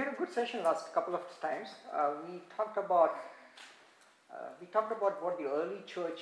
[0.00, 1.68] had a good session last couple of times.
[1.92, 3.16] Uh, we talked about
[4.32, 6.20] uh, we talked about what the early church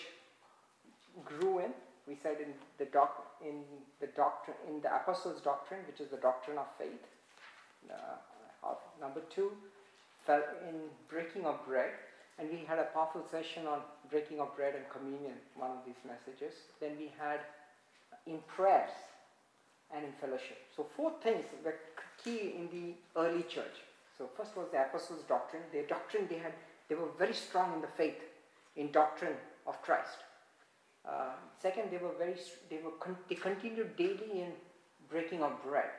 [1.24, 1.72] grew in.
[2.06, 3.62] We said in the doc, in
[4.00, 7.04] the doctrine in the apostles' doctrine, which is the doctrine of faith.
[7.88, 9.52] Uh, number two,
[10.26, 10.74] fell in
[11.08, 11.92] breaking of bread,
[12.38, 15.36] and we had a powerful session on breaking of bread and communion.
[15.56, 16.54] One of these messages.
[16.80, 17.40] Then we had
[18.26, 18.90] in prayers
[19.94, 20.58] and in fellowship.
[20.76, 21.76] So four things were
[22.22, 23.82] key in the early church.
[24.16, 25.62] So first was the apostles' doctrine.
[25.72, 26.52] Their doctrine they had
[26.88, 28.20] they were very strong in the faith,
[28.76, 29.36] in doctrine
[29.66, 30.18] of Christ.
[31.06, 31.32] Uh,
[31.62, 32.36] second, they were very
[32.70, 34.52] they were con- they continued daily in
[35.10, 35.90] breaking of bread,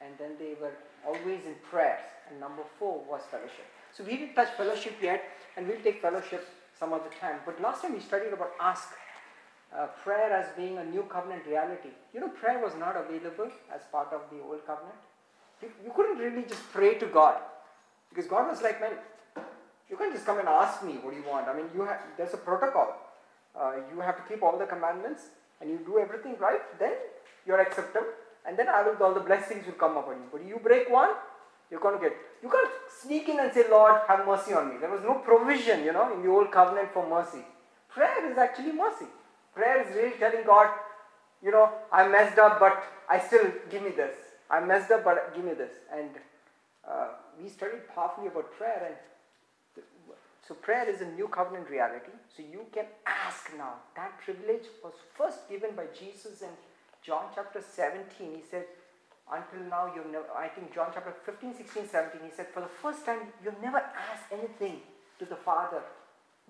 [0.00, 0.72] and then they were
[1.06, 2.02] always in prayers.
[2.30, 3.66] And number four was fellowship.
[3.92, 5.22] So we didn't touch fellowship yet,
[5.56, 6.46] and we'll take fellowship
[6.78, 7.40] some other time.
[7.44, 8.88] But last time we studied about ask
[9.76, 11.90] uh, prayer as being a new covenant reality.
[12.14, 14.98] You know, prayer was not available as part of the old covenant.
[15.62, 17.36] You couldn't really just pray to God
[18.08, 18.92] because God was like, man,
[19.88, 21.48] you can't just come and ask me what do you want.
[21.48, 22.96] I mean, you have there's a protocol.
[23.54, 25.24] Uh, you have to keep all the commandments
[25.60, 26.60] and you do everything right.
[26.78, 26.92] Then
[27.46, 28.02] you're accepted,
[28.46, 30.28] and then I will all the blessings will come upon you.
[30.32, 31.10] But you break one,
[31.70, 32.16] you're going to get.
[32.42, 32.70] You can't
[33.02, 34.76] sneak in and say, Lord, have mercy on me.
[34.80, 37.44] There was no provision, you know, in the old covenant for mercy.
[37.88, 39.06] Prayer is actually mercy.
[39.54, 40.68] Prayer is really telling God,
[41.42, 44.14] you know, I messed up, but I still give me this.
[44.52, 45.72] I messed up, but give me this.
[45.90, 46.10] And
[46.86, 47.08] uh,
[47.42, 48.96] we studied powerfully about prayer, and
[50.46, 52.12] so prayer is a new covenant reality.
[52.36, 53.74] So you can ask now.
[53.96, 56.50] That privilege was first given by Jesus in
[57.02, 58.04] John chapter 17.
[58.34, 58.66] He said,
[59.30, 62.74] until now you've never, I think John chapter 15, 16, 17, he said, for the
[62.82, 64.80] first time you've never asked anything
[65.18, 65.80] to the Father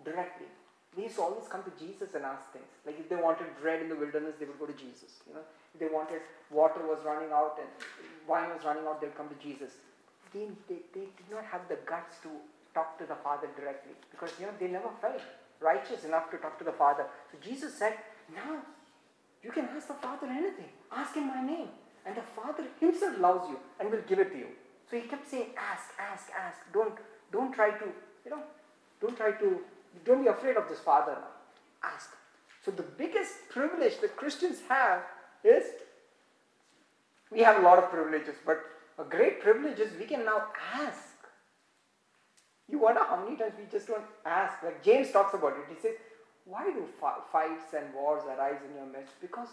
[0.04, 0.48] directly.
[0.96, 2.68] They used to always come to Jesus and ask things.
[2.84, 5.20] Like if they wanted bread in the wilderness, they would go to Jesus.
[5.28, 5.44] You know,
[5.78, 6.20] they wanted
[6.50, 7.68] water was running out and
[8.28, 9.72] wine was running out, they'd come to Jesus.
[10.32, 12.30] They, they, they did not have the guts to
[12.74, 15.20] talk to the Father directly because you know they never felt
[15.60, 17.06] righteous enough to talk to the Father.
[17.30, 17.94] So Jesus said,
[18.34, 18.62] "Now
[19.42, 20.72] you can ask the Father anything.
[20.90, 21.68] Ask in my name,
[22.06, 24.48] and the Father Himself loves you and will give it to you."
[24.90, 26.58] So he kept saying, "Ask, ask, ask.
[26.72, 26.94] Don't,
[27.30, 27.84] don't try to,
[28.24, 28.42] you know,
[29.00, 29.60] don't try to
[30.04, 31.16] don't be afraid of this Father.
[31.82, 32.10] Ask.
[32.64, 35.02] So the biggest privilege that Christians have
[35.44, 35.64] is
[37.30, 38.58] we have a lot of privileges, but
[38.98, 40.44] a great privilege is we can now
[40.74, 41.16] ask.
[42.68, 44.62] You wonder how many times we just don't ask.
[44.62, 45.64] Like James talks about it.
[45.74, 45.96] He says,
[46.44, 46.84] Why do
[47.32, 49.20] fights and wars arise in your midst?
[49.20, 49.48] Because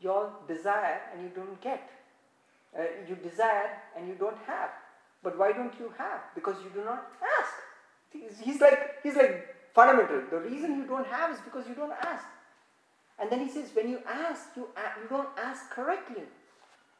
[0.00, 1.88] you all desire and you don't get.
[2.76, 4.70] Uh, you desire and you don't have.
[5.22, 6.20] But why don't you have?
[6.34, 7.52] Because you do not ask.
[8.42, 10.22] He's like, he's like fundamental.
[10.30, 12.24] The reason you don't have is because you don't ask.
[13.20, 14.68] And then he says, when you ask, you,
[15.02, 16.22] you don't ask correctly.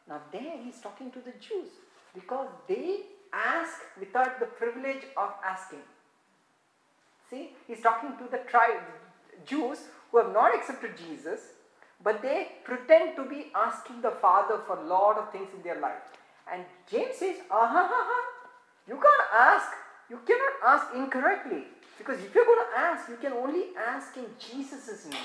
[0.08, 1.68] Now, there he's talking to the Jews
[2.14, 3.00] because they
[3.32, 5.78] ask without the privilege of asking.
[7.30, 8.82] See, he's talking to the tribe,
[9.46, 9.78] Jews
[10.10, 11.40] who have not accepted Jesus,
[12.02, 15.80] but they pretend to be asking the Father for a lot of things in their
[15.80, 16.02] life.
[16.52, 18.20] And James says, aha, aha,
[18.88, 19.68] you can't ask,
[20.10, 21.64] you cannot ask incorrectly.
[21.96, 25.20] Because if you're going to ask, you can only ask in Jesus' name.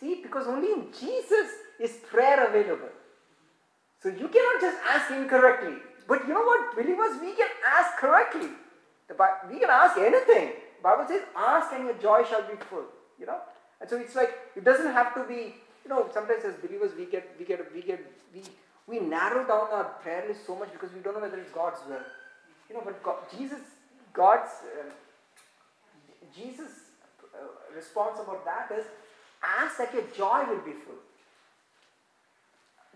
[0.00, 1.48] See, because only in Jesus
[1.80, 2.90] is prayer available.
[4.02, 5.74] So you cannot just ask incorrectly.
[6.06, 8.50] But you know what, believers, we can ask correctly.
[9.50, 10.52] We can ask anything.
[10.82, 12.84] Bible says, ask and your joy shall be full.
[13.18, 13.38] You know?
[13.80, 17.06] And so it's like it doesn't have to be, you know, sometimes as believers we
[17.06, 18.00] get we get we get
[18.34, 18.42] we
[18.86, 21.80] we narrow down our prayer list so much because we don't know whether it's God's
[21.88, 22.00] will.
[22.68, 23.60] You know, but God, Jesus,
[24.12, 24.90] God's uh,
[26.34, 26.90] Jesus'
[27.34, 28.86] uh, response about that is
[29.42, 31.00] ask that your joy will be full.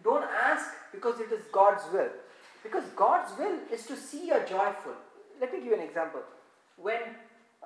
[0.02, 2.08] Don't ask because it is God's will.
[2.62, 4.94] Because God's will is to see you joyful.
[5.40, 6.20] Let me give you an example.
[6.76, 7.00] When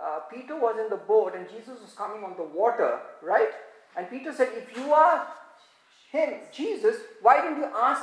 [0.01, 3.51] uh, Peter was in the boat and Jesus was coming on the water, right?
[3.97, 5.27] And Peter said, If you are
[6.11, 8.03] him, Jesus, why don't you ask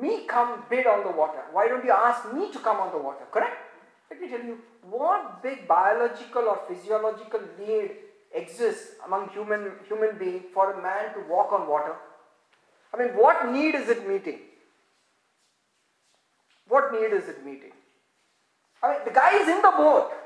[0.00, 1.42] me come bid on the water?
[1.52, 3.24] Why don't you ask me to come on the water?
[3.30, 3.56] Correct?
[4.10, 4.58] Let me tell you,
[4.88, 7.90] what big biological or physiological need
[8.34, 11.94] exists among human human being for a man to walk on water?
[12.94, 14.40] I mean, what need is it meeting?
[16.68, 17.72] What need is it meeting?
[18.82, 20.10] I mean, the guy is in the boat.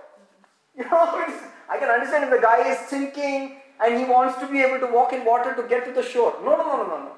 [0.77, 1.25] You know,
[1.71, 4.93] I can understand if the guy is sinking and he wants to be able to
[4.93, 6.35] walk in water to get to the shore.
[6.45, 7.13] No, no, no, no, no.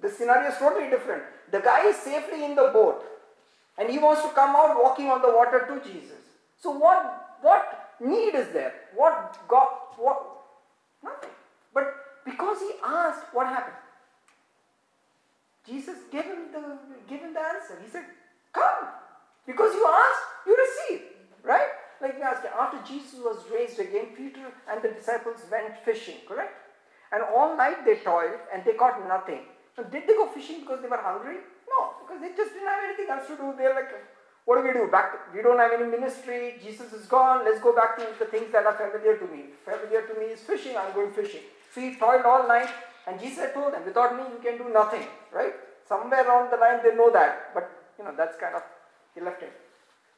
[0.00, 1.22] The scenario is totally different.
[1.50, 3.04] The guy is safely in the boat.
[3.76, 6.22] And he wants to come out walking on the water to Jesus.
[6.58, 8.74] So what what need is there?
[8.94, 10.22] What God what
[11.02, 11.30] nothing.
[11.74, 11.94] But
[12.24, 13.76] because he asked, what happened?
[15.66, 16.78] Jesus gave him the
[17.08, 17.78] gave him the answer.
[17.84, 18.04] He said,
[18.52, 18.88] Come.
[19.46, 21.02] Because you ask, you receive.
[21.42, 21.68] Right?
[22.00, 26.54] Like we asked, after Jesus was raised again, Peter and the disciples went fishing, correct?
[27.12, 29.42] And all night they toiled and they caught nothing.
[29.78, 31.38] Now, did they go fishing because they were hungry?
[31.68, 33.54] No, because they just didn't have anything else to do.
[33.56, 33.90] They're like,
[34.44, 34.88] what do we do?
[34.90, 36.58] Back to, we don't have any ministry.
[36.62, 37.44] Jesus is gone.
[37.44, 39.54] Let's go back to the things that are familiar to me.
[39.64, 40.76] Familiar to me is fishing.
[40.76, 41.42] I'm going fishing.
[41.74, 42.68] So he toiled all night,
[43.06, 45.06] and Jesus told them, without me, you can do nothing.
[45.32, 45.54] Right?
[45.88, 47.54] Somewhere along the line, they know that.
[47.54, 48.62] But you know, that's kind of
[49.14, 49.52] he left it.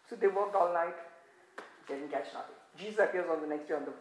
[0.09, 0.95] So they worked all night.
[1.89, 2.57] They didn't catch nothing.
[2.79, 3.93] Jesus appears on the next day on the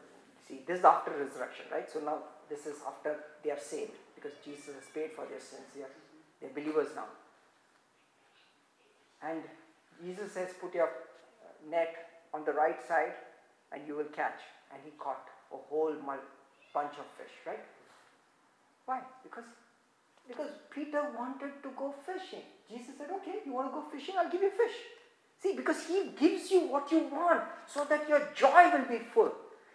[0.48, 0.62] see.
[0.66, 1.90] This is after resurrection, right?
[1.92, 5.68] So now this is after they are saved because Jesus has paid for their sins.
[5.76, 5.96] They are,
[6.42, 7.08] they're believers now.
[9.22, 9.42] And
[10.04, 11.96] Jesus says, put your uh, net
[12.34, 13.14] on the right side
[13.72, 14.40] and you will catch.
[14.72, 15.94] And he caught a whole
[16.74, 17.64] bunch of fish, right?
[18.86, 19.02] Why?
[19.24, 19.46] Because
[20.28, 22.44] because Peter wanted to go fishing.
[22.70, 24.16] Jesus said, okay, you want to go fishing?
[24.18, 24.76] I'll give you fish.
[25.42, 29.34] See, because he gives you what you want so that your joy will be full.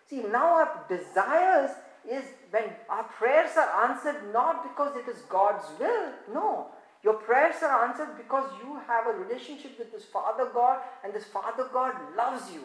[0.08, 1.72] See, now our desires
[2.10, 6.12] is when our prayers are answered not because it is God's will.
[6.32, 6.68] No.
[7.04, 11.24] Your prayers are answered because you have a relationship with this Father God and this
[11.24, 12.64] Father God loves you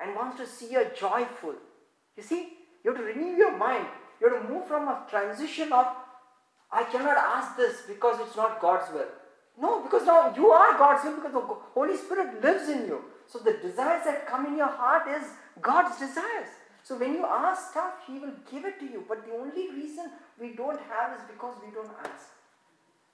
[0.00, 1.54] and wants to see you joyful.
[2.16, 2.52] You see,
[2.82, 3.86] you have to renew your mind.
[4.20, 5.86] You have to move from a transition of,
[6.72, 9.08] I cannot ask this because it's not God's will.
[9.60, 13.04] No, because now you are God's will because the Holy Spirit lives in you.
[13.26, 15.28] So the desires that come in your heart is
[15.60, 16.48] God's desires.
[16.82, 19.04] So when you ask stuff, He will give it to you.
[19.06, 20.10] But the only reason
[20.40, 22.39] we don't have is because we don't ask.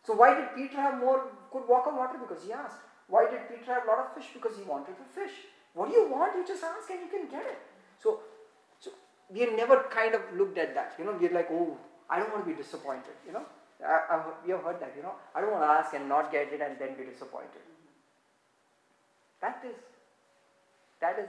[0.07, 2.17] So why did Peter have more, could walk on water?
[2.17, 2.79] Because he asked.
[3.09, 4.31] Why did Peter have a lot of fish?
[4.33, 5.35] Because he wanted to fish.
[5.75, 6.37] What do you want?
[6.37, 7.59] You just ask and you can get it.
[7.99, 8.21] So,
[8.79, 8.91] so
[9.29, 10.95] we have never kind of looked at that.
[10.99, 11.77] You know, we're like, oh,
[12.09, 13.19] I don't want to be disappointed.
[13.27, 13.45] You know,
[13.85, 14.95] I, I, we have heard that.
[14.97, 17.67] You know, I don't want to ask and not get it and then be disappointed.
[19.41, 19.75] That is,
[21.01, 21.29] that is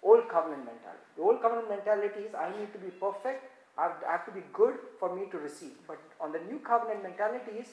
[0.00, 1.06] old covenant mentality.
[1.16, 3.50] The old covenant mentality is I need to be perfect.
[3.76, 5.74] I have to be good for me to receive.
[5.88, 7.68] But on the new covenant mentality is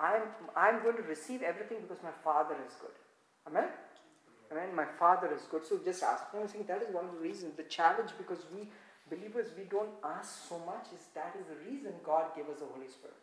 [0.00, 0.22] I'm,
[0.56, 2.96] I'm going to receive everything because my Father is good.
[3.46, 3.68] Amen?
[4.50, 4.74] Amen.
[4.74, 5.66] My Father is good.
[5.66, 6.24] So just ask.
[6.34, 7.56] I think that is one of the reasons.
[7.56, 8.68] The challenge because we
[9.10, 12.66] believers we don't ask so much is that is the reason God gave us the
[12.66, 13.16] Holy Spirit.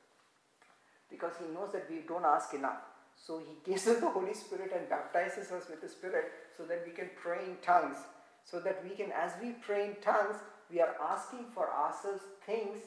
[1.10, 2.84] Because He knows that we don't ask enough.
[3.16, 6.84] So He gives us the Holy Spirit and baptizes us with the Spirit so that
[6.86, 7.98] we can pray in tongues.
[8.44, 10.38] So that we can, as we pray in tongues,
[10.72, 12.80] we are asking for ourselves things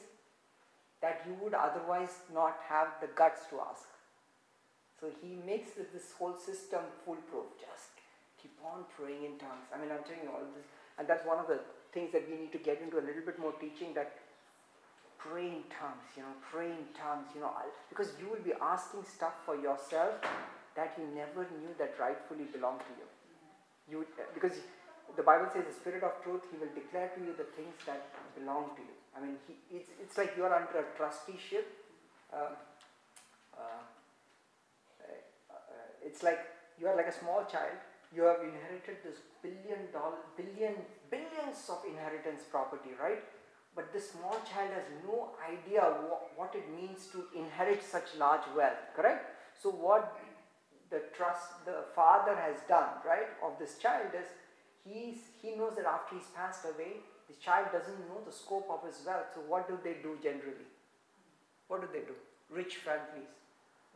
[1.01, 3.89] that you would otherwise not have the guts to ask.
[4.99, 7.57] So he makes this whole system foolproof.
[7.57, 7.97] Just
[8.37, 9.65] keep on praying in tongues.
[9.73, 11.59] I mean, I'm telling you all this, and that's one of the
[11.93, 14.13] things that we need to get into a little bit more teaching that
[15.17, 17.53] pray in tongues, you know, pray in tongues, you know,
[17.89, 20.17] because you will be asking stuff for yourself
[20.75, 23.07] that you never knew that rightfully belonged to you.
[23.89, 24.61] You because
[25.17, 28.07] the Bible says the Spirit of truth, He will declare to you the things that
[28.37, 29.00] belong to you.
[29.15, 31.67] I mean, he, it's, it's like you are under a trusteeship.
[32.33, 32.55] Uh,
[33.53, 33.83] uh,
[36.03, 36.39] it's like
[36.79, 37.77] you are like a small child.
[38.13, 40.75] You have inherited this billion dollar, billion,
[41.09, 43.23] billions of inheritance property, right?
[43.75, 48.43] But this small child has no idea what, what it means to inherit such large
[48.55, 49.31] wealth, correct?
[49.61, 50.19] So what
[50.89, 54.27] the trust the father has done, right, of this child is
[54.83, 56.99] he's, he knows that after he's passed away,
[57.31, 59.31] the child doesn't know the scope of his wealth.
[59.33, 60.67] So what do they do generally?
[61.67, 62.15] What do they do?
[62.49, 63.31] Rich families.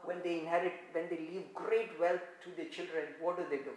[0.04, 3.76] When they inherit, when they leave great wealth to their children, what do they do?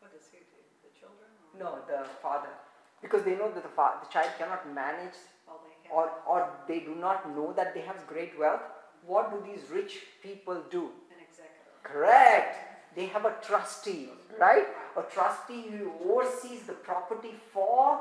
[0.00, 0.58] What does he do?
[0.82, 1.28] The children?
[1.58, 2.54] No, the father.
[3.02, 6.94] Because they know that the, fa- the child cannot manage they or, or they do
[6.94, 8.62] not know that they have great wealth.
[9.06, 10.90] What do these rich people do?
[11.14, 11.70] An executor.
[11.82, 14.66] Correct they have a trustee, right?
[14.96, 18.00] A trustee who oversees the property for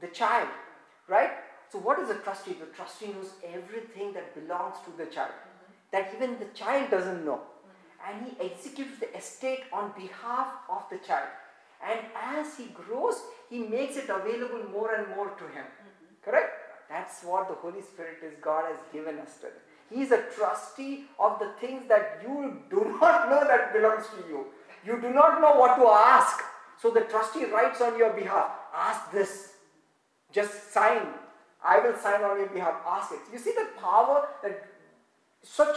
[0.00, 0.48] the child,
[1.08, 1.30] right?
[1.70, 2.56] So, what is a trustee?
[2.58, 5.32] The trustee knows everything that belongs to the child,
[5.92, 7.40] that even the child doesn't know.
[8.06, 11.28] And he executes the estate on behalf of the child.
[11.86, 15.66] And as he grows, he makes it available more and more to him.
[16.24, 16.50] Correct?
[16.88, 19.54] That's what the Holy Spirit is, God has given us today.
[19.90, 24.28] He is a trustee of the things that you do not know that belongs to
[24.28, 24.46] you.
[24.84, 26.42] You do not know what to ask.
[26.80, 29.52] So the trustee writes on your behalf, ask this.
[30.32, 31.08] Just sign.
[31.62, 32.76] I will sign on your behalf.
[32.86, 33.18] Ask it.
[33.32, 34.66] You see the power that
[35.42, 35.76] such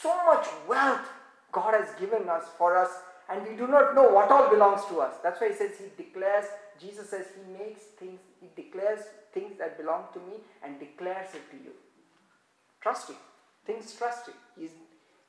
[0.00, 1.08] so much wealth
[1.52, 2.90] God has given us for us,
[3.30, 5.14] and we do not know what all belongs to us.
[5.22, 6.46] That's why he says he declares,
[6.80, 9.00] Jesus says he makes things, he declares
[9.32, 11.72] things that belong to me and declares it to you.
[12.80, 13.16] Trust him.
[13.64, 14.34] Things trust him.
[14.58, 14.70] He's,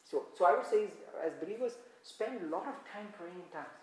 [0.03, 0.85] So, so I would say,
[1.25, 1.73] as believers,
[2.05, 3.81] spend a lot of time praying in tongues.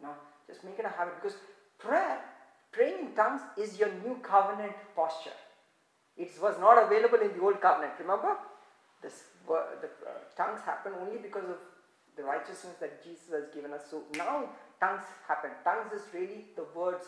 [0.00, 0.14] Now,
[0.46, 1.38] just make it a habit because
[1.78, 2.20] prayer,
[2.70, 5.38] praying in tongues, is your new covenant posture.
[6.16, 7.94] It was not available in the old covenant.
[7.98, 8.36] Remember,
[9.02, 11.56] this, the uh, tongues happen only because of
[12.16, 13.82] the righteousness that Jesus has given us.
[13.90, 14.44] So now
[14.78, 15.50] tongues happen.
[15.64, 17.06] Tongues is really the words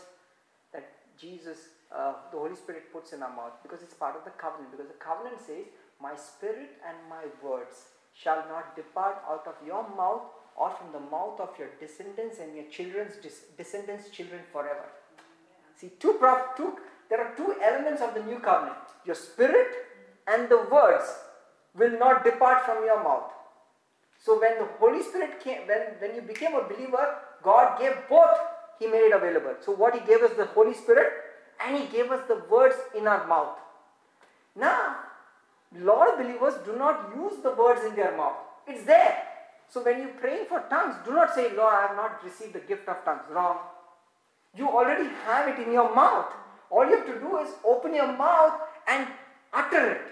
[0.72, 0.88] that
[1.20, 1.58] Jesus,
[1.94, 4.72] uh, the Holy Spirit puts in our mouth because it's part of the covenant.
[4.72, 5.68] Because the covenant says,
[6.00, 10.22] My spirit and my words shall not depart out of your mouth
[10.56, 13.14] or from the mouth of your descendants and your children's
[13.56, 14.86] descendants' children forever.
[15.78, 16.76] See, two, prof- two,
[17.10, 19.68] there are two elements of the new covenant your spirit
[20.26, 21.04] and the words
[21.74, 23.30] will not depart from your mouth.
[24.24, 28.36] So when the Holy Spirit came, when, when you became a believer, God gave both,
[28.80, 29.54] He made it available.
[29.64, 31.12] So what He gave us the Holy Spirit
[31.64, 33.56] and He gave us the words in our mouth.
[34.56, 34.96] Now,
[35.78, 38.36] lot of believers do not use the words in their mouth.
[38.66, 39.22] It's there.
[39.68, 42.60] So when you're praying for tongues, do not say, Lord, I have not received the
[42.60, 43.24] gift of tongues.
[43.30, 43.58] Wrong.
[44.56, 46.32] You already have it in your mouth.
[46.70, 49.06] All you have to do is open your mouth and
[49.52, 50.02] utter it.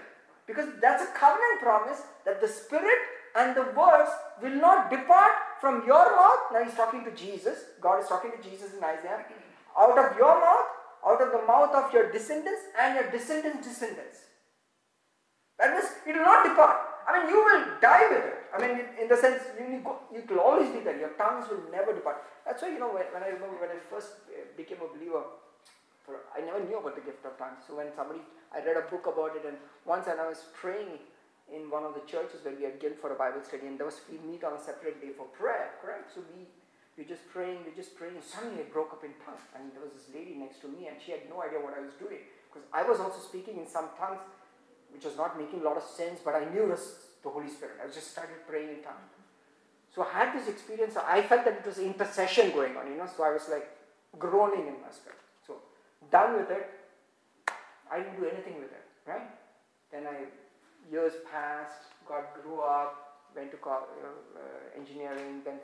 [0.45, 2.99] Because that's a covenant promise that the Spirit
[3.35, 4.09] and the words
[4.41, 6.39] will not depart from your mouth.
[6.53, 7.57] Now he's talking to Jesus.
[7.81, 9.25] God is talking to Jesus in Isaiah.
[9.77, 10.67] Out of your mouth,
[11.05, 14.19] out of the mouth of your descendants and your descendants' descendants.
[15.59, 16.77] That means it will not depart.
[17.07, 18.37] I mean, you will die with it.
[18.53, 19.79] I mean, in the sense, you,
[20.11, 20.97] you will always be there.
[20.97, 22.23] Your tongues will never depart.
[22.45, 25.23] That's why, you know, when, when I remember when I first uh, became a believer,
[26.35, 27.65] I never knew about the gift of tongues.
[27.67, 28.21] So when somebody,
[28.53, 31.01] I read a book about it, and once and I was praying
[31.49, 33.85] in one of the churches where we had guild for a Bible study, and there
[33.85, 36.13] was we meet on a separate day for prayer, correct?
[36.13, 36.45] So we
[36.97, 39.43] we're just praying, we're just praying, suddenly I broke up in tongues.
[39.51, 41.83] And there was this lady next to me, and she had no idea what I
[41.83, 44.23] was doing because I was also speaking in some tongues,
[44.95, 47.49] which was not making a lot of sense, but I knew it was the Holy
[47.49, 47.75] Spirit.
[47.83, 49.11] I just started praying in tongues.
[49.93, 50.95] So I had this experience.
[50.97, 53.07] I felt that it was intercession going on, you know.
[53.15, 53.69] So I was like
[54.17, 55.19] groaning in my spirit.
[55.45, 55.55] So
[56.11, 56.69] done with it.
[57.91, 59.29] I didn't do anything with it, right?
[59.91, 60.25] Then I
[60.91, 65.59] years passed, God grew up, went to co- uh, engineering, then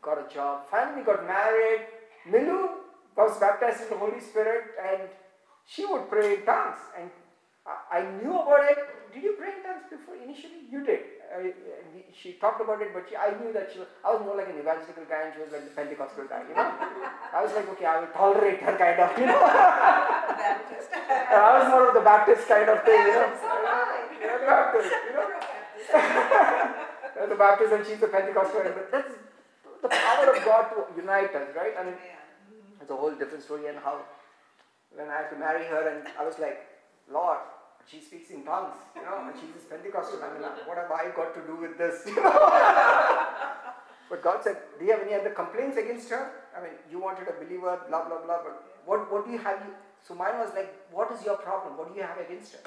[0.00, 1.86] got a job, finally got married.
[2.28, 2.70] Milu
[3.16, 5.08] was baptized in the Holy Spirit and
[5.66, 6.78] she would pray in tongues.
[6.98, 7.10] And
[7.66, 8.78] I, knew about it.
[9.14, 10.66] Did you pray in tongues before initially?
[10.70, 11.00] You did.
[11.30, 11.54] I,
[12.10, 14.48] she talked about it, but she, I knew that she was, I was more like
[14.50, 16.74] an evangelical guy and she was like the Pentecostal guy, you know.
[17.32, 19.40] I was like, okay, I will tolerate her kind of, you know.
[19.40, 20.90] Baptist.
[20.90, 23.30] I was more of the Baptist kind of thing, you know.
[23.38, 24.10] So I.
[24.18, 25.26] Yeah, Baptist, you know.
[25.30, 26.82] You're.
[27.22, 28.62] You're the Baptist and she's the Pentecostal.
[28.64, 29.14] But that's
[29.82, 31.74] the power of God to unite us, right?
[31.78, 31.94] I mean,
[32.80, 34.02] it's a whole different story and how
[34.90, 36.71] when I had to marry her and I was like,
[37.10, 37.38] Lord,
[37.86, 40.20] she speaks in tongues, you know, and she's Pentecostal.
[40.22, 42.32] I mean, what have I got to do with this, you know?
[44.08, 46.30] but God said, do you have any other complaints against her?
[46.56, 49.60] I mean, you wanted a believer, blah, blah, blah, but what, what do you have?
[50.06, 51.76] So mine was like, what is your problem?
[51.76, 52.60] What do you have against her?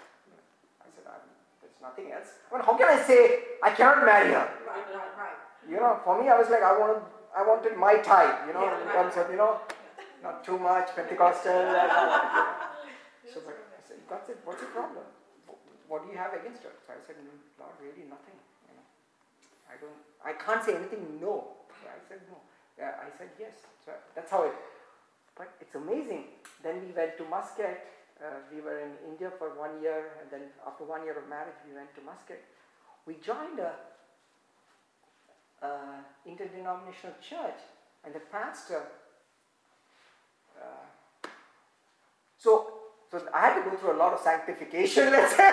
[0.82, 1.22] I said, I'm,
[1.62, 2.30] there's nothing else.
[2.52, 4.48] I mean, how can I say I cannot marry her?
[4.68, 5.38] Right, right, right.
[5.70, 7.02] You know, for me, I was like, I wanted,
[7.36, 8.96] I wanted my type, you know, Yeah, in right.
[8.96, 9.60] terms of, you know,
[10.24, 11.52] not too much Pentecostal.
[11.52, 11.90] and all that,
[13.26, 13.34] you know.
[13.34, 13.65] So, but I
[14.10, 15.06] God said, what's your problem?
[15.88, 16.74] What do you have against her?
[16.86, 17.16] So I said,
[17.60, 18.38] Lord, really nothing.
[18.70, 18.86] You know,
[19.70, 21.62] I don't, I can't say anything no.
[21.70, 22.38] So I said no.
[22.78, 23.54] Yeah, I said yes.
[23.86, 24.54] So that's how it.
[25.38, 26.26] But it's amazing.
[26.64, 27.86] Then we went to Muscat.
[28.18, 31.60] Uh, we were in India for one year, and then after one year of marriage,
[31.68, 32.42] we went to Muscat.
[33.06, 33.74] We joined a
[35.62, 37.60] uh, interdenominational church,
[38.04, 38.88] and the pastor.
[40.56, 41.28] Uh,
[42.38, 42.85] so,
[43.16, 45.10] so I had to go through a lot of sanctification.
[45.12, 45.52] Let's say.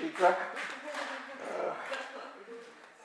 [0.00, 0.28] Pizza.
[0.28, 1.74] Uh,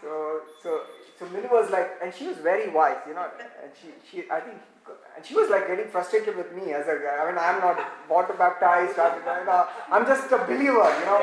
[0.02, 0.82] so, so,
[1.20, 3.28] so Millie was like, and she was very wise, you know,
[3.62, 4.58] and she, she, I think,
[5.16, 7.20] and she was like getting frustrated with me as a guy.
[7.22, 7.78] I mean, I'm not
[8.10, 11.22] water baptized, I'm, I'm just a believer, you know,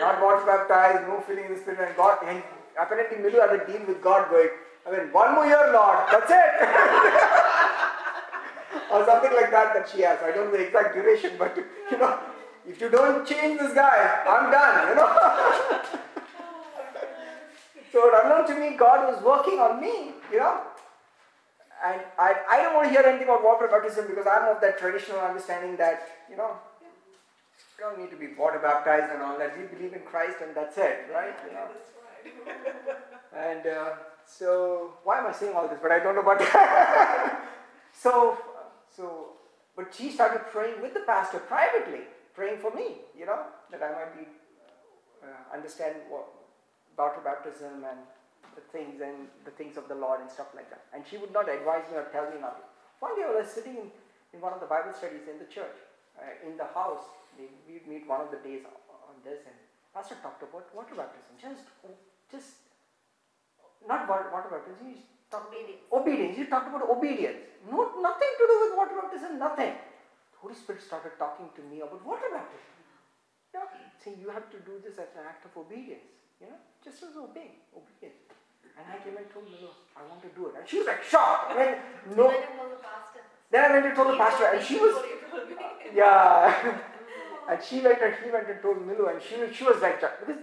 [0.00, 2.42] not water baptized, no feeling in the spirit, and God, and
[2.80, 4.48] apparently Milu had a deal with God going,
[4.86, 7.44] I mean, one more year, Lord, that's it.
[8.90, 10.18] or something like that that she has.
[10.22, 12.18] I don't know the exact duration, but you know,
[12.66, 15.08] if you don't change this guy, I'm done, you know.
[17.92, 20.60] so unknown to me, God was working on me, you know.
[21.84, 24.78] And I, I don't want to hear anything about water baptism because I'm of that
[24.78, 26.56] traditional understanding that, you know,
[27.78, 29.56] you don't need to be water baptized and all that.
[29.56, 31.34] We believe in Christ and that's it, right?
[31.46, 31.68] You know?
[33.36, 33.90] And uh,
[34.26, 35.78] so, why am I saying all this?
[35.80, 37.48] But I don't know about that.
[37.92, 38.36] so,
[38.98, 39.38] so,
[39.76, 42.02] but she started praying with the pastor privately,
[42.34, 44.26] praying for me, you know, that I might be
[45.22, 46.26] uh, understand what,
[46.98, 48.02] water baptism and
[48.58, 50.82] the things and the things of the Lord and stuff like that.
[50.90, 52.66] And she would not advise me or tell me nothing.
[52.98, 53.86] One day I was sitting in,
[54.34, 55.78] in one of the Bible studies in the church,
[56.18, 57.06] uh, in the house.
[57.38, 59.54] We meet one of the days on this, and
[59.94, 61.38] Pastor talked about water baptism.
[61.38, 61.62] Just,
[62.34, 62.66] just
[63.86, 64.98] not water baptism.
[65.28, 65.84] Obedience.
[65.92, 66.36] obedience.
[66.36, 67.36] He talked about obedience.
[67.68, 69.38] No, nothing to do with water baptism.
[69.38, 69.76] Nothing.
[69.76, 72.72] The Holy Spirit started talking to me about water baptism.
[73.52, 73.66] You know,
[74.00, 76.08] saying you have to do this as an act of obedience.
[76.40, 78.24] You know, just as obeying, obedience.
[78.78, 80.54] And I came and told Milo, I want to do it.
[80.56, 81.52] And she was like shocked.
[81.52, 82.32] I mean, no.
[82.32, 83.20] Let him know the pastor.
[83.50, 85.56] Then I went and told the pastor, and she was, Before you told me.
[85.94, 86.80] yeah.
[87.48, 90.40] and she went and he went and told Milu, and she she was like, because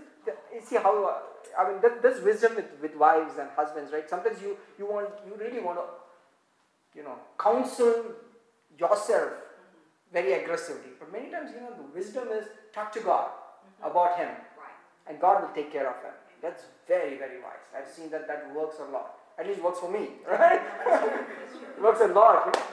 [0.53, 4.09] you see how uh, I mean, there- there's wisdom with, with wives and husbands, right?
[4.09, 5.85] Sometimes you you want you really want to,
[6.97, 7.93] you know, counsel
[8.77, 9.31] yourself
[10.11, 13.29] very aggressively, but many times you know the wisdom is talk to God
[13.83, 14.77] about Him, Right.
[15.07, 16.13] and God will take care of him.
[16.41, 17.63] That's very very wise.
[17.75, 19.17] I've seen that that works a lot.
[19.37, 20.61] At least works for me, right?
[21.81, 22.45] works a lot.
[22.45, 22.67] You know?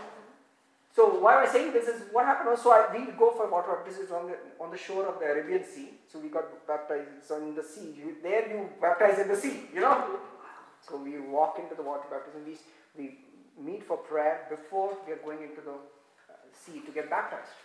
[0.95, 3.51] So why am I saying this is what happened was so I, we go for
[3.51, 5.89] water baptism on the on the shore of the Arabian Sea.
[6.07, 7.95] So we got baptized in the sea.
[7.97, 10.19] You, there you baptize in the sea, you know.
[10.87, 12.43] So we walk into the water baptism.
[12.45, 12.59] We
[12.99, 13.19] we
[13.59, 17.57] meet for prayer before we are going into the uh, sea to get baptized.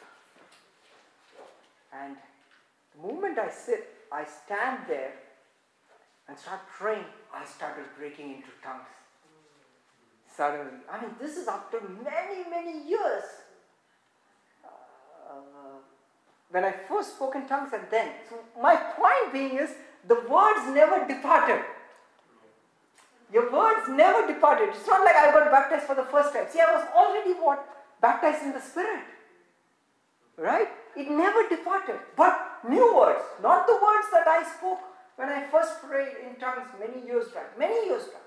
[1.91, 2.15] And
[2.95, 5.11] the moment I sit, I stand there
[6.29, 7.11] and start praying.
[7.33, 8.96] I started breaking into tongues
[10.37, 10.77] suddenly.
[10.89, 13.23] I mean, this is after many, many years.
[14.63, 15.81] Uh,
[16.51, 18.11] when I first spoke in tongues and then.
[18.29, 19.71] So, my point being is
[20.07, 21.61] the words never departed.
[23.33, 24.69] Your words never departed.
[24.69, 26.45] It's not like I got baptized for the first time.
[26.49, 27.67] See, I was already what?
[27.99, 29.03] Baptized in the Spirit.
[30.37, 30.69] Right?
[30.95, 31.99] It never departed.
[32.15, 32.39] But
[32.69, 34.79] new words, not the words that I spoke
[35.17, 37.57] when I first prayed in tongues many years back.
[37.59, 38.26] Many years back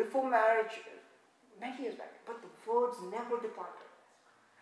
[0.00, 0.74] before marriage,
[1.60, 3.88] many years back, but the words never departed.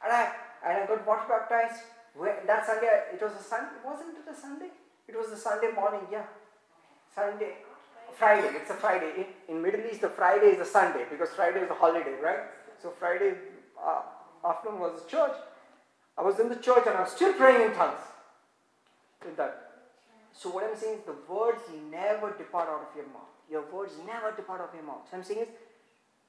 [0.02, 0.22] And I
[0.66, 1.82] and I got water baptized.
[2.46, 3.78] That Sunday, it was a Sunday.
[3.84, 4.70] Wasn't it a Sunday?
[5.06, 6.00] It was a Sunday morning.
[6.10, 6.26] Yeah,
[7.14, 7.52] Sunday,
[8.18, 8.50] Friday.
[8.58, 9.10] It's a Friday.
[9.20, 12.42] In, in Middle East, the Friday is a Sunday because Friday is a holiday, right?
[12.82, 13.34] So Friday
[13.80, 14.02] uh,
[14.44, 15.36] afternoon was the church.
[16.16, 18.02] I was in the church and I was still praying in tongues.
[19.28, 19.54] In that.
[20.32, 23.37] So what I'm saying is the words never depart out of your mouth.
[23.50, 25.08] Your words never depart of your mouth.
[25.10, 25.48] So I'm saying is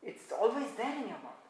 [0.02, 1.44] it's always there in your mouth.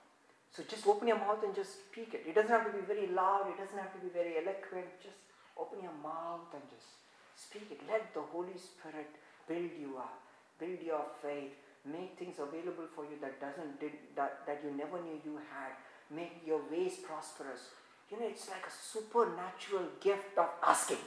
[0.52, 2.26] So just open your mouth and just speak it.
[2.26, 4.90] It doesn't have to be very loud, it doesn't have to be very eloquent.
[5.02, 5.22] Just
[5.54, 7.06] open your mouth and just
[7.38, 7.80] speak it.
[7.88, 9.14] Let the Holy Spirit
[9.48, 10.18] build you up,
[10.58, 11.54] build your faith,
[11.86, 15.78] make things available for you that doesn't did, that, that you never knew you had.
[16.10, 17.70] Make your ways prosperous.
[18.10, 21.06] You know, it's like a supernatural gift of asking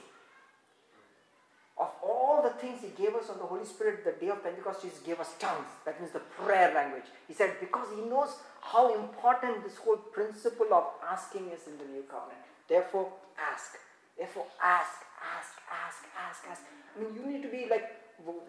[1.82, 4.82] of all the things he gave us on the Holy Spirit, the day of Pentecost,
[4.82, 5.66] he gave us tongues.
[5.84, 7.08] That means the prayer language.
[7.26, 11.88] He said, because he knows how important this whole principle of asking is in the
[11.92, 12.46] new covenant.
[12.68, 13.74] Therefore, ask.
[14.16, 16.62] Therefore, ask, ask, ask, ask, ask.
[16.94, 17.98] I mean, you need to be like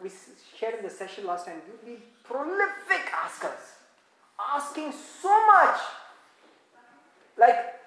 [0.04, 0.10] we
[0.60, 1.56] shared in the session last time.
[1.65, 3.82] You be prolific askers,
[4.38, 5.80] asking so much.
[7.38, 7.80] Like,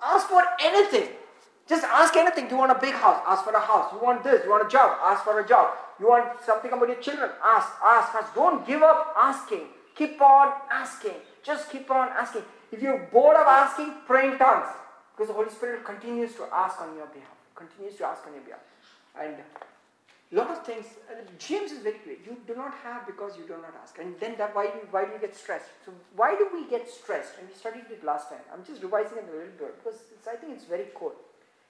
[0.00, 1.08] ask for anything.
[1.70, 2.50] Just ask anything.
[2.50, 3.22] You want a big house?
[3.24, 3.92] Ask for a house.
[3.92, 4.42] You want this?
[4.42, 4.98] You want a job?
[5.00, 5.70] Ask for a job.
[6.00, 7.30] You want something about your children?
[7.44, 8.34] Ask, ask, ask.
[8.34, 9.68] Don't give up asking.
[9.94, 11.14] Keep on asking.
[11.44, 12.42] Just keep on asking.
[12.72, 14.66] If you're bored of asking, pray in tongues.
[15.14, 17.38] Because the Holy Spirit continues to ask on your behalf.
[17.54, 18.66] Continues to ask on your behalf.
[19.20, 19.36] And
[20.32, 22.16] a lot of things, uh, James is very clear.
[22.26, 23.96] You do not have because you do not ask.
[24.00, 25.70] And then that why do why do you get stressed?
[25.86, 27.38] So why do we get stressed?
[27.38, 28.42] And we studied it last time.
[28.52, 31.14] I'm just revising it a little bit because I think it's very cool.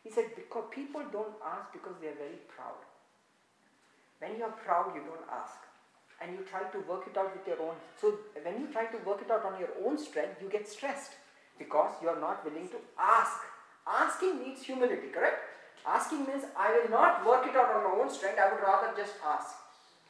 [0.03, 2.81] He said, because people don't ask because they are very proud.
[4.19, 5.57] When you are proud, you don't ask.
[6.21, 7.77] And you try to work it out with your own.
[8.01, 11.13] So when you try to work it out on your own strength, you get stressed
[11.59, 13.41] because you are not willing to ask.
[13.87, 15.41] Asking needs humility, correct?
[15.87, 18.95] Asking means I will not work it out on my own strength, I would rather
[18.97, 19.55] just ask.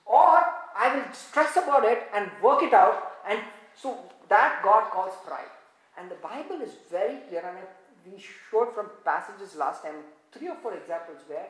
[0.05, 0.41] Or
[0.77, 3.39] I will stress about it and work it out, and
[3.77, 3.99] so
[4.29, 5.51] that God calls pride.
[5.97, 7.63] And the Bible is very clear, and I
[8.07, 11.49] we showed from passages last time three or four examples where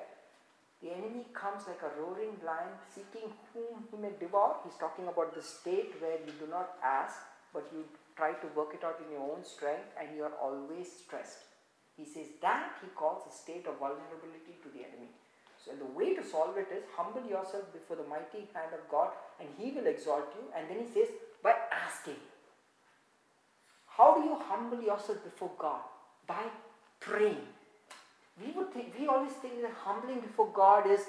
[0.82, 4.56] the enemy comes like a roaring lion seeking whom he may devour.
[4.64, 7.20] He's talking about the state where you do not ask,
[7.52, 7.84] but you
[8.16, 11.44] try to work it out in your own strength and you are always stressed.
[11.96, 15.12] He says that he calls a state of vulnerability to the enemy.
[15.60, 19.12] So the way to solve it is humble yourself before the mighty hand of God
[19.38, 20.48] and he will exalt you.
[20.56, 22.16] And then he says, by asking.
[23.86, 25.84] How do you humble yourself before God?
[26.30, 26.44] By
[27.00, 27.44] praying.
[28.40, 31.00] we would think, we always think that humbling before God is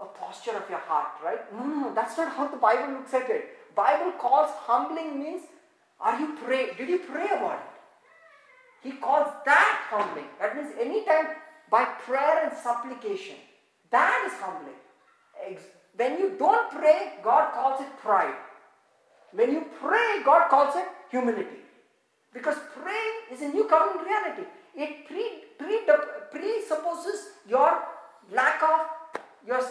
[0.00, 1.42] a posture of your heart, right?
[1.52, 3.44] No, no, no, that's not how the Bible looks at it.
[3.76, 5.42] Bible calls humbling means,
[6.00, 6.62] are you pray?
[6.76, 7.74] Did you pray about it?
[8.86, 10.26] He calls that humbling.
[10.40, 11.28] That means anytime
[11.70, 13.36] by prayer and supplication,
[13.90, 14.80] that is humbling.
[15.96, 18.34] When you don't pray, God calls it pride.
[19.32, 21.62] When you pray, God calls it humility.
[22.34, 24.46] Because praying is a new covenant reality.
[24.76, 25.80] It pre, pre,
[26.30, 27.82] presupposes your
[28.32, 28.80] lack of
[29.46, 29.62] your, uh,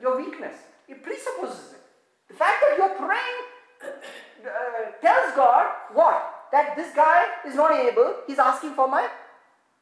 [0.00, 0.56] your weakness.
[0.88, 1.80] It presupposes it.
[2.28, 3.38] The fact that you're praying
[4.44, 6.48] uh, tells God what?
[6.50, 9.08] That this guy is not able, he's asking for my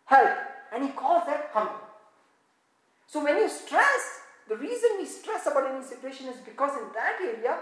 [0.05, 0.39] help.
[0.73, 1.81] And he calls that humble.
[3.07, 7.19] So when you stress, the reason we stress about any situation is because in that
[7.21, 7.59] area,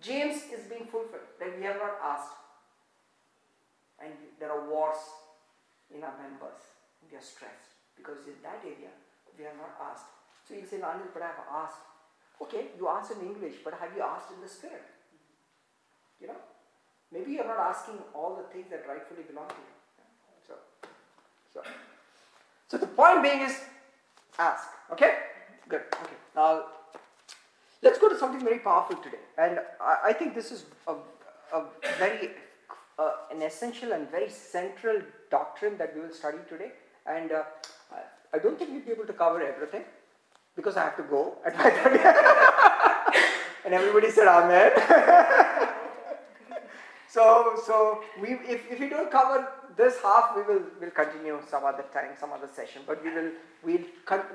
[0.00, 2.32] James is being fulfilled, that we have not asked.
[4.02, 4.96] And there are wars
[5.94, 6.60] in our members.
[7.04, 8.92] We are stressed because in that area,
[9.38, 10.10] we are not asked.
[10.46, 11.82] So you say, Anil, but I have asked.
[12.42, 14.84] Okay, you asked in English, but have you asked in the Spirit?
[16.20, 16.40] You know?
[17.12, 19.76] Maybe you're not asking all the things that rightfully belong to you.
[20.46, 20.54] So,
[21.52, 21.60] so,
[22.68, 23.60] so the point being is
[24.38, 24.68] ask.
[24.92, 25.14] Okay?
[25.68, 25.82] Good.
[26.02, 26.16] Okay.
[26.34, 26.64] Now,
[27.82, 29.22] let's go to something very powerful today.
[29.36, 30.94] And I, I think this is a,
[31.52, 31.64] a
[31.98, 32.30] very,
[33.00, 36.72] uh, an essential and very central doctrine that we will study today.
[37.06, 37.44] And uh,
[38.34, 39.84] I, don't think we'll be able to cover everything
[40.54, 43.22] because I have to go at 5.30.
[43.64, 44.72] and everybody said amen.
[47.08, 49.48] so, so we, if, if we don't cover
[49.80, 52.82] this half we will will continue some other time, some other session.
[52.86, 53.30] But we will
[53.64, 53.86] we'll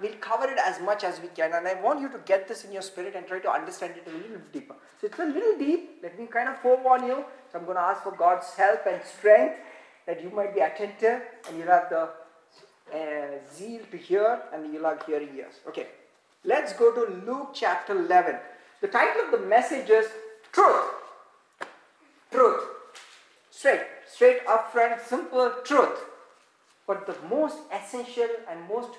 [0.01, 2.65] we'll cover it as much as we can, and I want you to get this
[2.65, 4.75] in your spirit and try to understand it a little deeper.
[4.99, 5.99] So it's a little deep.
[6.03, 7.17] Let me kind of forewarn you.
[7.51, 9.57] So I'm going to ask for God's help and strength
[10.07, 12.03] that you might be attentive and you'll have the
[12.99, 15.55] uh, zeal to hear and you'll have hearing ears.
[15.67, 15.87] Okay,
[16.43, 18.37] let's go to Luke chapter 11.
[18.81, 20.07] The title of the message is
[20.51, 20.91] Truth.
[22.31, 22.63] Truth.
[23.51, 25.99] Straight straight up front, simple truth.
[26.87, 28.91] But the most essential and most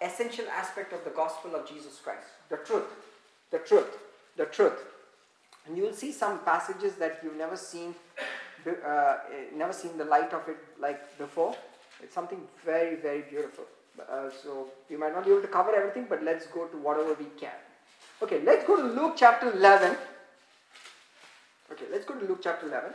[0.00, 2.88] essential aspect of the gospel of Jesus Christ the truth,
[3.50, 3.98] the truth,
[4.36, 4.78] the truth.
[5.66, 7.94] And you will see some passages that you've never seen,
[8.66, 9.16] uh,
[9.54, 11.54] never seen the light of it like before.
[12.02, 13.64] It's something very, very beautiful.
[14.00, 17.14] Uh, so we might not be able to cover everything, but let's go to whatever
[17.14, 17.58] we can.
[18.22, 19.96] Okay, let's go to Luke chapter 11.
[21.72, 22.92] Okay, let's go to Luke chapter 11.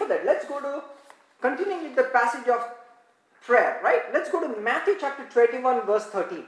[0.00, 0.82] Before that, let's go to,
[1.40, 2.64] continuing with the passage of
[3.44, 4.02] prayer, right?
[4.12, 6.44] Let's go to Matthew chapter 21, verse 13.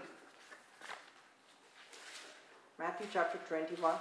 [2.78, 3.94] Matthew chapter 21,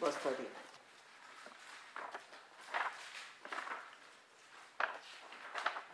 [0.00, 0.46] verse 13.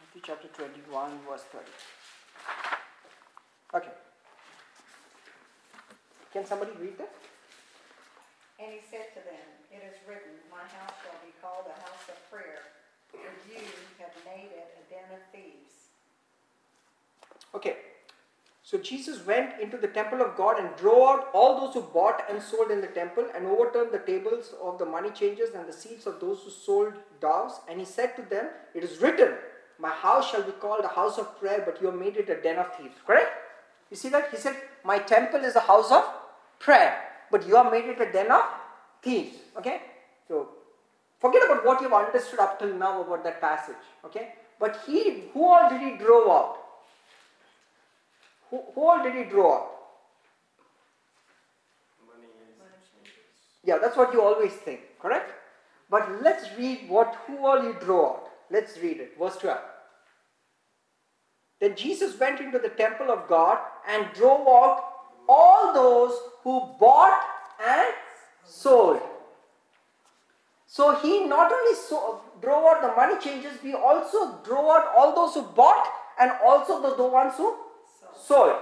[0.01, 1.65] Matthew chapter 21, verse 30.
[3.75, 3.93] Okay.
[6.33, 7.13] Can somebody read that?
[8.59, 12.11] And he said to them, It is written, My house shall be called a house
[12.11, 12.67] of prayer,
[13.13, 13.63] but you
[14.03, 15.95] have made it a den of thieves.
[17.55, 17.77] Okay.
[18.65, 22.25] So Jesus went into the temple of God and drove out all those who bought
[22.29, 25.73] and sold in the temple and overturned the tables of the money changers and the
[25.73, 27.61] seats of those who sold doves.
[27.71, 29.35] And he said to them, It is written,
[29.79, 32.43] My house shall be called a house of prayer, but you have made it a
[32.43, 32.97] den of thieves.
[33.07, 33.31] Correct?
[33.91, 34.31] You see that?
[34.31, 36.05] He said, My temple is a house of
[36.59, 38.43] prayer but you have made it a den of
[39.03, 39.37] thieves.
[39.57, 39.81] Okay?
[40.27, 40.49] So
[41.21, 43.77] forget about what you've understood up till now about that passage.
[44.05, 44.35] Okay?
[44.59, 46.59] But he, who all did he draw out?
[48.51, 49.71] Who, who all did he draw out?
[52.07, 52.29] Money.
[53.65, 55.33] Yeah, that's what you always think, correct?
[55.91, 58.29] But let's read what who all he drew out.
[58.51, 59.19] Let's read it.
[59.19, 59.59] Verse 12.
[61.61, 64.88] Then Jesus went into the temple of God and drove out
[65.29, 67.21] all those who bought
[67.67, 67.89] and
[68.45, 69.01] sold.
[70.67, 75.15] So he not only so, drove out the money changers, he also drove out all
[75.15, 75.87] those who bought
[76.21, 77.55] and also the, the ones who
[78.17, 78.57] sold.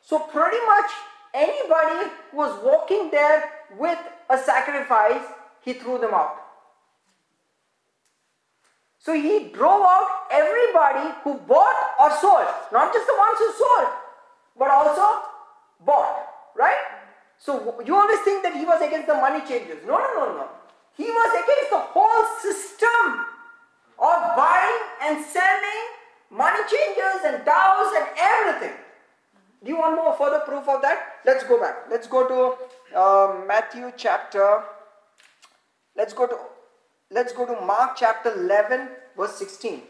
[0.00, 0.90] So pretty much
[1.34, 3.44] anybody who was walking there
[3.78, 3.98] with
[4.28, 5.22] a sacrifice,
[5.62, 6.36] he threw them out.
[8.98, 13.88] So he drove out everybody who bought or sold, not just the ones who sold,
[14.58, 15.22] but also
[15.84, 16.78] bought, right?
[17.38, 19.84] So you always think that he was against the money changers.
[19.86, 20.48] No, no, no, no.
[20.96, 23.26] He was against the whole system
[23.98, 25.82] of buying and selling
[26.30, 28.76] money changers and dows and everything.
[29.62, 31.20] Do you want more further proof of that?
[31.24, 31.90] Let's go back.
[31.90, 34.62] Let's go to uh, Matthew chapter.
[35.96, 36.36] Let's go to
[37.10, 39.82] let's go to Mark chapter 11, verse 16.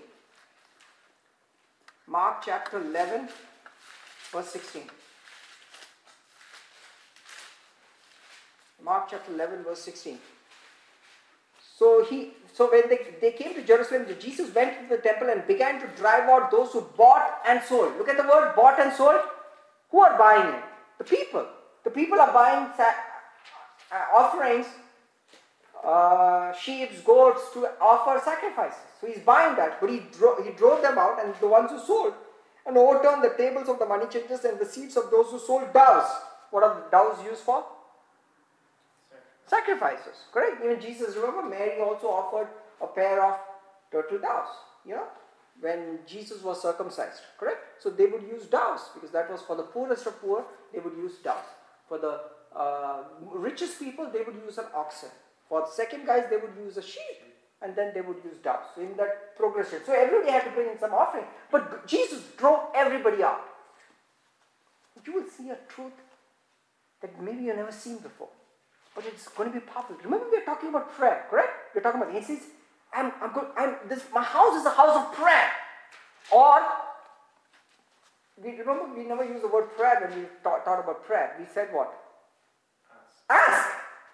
[2.06, 3.28] Mark chapter 11,
[4.32, 4.82] verse 16.
[8.84, 10.18] Mark chapter 11, verse 16.
[11.78, 15.46] So he so when they, they came to Jerusalem, Jesus went to the temple and
[15.46, 17.96] began to drive out those who bought and sold.
[17.96, 19.20] Look at the word bought and sold.
[19.90, 20.64] Who are buying it?
[20.98, 21.46] The people.
[21.84, 24.66] The people are buying uh, offerings,
[25.82, 28.78] uh, sheep, goats to offer sacrifices.
[29.00, 31.80] So he's buying that, but he, dro- he drove them out, and the ones who
[31.80, 32.14] sold
[32.66, 35.72] and overturned the tables of the money changers and the seats of those who sold
[35.72, 36.08] doves.
[36.50, 37.64] What are doves used for?
[39.52, 40.64] Sacrifices, correct?
[40.64, 42.48] Even Jesus, remember, Mary also offered
[42.80, 43.38] a pair of
[43.90, 44.48] turtle doves,
[44.86, 45.04] you know,
[45.60, 47.60] when Jesus was circumcised, correct?
[47.82, 50.96] So they would use doves because that was for the poorest of poor, they would
[50.96, 51.50] use doves.
[51.86, 52.20] For the
[52.56, 55.10] uh, richest people, they would use an oxen.
[55.50, 57.20] For the second guys, they would use a sheep
[57.60, 58.68] and then they would use doves.
[58.74, 59.80] So in that progression.
[59.84, 61.26] So everybody had to bring in some offering.
[61.50, 63.42] But Jesus drove everybody out.
[65.04, 65.98] You will see a truth
[67.02, 68.30] that maybe you've never seen before
[68.94, 69.96] but it's going to be powerful.
[70.04, 71.74] Remember, we are talking about prayer, correct?
[71.74, 72.14] We're talking about.
[72.14, 72.40] He says,
[72.94, 73.46] "I'm, I'm good.
[73.56, 74.04] I'm this.
[74.12, 75.50] My house is a house of prayer."
[76.30, 76.60] Or
[78.42, 81.36] we remember we never used the word prayer when we taught about prayer.
[81.38, 81.92] We said what?
[83.30, 83.48] Ask.
[83.48, 83.70] Ask.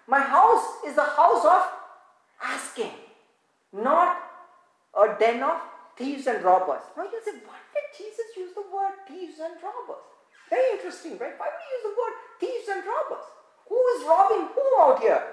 [0.07, 1.61] My house is a house of
[2.41, 2.91] asking,
[3.71, 4.17] not
[4.97, 5.61] a den of
[5.95, 6.81] thieves and robbers.
[6.97, 10.01] Now you say, why did Jesus use the word thieves and robbers?
[10.49, 11.37] Very interesting, right?
[11.37, 13.27] Why would he use the word thieves and robbers?
[13.69, 15.23] Who is robbing who out here?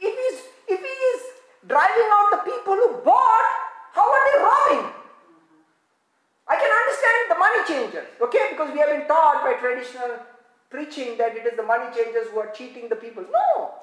[0.00, 1.22] If he's if he is
[1.66, 3.46] driving out the people who bought,
[3.92, 4.92] how are they robbing?
[6.46, 10.20] I can understand the money changers, okay, because we have been taught by traditional
[10.68, 13.24] preaching that it is the money changers who are cheating the people.
[13.32, 13.74] No.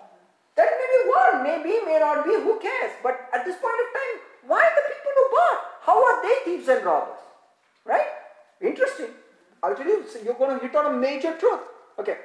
[0.55, 2.91] That may be one, maybe, may not be, who cares?
[3.01, 4.15] But at this point of time,
[4.47, 5.59] why the people who bought?
[5.81, 7.17] How are they thieves and robbers?
[7.85, 8.07] Right?
[8.61, 9.07] Interesting.
[9.63, 11.61] I'll tell you, so you're going to hit on a major truth.
[11.97, 12.17] Okay.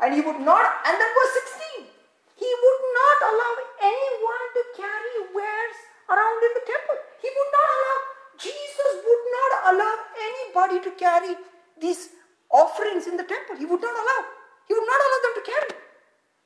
[0.00, 1.34] And he would not, and then verse
[1.78, 1.90] 16,
[2.38, 6.98] he would not allow anyone to carry wares around in the temple.
[7.18, 7.96] He would not allow,
[8.38, 11.34] Jesus would not allow anybody to carry
[11.80, 12.14] these
[12.50, 13.58] offerings in the temple.
[13.58, 14.20] He would not allow.
[14.68, 15.72] He would not allow them to carry.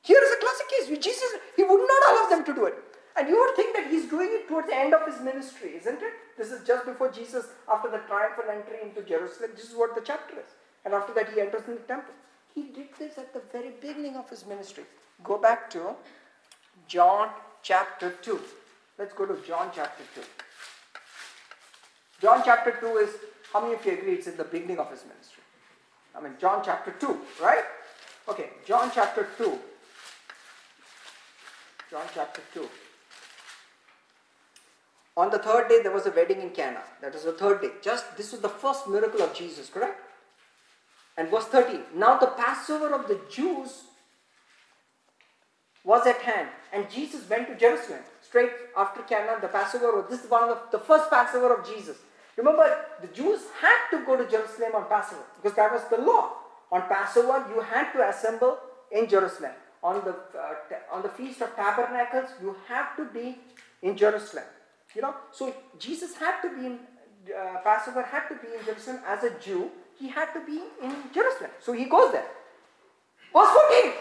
[0.01, 0.85] Here is a classic case.
[0.97, 2.75] Jesus, he would not allow them to do it.
[3.15, 6.01] And you would think that he's doing it towards the end of his ministry, isn't
[6.01, 6.13] it?
[6.37, 9.51] This is just before Jesus, after the triumphal entry into Jerusalem.
[9.55, 10.49] This is what the chapter is.
[10.83, 12.13] And after that, he enters in the temple.
[12.53, 14.83] He did this at the very beginning of his ministry.
[15.23, 15.95] Go back to
[16.87, 17.29] John
[17.61, 18.39] chapter 2.
[18.97, 20.21] Let's go to John chapter 2.
[22.21, 23.09] John chapter 2 is,
[23.51, 25.43] how many of you agree it's in the beginning of his ministry?
[26.15, 27.63] I mean, John chapter 2, right?
[28.29, 29.59] Okay, John chapter 2.
[31.89, 32.69] John chapter 2.
[35.17, 36.81] On the third day, there was a wedding in Cana.
[37.01, 37.69] That is the third day.
[37.83, 39.99] Just this was the first miracle of Jesus, correct?
[41.17, 41.81] And verse 13.
[41.95, 43.83] Now the Passover of the Jews
[45.83, 47.99] was at hand, and Jesus went to Jerusalem.
[48.21, 50.05] Straight after Cana, the Passover.
[50.09, 51.97] This is one of the, the first Passover of Jesus.
[52.37, 56.31] Remember, the Jews had to go to Jerusalem on Passover because that was the law.
[56.71, 58.57] On Passover, you had to assemble
[58.91, 59.51] in Jerusalem.
[59.83, 63.37] On the uh, on the feast of tabernacles, you have to be
[63.81, 64.45] in Jerusalem.
[64.95, 66.79] You know, so Jesus had to be in
[67.37, 69.69] uh, Passover, had to be in Jerusalem as a Jew.
[70.03, 72.27] He had to be in Jerusalem, so he goes there.
[73.31, 73.93] Verse 14.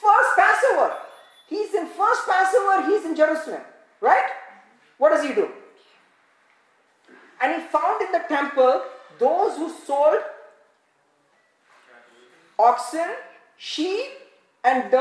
[0.00, 0.94] First Passover.
[1.48, 3.62] He's in first Passover, he's in Jerusalem.
[4.00, 4.30] Right?
[4.98, 5.48] What does he do?
[7.42, 8.82] And he found in the temple
[9.18, 10.20] those who sold
[12.56, 13.08] oxen,
[13.56, 14.06] sheep,
[14.62, 14.94] and,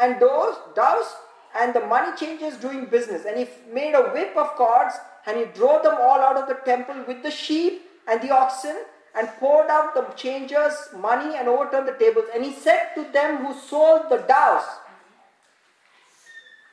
[0.00, 1.16] and those doves,
[1.58, 3.24] and the money changers doing business.
[3.24, 4.94] And he made a whip of cords,
[5.26, 8.76] and he drove them all out of the temple with the sheep and the oxen,
[9.16, 12.26] and poured out the changers' money and overturned the tables.
[12.34, 14.66] And he said to them who sold the doves,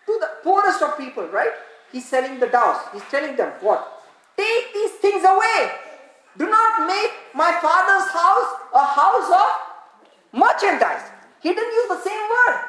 [0.05, 1.51] to the poorest of people, right?
[1.91, 2.79] He's selling the doves.
[2.93, 4.03] He's telling them what?
[4.37, 5.71] Take these things away.
[6.37, 11.09] Do not make my father's house a house of merchandise.
[11.41, 12.61] He didn't use the same word.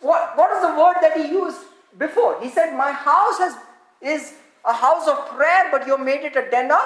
[0.00, 1.60] What, what is the word that he used
[1.98, 2.40] before?
[2.42, 3.54] He said, My house has,
[4.00, 6.84] is a house of prayer, but you made it a den of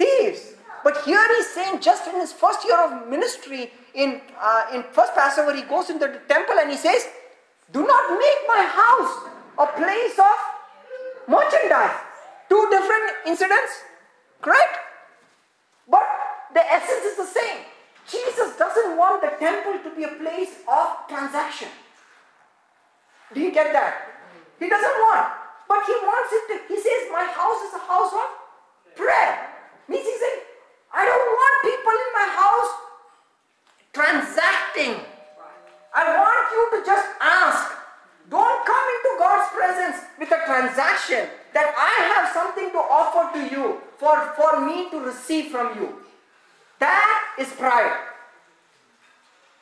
[0.00, 0.54] thieves.
[0.82, 5.14] But here he's saying, just in his first year of ministry, in, uh, in first
[5.14, 7.06] Passover, he goes into the temple and he says,
[7.72, 9.14] Do not make my house
[9.58, 10.38] a place of
[11.28, 11.96] merchandise.
[12.48, 13.72] Two different incidents,
[14.40, 14.78] correct?
[15.88, 16.06] But
[16.54, 17.58] the essence is the same.
[18.10, 21.68] Jesus doesn't want the temple to be a place of transaction.
[23.34, 24.08] Do you get that?
[24.58, 25.28] He doesn't want.
[25.68, 29.59] But he wants it to, he says, My house is a house of prayer.
[29.90, 30.38] Means he said,
[30.94, 32.72] I don't want people in my house
[33.92, 34.94] transacting.
[35.92, 37.74] I want you to just ask.
[38.30, 43.50] Don't come into God's presence with a transaction that I have something to offer to
[43.50, 45.98] you for, for me to receive from you.
[46.78, 47.98] That is pride.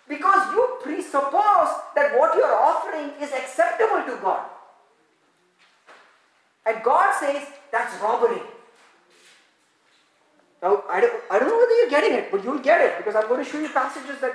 [0.06, 4.44] Because you presuppose that what you are offering is acceptable to God.
[6.66, 8.42] And God says that's robbery.
[10.62, 13.14] Now, I don't, I don't know whether you're getting it, but you'll get it because
[13.14, 14.34] I'm going to show you passages that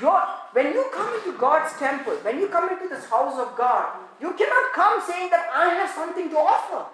[0.00, 0.22] you're,
[0.52, 3.86] when you come into God's temple, when you come into this house of God,
[4.20, 6.86] you cannot come saying that I have something to offer.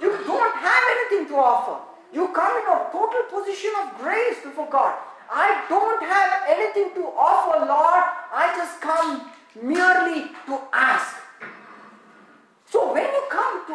[0.00, 1.80] You don't have anything to offer.
[2.12, 4.94] You come in a total position of grace before God.
[5.30, 8.04] I don't have anything to offer, Lord.
[8.34, 11.16] I just come merely to ask.
[12.68, 13.74] So when you come to,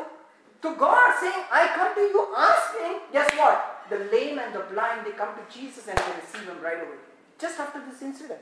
[0.67, 3.70] to God saying, I come to you asking, guess what?
[3.91, 6.99] The lame and the blind, they come to Jesus and they receive him right away.
[7.37, 8.39] Just after this incident.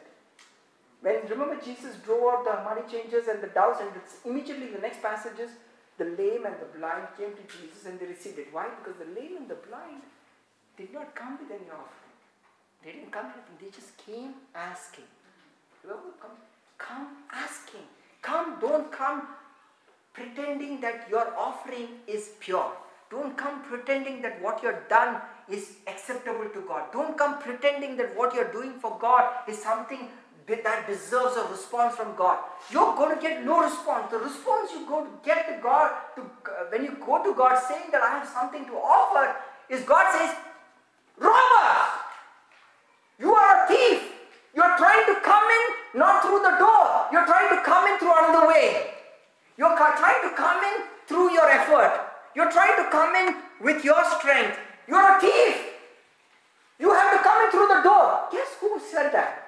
[1.02, 4.78] When remember Jesus drove out the money changers and the doves, and it's immediately the
[4.78, 5.50] next passages,
[5.98, 8.50] the lame and the blind came to Jesus and they received it.
[8.52, 8.68] Why?
[8.78, 10.04] Because the lame and the blind
[10.78, 12.14] did not come with any offering.
[12.86, 15.10] They didn't come with anything, they just came asking.
[15.84, 16.38] Remember, come,
[16.78, 17.88] come asking.
[18.22, 19.24] Come, don't come
[20.14, 22.72] pretending that your offering is pure.
[23.10, 26.92] Don't come pretending that what you've done is acceptable to God.
[26.92, 30.08] Don't come pretending that what you're doing for God is something
[30.48, 32.40] that deserves a response from God.
[32.72, 34.10] You're going to get no response.
[34.10, 37.62] The response you go to get to God, to, uh, when you go to God
[37.68, 39.36] saying that I have something to offer,
[39.70, 40.36] is God says,
[41.18, 42.00] Robber!
[43.20, 44.02] You are a thief.
[44.56, 47.06] You're trying to come in not through the door.
[47.12, 48.92] You're trying to come in through another way.
[49.58, 52.10] You're trying to come in through your effort.
[52.36, 54.58] You're trying to come in with your strength.
[54.89, 55.56] You're a thief.
[56.80, 58.28] You have to come in through the door.
[58.32, 59.47] Guess who said that?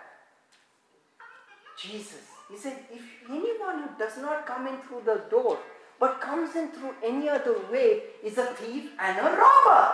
[1.78, 2.22] Jesus.
[2.52, 5.58] He said, if anyone who does not come in through the door,
[6.00, 9.94] but comes in through any other way, is a thief and a robber.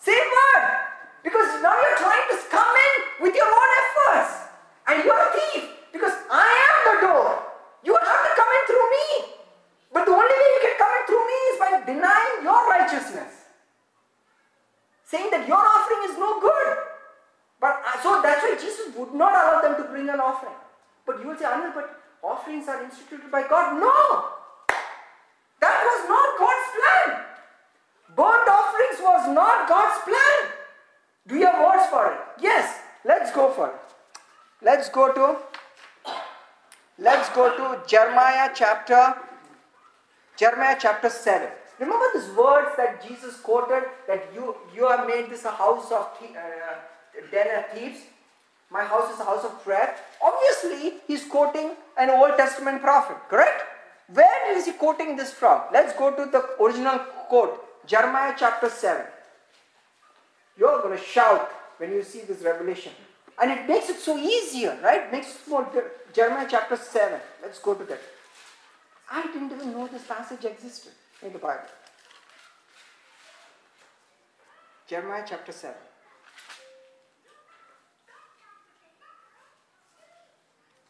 [0.00, 0.64] Same word.
[1.22, 4.34] Because now you're trying to come in with your own efforts.
[4.88, 5.64] And you're a thief.
[5.92, 7.42] Because I am the door.
[7.84, 9.08] You have to come in through me.
[9.92, 13.32] But the only way you can come in through me is by denying your righteousness.
[15.04, 16.76] Saying that your offering is no good.
[17.60, 20.54] But uh, so that's why Jesus would not allow them to bring an offering.
[21.06, 21.98] But you will say, Anil, but
[22.90, 23.80] instituted by God.
[23.80, 23.98] No!
[25.60, 27.08] That was not God's plan.
[28.16, 30.40] Burnt offerings was not God's plan.
[31.26, 32.18] Do you have words for it?
[32.40, 32.80] Yes.
[33.04, 33.88] Let's go for it.
[34.62, 35.38] Let's go to
[36.98, 39.14] let's go to Jeremiah chapter
[40.36, 41.48] Jeremiah chapter 7.
[41.78, 46.08] Remember these words that Jesus quoted that you you have made this a house of
[46.22, 48.00] uh, den of thieves.
[48.70, 49.96] My house is a house of prayer.
[50.22, 53.62] Obviously, he's quoting an Old Testament prophet, correct?
[54.12, 55.62] Where is he quoting this from?
[55.72, 59.04] Let's go to the original quote, Jeremiah chapter 7.
[60.58, 62.92] You're going to shout when you see this revelation.
[63.40, 65.02] And it makes it so easier, right?
[65.02, 65.66] It makes it more
[66.12, 67.20] Jeremiah chapter 7.
[67.42, 68.00] Let's go to that.
[69.10, 71.62] I didn't even know this passage existed in the Bible.
[74.88, 75.76] Jeremiah chapter 7.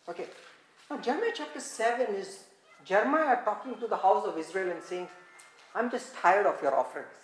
[0.09, 0.27] Okay.
[0.90, 2.44] Now, Jeremiah chapter 7 is
[2.85, 5.07] Jeremiah talking to the house of Israel and saying,
[5.75, 7.18] I'm just tired of your offerings.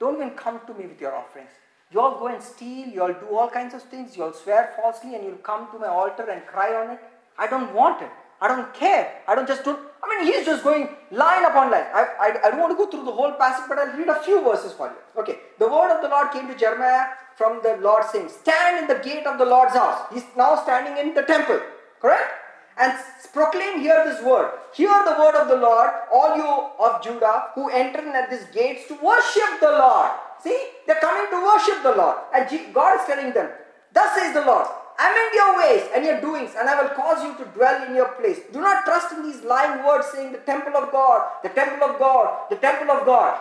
[0.00, 1.50] Don't even come to me with your offerings.
[1.92, 4.74] You all go and steal, you all do all kinds of things, you all swear
[4.76, 6.98] falsely, and you'll come to my altar and cry on it.
[7.38, 8.10] I don't want it.
[8.40, 9.22] I don't care.
[9.28, 9.78] I don't just don't.
[10.02, 11.86] I mean, he's just going line upon line.
[11.94, 14.22] I, I, I don't want to go through the whole passage, but I'll read a
[14.22, 15.20] few verses for you.
[15.22, 15.38] Okay.
[15.60, 19.02] The word of the Lord came to Jeremiah from the Lord saying, Stand in the
[19.02, 20.02] gate of the Lord's house.
[20.12, 21.60] He's now standing in the temple.
[22.04, 22.32] Correct?
[22.76, 22.92] And
[23.32, 24.52] proclaim here this word.
[24.74, 26.44] Hear the word of the Lord, all you
[26.84, 30.10] of Judah who enter in at these gates to worship the Lord.
[30.42, 32.18] See, they're coming to worship the Lord.
[32.34, 33.48] And God is telling them,
[33.94, 34.66] Thus says the Lord,
[35.00, 38.12] amend your ways and your doings, and I will cause you to dwell in your
[38.20, 38.40] place.
[38.52, 41.98] Do not trust in these lying words saying the temple of God, the temple of
[41.98, 43.40] God, the temple of God.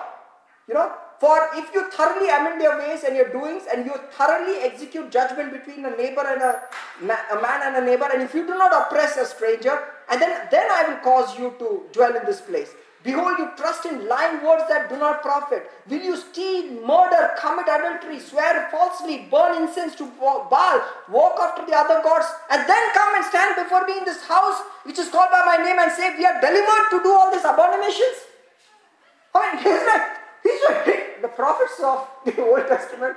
[0.69, 0.89] You know,
[1.23, 5.53] for if you thoroughly amend your ways and your doings, and you thoroughly execute judgment
[5.53, 6.53] between a neighbor and a,
[7.31, 10.31] a man and a neighbor, and if you do not oppress a stranger, and then,
[10.51, 12.71] then I will cause you to dwell in this place.
[13.03, 15.71] Behold, you trust in lying words that do not profit.
[15.89, 21.73] Will you steal, murder, commit adultery, swear falsely, burn incense to Baal, walk after the
[21.73, 25.31] other gods, and then come and stand before me in this house which is called
[25.31, 28.27] by my name and say, We are delivered to do all these abominations?
[29.33, 33.15] I mean, he's like, he's the prophets of the Old Testament,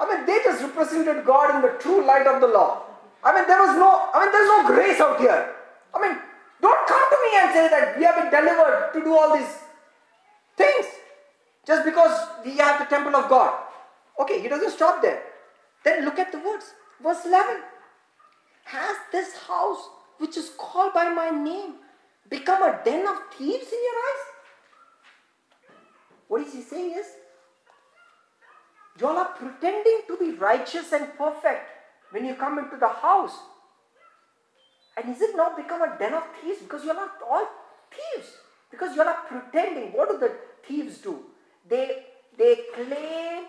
[0.00, 2.82] I mean, they just represented God in the true light of the law.
[3.22, 5.54] I mean, there was no, I mean, there's no grace out here.
[5.94, 6.18] I mean,
[6.60, 9.54] don't come to me and say that we have been delivered to do all these
[10.56, 10.86] things
[11.66, 13.62] just because we have the temple of God.
[14.18, 15.22] Okay, he doesn't stop there.
[15.84, 16.74] Then look at the words.
[17.02, 17.62] Verse 11.
[18.64, 21.74] Has this house, which is called by my name,
[22.28, 24.31] become a den of thieves in your eyes?
[26.28, 27.06] What is he saying is,
[28.98, 31.68] you all are pretending to be righteous and perfect
[32.10, 33.36] when you come into the house.
[34.96, 36.60] And is it not become a den of thieves?
[36.60, 37.48] Because you're not all
[37.90, 38.28] thieves.
[38.70, 39.92] Because you're not pretending.
[39.92, 40.32] What do the
[40.66, 41.18] thieves do?
[41.68, 42.04] They
[42.36, 43.44] they claim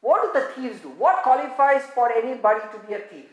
[0.00, 0.88] what do the thieves do?
[0.90, 3.26] What qualifies for anybody to be a thief?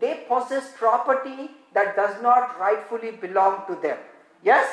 [0.00, 3.98] They possess property that does not rightfully belong to them.
[4.42, 4.68] Yes?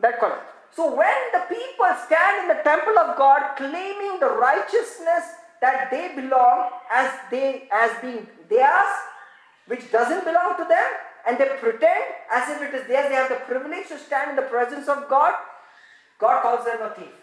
[0.00, 0.53] That correct.
[0.74, 5.24] So when the people stand in the temple of God claiming the righteousness
[5.60, 8.92] that they belong as they as being theirs,
[9.66, 10.90] which doesn't belong to them,
[11.26, 14.36] and they pretend as if it is theirs, they have the privilege to stand in
[14.36, 15.34] the presence of God,
[16.18, 17.14] God calls them a thief.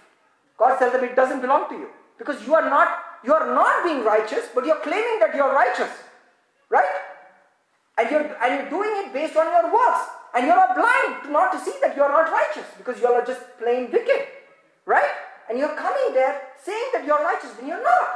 [0.57, 1.89] God tells them it doesn't belong to you.
[2.17, 5.89] Because you are not, you are not being righteous, but you're claiming that you're righteous.
[6.69, 6.85] Right?
[8.01, 10.09] And you're and you're doing it based on your works.
[10.33, 13.41] And you're blind to not to see that you're not righteous because you are just
[13.59, 14.25] plain wicked.
[14.85, 15.11] Right?
[15.47, 18.09] And you're coming there saying that you're righteous when you're not.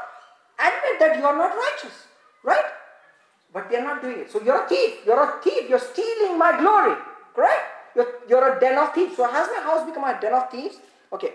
[0.58, 2.08] Admit that you are not righteous.
[2.44, 2.66] Right?
[3.54, 4.32] But they're not doing it.
[4.32, 5.06] So you're a thief.
[5.06, 5.70] You're a thief.
[5.70, 6.96] You're stealing my glory.
[7.36, 7.62] Correct?
[7.96, 9.16] You're, you're a den of thieves.
[9.16, 10.78] So has my house become a den of thieves?
[11.14, 11.34] Okay.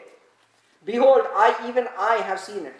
[0.84, 2.74] Behold, I even I have seen it.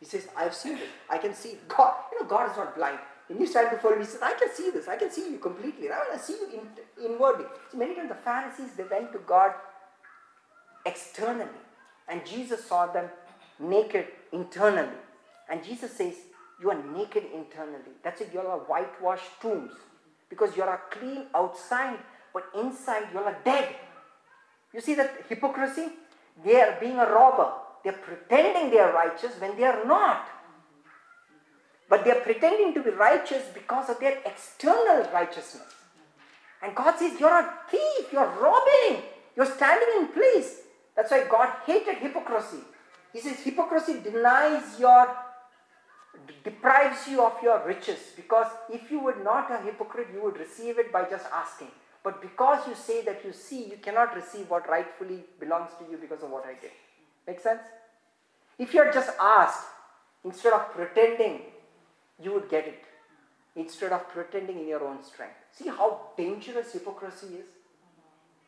[0.00, 0.88] He says, I have seen it.
[1.08, 1.58] I can see.
[1.68, 2.98] God, you know, God is not blind.
[3.32, 4.88] When you stand before him, he says, I can see this.
[4.88, 5.88] I can see you completely.
[5.88, 7.46] I want to see you in, inwardly.
[7.74, 9.52] Many times the Pharisees, they went to God
[10.84, 11.48] externally.
[12.08, 13.08] And Jesus saw them
[13.58, 14.98] naked internally.
[15.48, 16.14] And Jesus says,
[16.60, 17.94] you are naked internally.
[18.04, 19.72] That's it, you are whitewashed tombs.
[20.28, 22.00] Because you are clean outside,
[22.34, 23.74] but inside you are dead.
[24.74, 25.88] You see that hypocrisy?
[26.44, 27.50] They are being a robber.
[27.82, 30.28] They are pretending they are righteous when they are not.
[31.92, 35.74] But they are pretending to be righteous because of their external righteousness.
[36.62, 39.02] And God says, You're a thief, you're robbing,
[39.36, 40.60] you're standing in place.
[40.96, 42.62] That's why God hated hypocrisy.
[43.12, 45.14] He says, Hypocrisy denies your
[46.42, 50.78] deprives you of your riches because if you were not a hypocrite, you would receive
[50.78, 51.72] it by just asking.
[52.02, 55.98] But because you say that you see, you cannot receive what rightfully belongs to you
[55.98, 56.70] because of what I did.
[57.26, 57.60] Make sense?
[58.58, 59.66] If you had just asked,
[60.24, 61.42] instead of pretending,
[62.22, 62.84] you would get it.
[63.54, 65.34] Instead of pretending in your own strength.
[65.52, 67.46] See how dangerous hypocrisy is?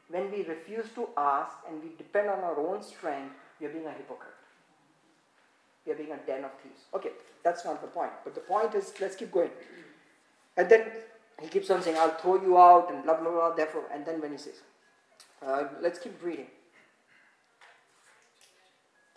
[0.09, 3.87] When we refuse to ask and we depend on our own strength, we are being
[3.87, 4.33] a hypocrite.
[5.85, 6.81] We are being a den of thieves.
[6.95, 7.11] Okay,
[7.43, 8.13] that's not the point.
[8.25, 9.51] But the point is, let's keep going.
[10.57, 10.87] And then
[11.43, 13.85] he keeps on saying, I'll throw you out and blah, blah, blah, therefore.
[13.93, 14.63] And then when he says,
[15.47, 16.47] uh, let's keep reading.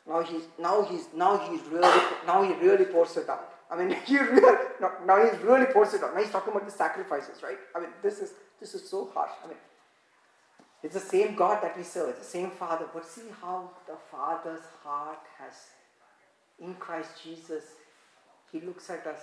[0.07, 3.53] Now he's, now he's, now he's really, now he really pours it out.
[3.69, 4.65] I mean, he really,
[5.05, 6.13] now, he's really pours it on.
[6.13, 7.57] Now he's talking about the sacrifices, right?
[7.75, 9.31] I mean, this is, this is so harsh.
[9.43, 9.57] I mean,
[10.83, 12.85] it's the same God that we serve, it's the same Father.
[12.93, 15.53] But see how the Father's heart has
[16.59, 17.63] in Christ Jesus,
[18.51, 19.21] He looks at us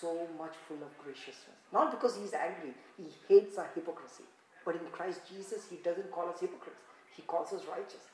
[0.00, 1.58] so much full of graciousness.
[1.72, 4.24] Not because He's angry, He hates our hypocrisy.
[4.64, 6.80] But in Christ Jesus, He doesn't call us hypocrites,
[7.16, 8.04] He calls us righteous.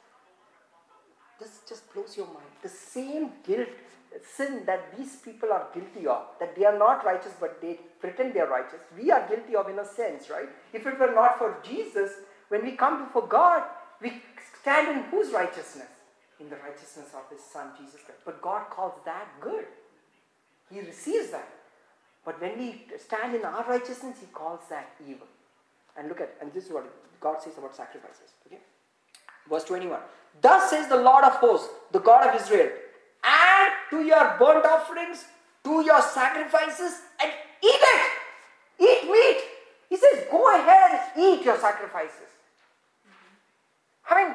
[1.39, 2.49] This just blows your mind.
[2.62, 3.69] The same guilt,
[4.37, 8.35] sin that these people are guilty of, that they are not righteous but they pretend
[8.35, 10.49] they are righteous, we are guilty of in a sense, right?
[10.73, 12.12] If it were not for Jesus,
[12.49, 13.62] when we come before God,
[14.01, 14.23] we
[14.61, 15.89] stand in whose righteousness?
[16.41, 18.21] in the righteousness of his son Jesus Christ.
[18.25, 19.64] But God calls that good.
[20.71, 21.49] He receives that.
[22.25, 25.27] But when we stand in our righteousness, he calls that evil.
[25.97, 26.85] And look at, and this is what
[27.21, 28.35] God says about sacrifices.
[28.47, 28.59] Okay?
[29.49, 29.99] Verse 21.
[30.43, 32.71] Thus says the Lord of hosts, the God of Israel,
[33.91, 35.25] to your burnt offerings,
[35.65, 37.33] to your sacrifices, and
[37.63, 38.03] eat it.
[38.79, 39.39] Eat meat.
[39.89, 42.29] He says, go ahead and eat your sacrifices.
[44.09, 44.35] I mean,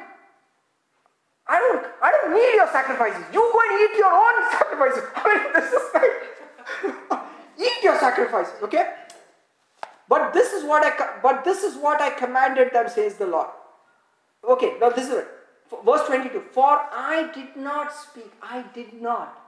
[1.46, 3.24] I don't, I don't need your sacrifices.
[3.32, 5.04] You go and eat your own sacrifices.
[5.16, 7.22] I mean, this is like,
[7.58, 8.94] eat your sacrifices, okay?
[10.08, 13.48] But this is what I, but this is what I commanded them, says the Lord.
[14.46, 15.28] Okay, now this is it.
[15.84, 19.38] Verse 22 For I did not speak, I did not.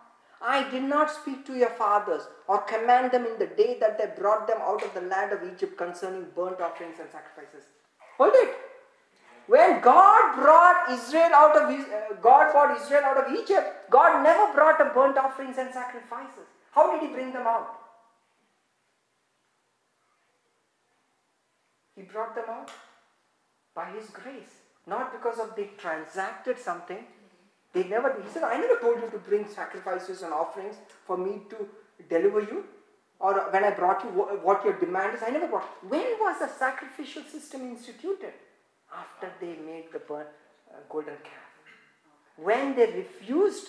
[0.41, 4.20] I did not speak to your fathers or command them in the day that they
[4.20, 7.64] brought them out of the land of Egypt concerning burnt offerings and sacrifices.
[8.18, 8.55] Hold it.
[9.47, 14.53] When God brought Israel out of uh, God brought Israel out of Egypt, God never
[14.55, 16.49] brought a burnt offerings and sacrifices.
[16.72, 17.79] How did He bring them out?
[21.95, 22.70] He brought them out
[23.75, 27.05] by His grace, not because of they transacted something.
[27.72, 28.14] They never.
[28.22, 30.76] He said, "I never told you to bring sacrifices and offerings
[31.07, 31.68] for me to
[32.09, 32.64] deliver you."
[33.18, 34.11] Or when I brought you
[34.49, 35.68] what your demand is, I never brought.
[35.95, 38.35] When was the sacrificial system instituted?
[38.97, 40.22] after they made the uh,
[40.89, 41.51] golden calf.
[42.37, 43.68] When they refused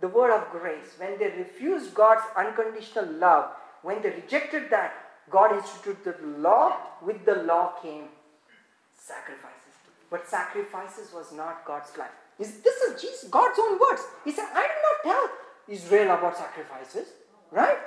[0.00, 3.50] the word of grace, when they refused God's unconditional love,
[3.82, 4.92] when they rejected that,
[5.30, 6.76] God instituted the law.
[7.02, 8.04] With the law came
[8.94, 9.59] sacrifices.
[10.10, 12.08] But sacrifices was not God's plan.
[12.38, 14.02] This is Jesus, God's own words.
[14.24, 15.30] He said, I did not tell
[15.68, 17.08] Israel about sacrifices.
[17.50, 17.78] Right?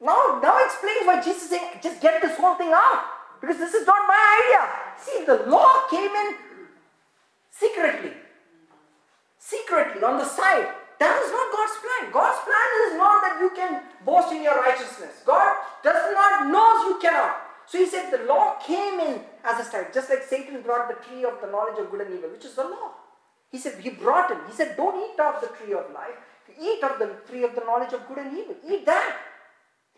[0.00, 3.04] Now, now explains why Jesus is saying, just get this whole thing out.
[3.40, 4.68] Because this is not my idea.
[4.98, 6.34] See, the law came in
[7.50, 8.12] secretly.
[9.38, 10.68] Secretly, on the side.
[10.98, 12.12] That is not God's plan.
[12.12, 15.22] God's plan is not that you can boast in your righteousness.
[15.26, 17.42] God does not knows you cannot.
[17.66, 20.98] So he said the law came in as a style, just like Satan brought the
[21.06, 22.92] tree of the knowledge of good and evil, which is the law.
[23.50, 24.38] He said, he brought him.
[24.48, 26.16] He said, don't eat of the tree of life.
[26.60, 28.56] Eat of the tree of the knowledge of good and evil.
[28.68, 29.16] Eat that.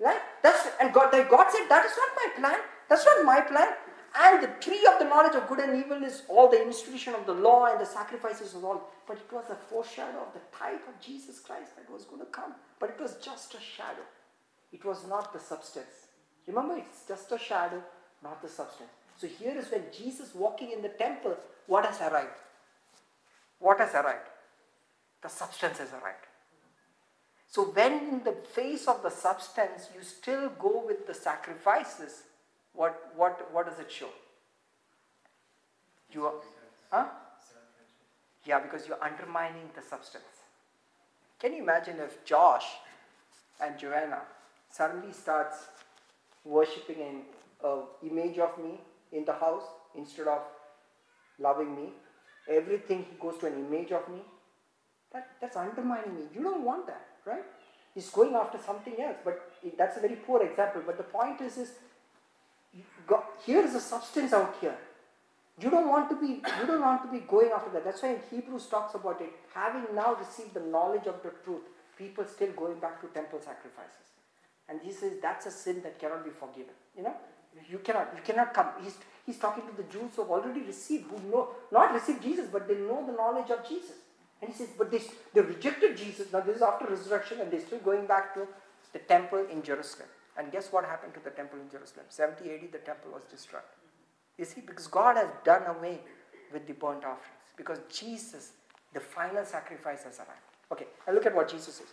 [0.00, 0.20] Right?
[0.42, 2.60] That's and God, God said, that is not my plan.
[2.88, 3.68] That's not my plan.
[4.16, 7.26] And the tree of the knowledge of good and evil is all the institution of
[7.26, 8.88] the law and the sacrifices and all.
[9.06, 12.26] But it was a foreshadow of the type of Jesus Christ that was going to
[12.26, 12.54] come.
[12.78, 14.06] But it was just a shadow.
[14.72, 16.06] It was not the substance.
[16.46, 17.82] Remember, it's just a shadow,
[18.22, 18.90] not the substance.
[19.16, 21.36] So here is when Jesus walking in the temple,
[21.66, 22.38] what has arrived?
[23.58, 24.28] What has arrived?
[25.22, 26.26] The substance has arrived.
[27.48, 32.24] So when in the face of the substance you still go with the sacrifices,
[32.72, 34.08] what, what, what does it show?
[36.12, 36.34] You are,
[36.90, 37.06] huh?
[38.44, 40.24] Yeah, because you're undermining the substance.
[41.38, 42.64] Can you imagine if Josh
[43.60, 44.22] and Joanna
[44.70, 45.56] suddenly starts
[46.44, 47.22] worshipping an
[48.02, 48.80] image of me
[49.14, 49.64] in the house
[49.96, 50.42] instead of
[51.38, 51.92] loving me?
[52.50, 54.20] Everything he goes to an image of me.
[55.12, 56.22] That, that's undermining me.
[56.34, 57.44] You don't want that, right?
[57.94, 60.82] He's going after something else, but that's a very poor example.
[60.84, 61.72] But the point is, is
[63.46, 64.76] here is a substance out here.
[65.60, 67.84] You don't want to be you don't want to be going after that.
[67.84, 69.30] That's why Hebrews talks about it.
[69.54, 71.62] Having now received the knowledge of the truth,
[71.96, 74.10] people still going back to temple sacrifices.
[74.68, 76.74] And he says that's a sin that cannot be forgiven.
[76.96, 77.14] You know?
[77.70, 78.68] You cannot you cannot come.
[78.82, 78.96] He's
[79.26, 82.68] he's talking to the Jews who have already received, who know not received Jesus, but
[82.68, 83.96] they know the knowledge of Jesus.
[84.40, 85.00] And he says, but they,
[85.32, 86.32] they rejected Jesus.
[86.32, 88.46] Now this is after resurrection, and they're still going back to
[88.92, 90.08] the temple in Jerusalem.
[90.36, 92.06] And guess what happened to the temple in Jerusalem?
[92.08, 93.62] 70 AD, the temple was destroyed.
[94.36, 96.00] You see, because God has done away
[96.52, 97.40] with the burnt offerings.
[97.56, 98.52] Because Jesus,
[98.92, 100.42] the final sacrifice has arrived.
[100.72, 101.86] Okay, and look at what Jesus says.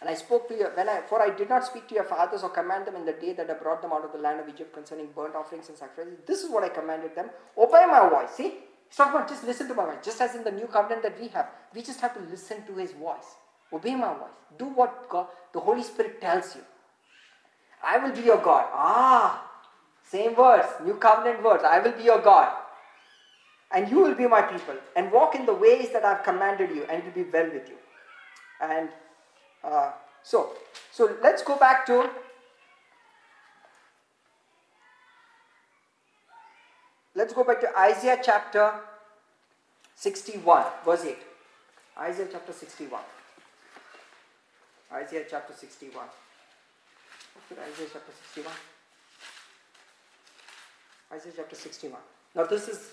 [0.00, 2.42] And I spoke to you when I for I did not speak to your fathers
[2.42, 4.48] or command them in the day that I brought them out of the land of
[4.48, 6.18] Egypt concerning burnt offerings and sacrifices.
[6.26, 7.30] This is what I commanded them.
[7.56, 8.30] Obey my voice.
[8.30, 8.54] See?
[8.94, 10.04] Talking about just listen to my voice.
[10.04, 11.48] Just as in the new covenant that we have.
[11.74, 13.36] We just have to listen to his voice.
[13.72, 14.36] Obey my voice.
[14.58, 16.62] Do what God, the Holy Spirit tells you.
[17.82, 18.66] I will be your God.
[18.72, 19.50] Ah,
[20.04, 21.64] same words, new covenant words.
[21.64, 22.52] I will be your God.
[23.72, 24.76] And you will be my people.
[24.94, 27.68] And walk in the ways that I've commanded you, and it will be well with
[27.68, 27.76] you.
[28.60, 28.88] And
[29.66, 29.92] uh,
[30.22, 30.50] so,
[30.92, 32.08] so let's go back to
[37.14, 38.72] let's go back to Isaiah chapter
[39.96, 41.16] 61, verse 8.
[41.98, 43.00] Isaiah chapter 61.
[44.92, 46.04] Isaiah chapter 61.
[47.50, 48.52] Isaiah chapter 61.
[51.12, 52.00] Isaiah chapter 61.
[52.34, 52.90] Now this is,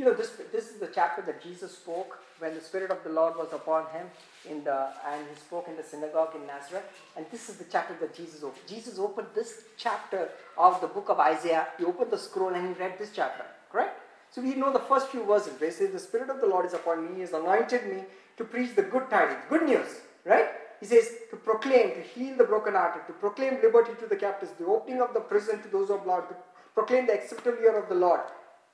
[0.00, 3.10] you know, this, this is the chapter that Jesus spoke when the Spirit of the
[3.10, 4.06] Lord was upon him
[4.48, 6.84] in the, and he spoke in the synagogue in Nazareth.
[7.18, 8.66] And this is the chapter that Jesus opened.
[8.66, 11.66] Jesus opened this chapter of the book of Isaiah.
[11.76, 14.00] He opened the scroll and he read this chapter, correct?
[14.30, 16.72] So we know the first few verses it says, The Spirit of the Lord is
[16.72, 18.04] upon me, he has anointed me
[18.38, 20.46] to preach the good tidings, good news, right?
[20.80, 24.64] He says to proclaim, to heal the brokenhearted, to proclaim liberty to the captives, the
[24.64, 26.36] opening of the prison to those who are bound, to
[26.72, 28.20] proclaim the acceptable year of the Lord.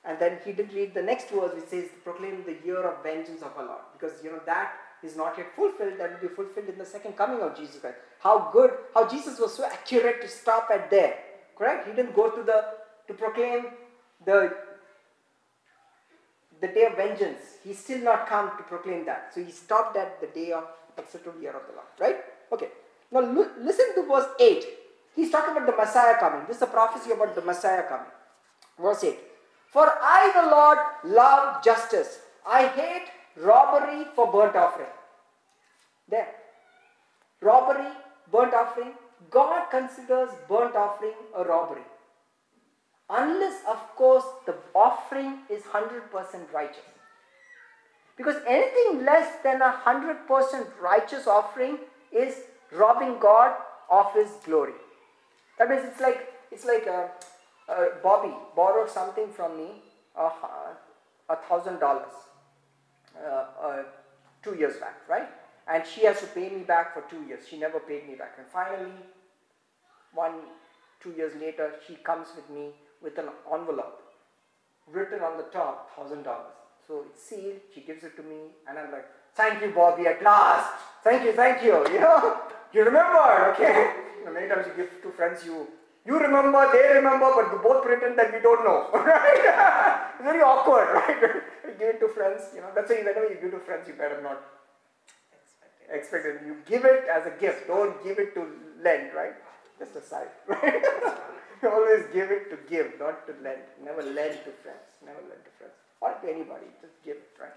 [0.05, 3.41] And then he didn't read the next verse which says proclaim the year of vengeance
[3.41, 3.81] of our Lord.
[3.93, 4.73] Because you know that
[5.03, 7.97] is not yet fulfilled, that will be fulfilled in the second coming of Jesus Christ.
[8.19, 11.17] How good, how Jesus was so accurate to stop at there.
[11.57, 11.87] Correct?
[11.87, 12.65] He didn't go to the
[13.07, 13.65] to proclaim
[14.25, 14.55] the
[16.59, 17.41] the day of vengeance.
[17.63, 19.31] He's still not come to proclaim that.
[19.33, 20.63] So he stopped at the day of
[20.97, 21.87] acceptable year of the Lord.
[21.99, 22.17] Right?
[22.51, 22.69] Okay.
[23.11, 23.21] Now
[23.59, 24.65] listen to verse 8.
[25.15, 26.45] He's talking about the Messiah coming.
[26.47, 28.11] This is a prophecy about the Messiah coming.
[28.79, 29.17] Verse 8.
[29.71, 32.19] For I, the Lord, love justice.
[32.45, 34.87] I hate robbery for burnt offering.
[36.09, 36.27] There.
[37.41, 37.91] Robbery,
[38.31, 38.93] burnt offering.
[39.29, 41.81] God considers burnt offering a robbery.
[43.09, 46.83] Unless, of course, the offering is 100% righteous.
[48.17, 51.77] Because anything less than a 100% righteous offering
[52.11, 52.35] is
[52.71, 53.55] robbing God
[53.89, 54.73] of His glory.
[55.57, 57.26] That means it's like it's like a, a
[58.03, 59.81] Bobby borrowed something from me,
[60.15, 62.11] a thousand dollars,
[63.17, 63.83] uh, uh,
[64.41, 65.27] two years back, right?
[65.67, 67.45] And she has to pay me back for two years.
[67.47, 68.91] She never paid me back, and finally,
[70.13, 70.33] one
[71.01, 72.69] two years later, she comes with me
[73.01, 74.01] with an envelope
[74.91, 76.53] written on the top thousand dollars.
[76.87, 77.59] So it's sealed.
[77.75, 80.71] She gives it to me, and I'm like, "Thank you, Bobby, at last.
[81.03, 81.85] Thank you, thank you.
[81.93, 82.37] You know,
[82.73, 83.91] you remember, okay?"
[84.33, 85.67] Many times you give to friends, you
[86.07, 90.07] you remember, they remember, but you both pretend that we don't know, right?
[90.15, 91.43] it's very awkward, right?
[91.67, 92.43] you give it to friends.
[92.55, 94.39] You know, that's why whenever you give to friends, you better not
[95.91, 96.41] expect it.
[96.45, 97.67] You give it as a gift.
[97.67, 98.47] Don't give it to
[98.81, 99.35] lend, right?
[99.79, 100.81] Just a side, right?
[101.61, 103.67] you always give it to give, not to lend.
[103.83, 104.87] Never lend to friends.
[105.03, 106.71] Never lend to friends or to anybody.
[106.81, 107.53] Just give it, right?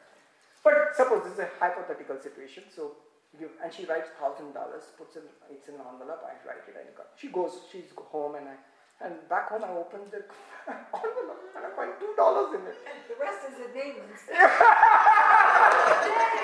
[0.64, 2.64] But suppose this is a hypothetical situation.
[2.74, 2.92] So
[3.39, 6.24] you and she writes thousand dollars, puts in it's in an envelope.
[6.26, 7.61] I write it, and she goes.
[7.70, 8.57] She's home, and I
[9.03, 10.20] and back home I open the
[10.68, 12.76] envelope and I find two dollars in it.
[13.09, 14.28] The rest is in Neiman's.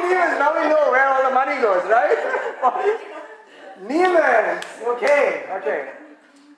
[0.01, 2.17] Neiman's, now we know where all the money goes, right?
[3.85, 4.65] Neiman's,
[4.97, 5.93] okay, okay.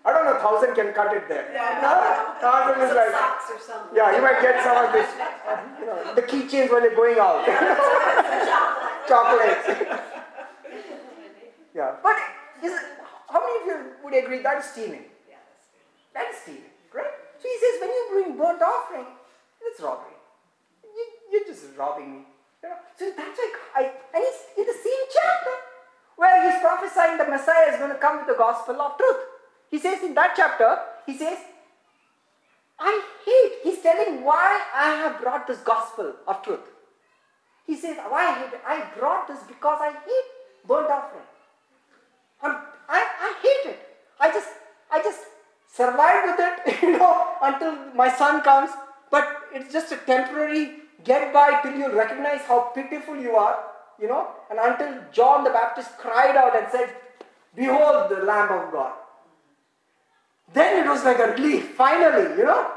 [0.05, 1.51] I don't know, thousand can cut it there.
[1.83, 3.97] No, thousand is like, socks or something.
[3.97, 5.11] yeah, you might get some of this,
[5.81, 7.45] you know, the keychains when you're going out.
[9.09, 10.05] Chocolates.
[11.75, 12.17] Yeah, but
[12.63, 12.73] is
[13.29, 15.05] how many of you would agree that is stealing?
[15.29, 15.69] Yeah, that's.
[16.15, 17.13] That is stealing, right?
[17.39, 19.07] So he says, when you bring burnt offering,
[19.63, 20.17] it's robbery.
[20.83, 22.21] You, you're just robbing me.
[22.63, 22.77] You know?
[22.99, 23.83] So that's like, I,
[24.15, 25.55] and it's in the same chapter
[26.17, 29.23] where he's prophesying the Messiah is going to come with the gospel of truth.
[29.71, 31.39] He says in that chapter, he says,
[32.81, 36.67] I hate, he's telling why I have brought this gospel of truth.
[37.67, 38.61] He says, why I hate it?
[38.67, 41.25] I brought this because I hate burnt offering.
[42.43, 42.53] I'm,
[42.89, 43.81] I, I hate it.
[44.21, 44.49] I just,
[44.91, 45.21] I just
[45.73, 48.71] survive with it, you know, until my son comes.
[49.11, 53.59] But it's just a temporary get by till you recognize how pitiful you are,
[54.01, 56.95] you know, and until John the Baptist cried out and said,
[57.55, 58.93] Behold the Lamb of God.
[60.53, 62.71] Then it was like a relief, finally, you know,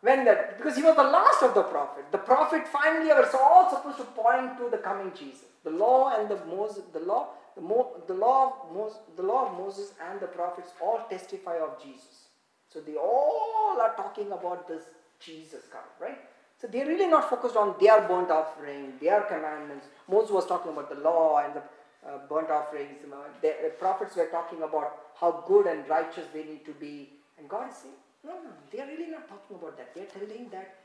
[0.00, 2.04] when that, because he was the last of the prophet.
[2.10, 5.44] The prophet finally was all supposed to point to the coming Jesus.
[5.64, 9.50] The law and the Moses, the law, the, Mo, the law of Moses, the law
[9.50, 12.28] of Moses and the prophets all testify of Jesus.
[12.72, 14.82] So they all are talking about this
[15.20, 16.18] Jesus coming, right?
[16.60, 19.86] So they're really not focused on their burnt offering, their commandments.
[20.08, 21.62] Moses was talking about the law and the
[22.08, 23.02] uh, burnt offerings.
[23.40, 27.10] The, the prophets were talking about how good and righteous they need to be.
[27.38, 27.94] And God is saying,
[28.24, 29.94] no, no, they're really not talking about that.
[29.94, 30.76] They're telling that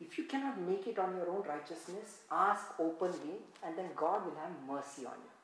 [0.00, 4.36] if you cannot make it on your own righteousness, ask openly, and then God will
[4.36, 5.37] have mercy on you.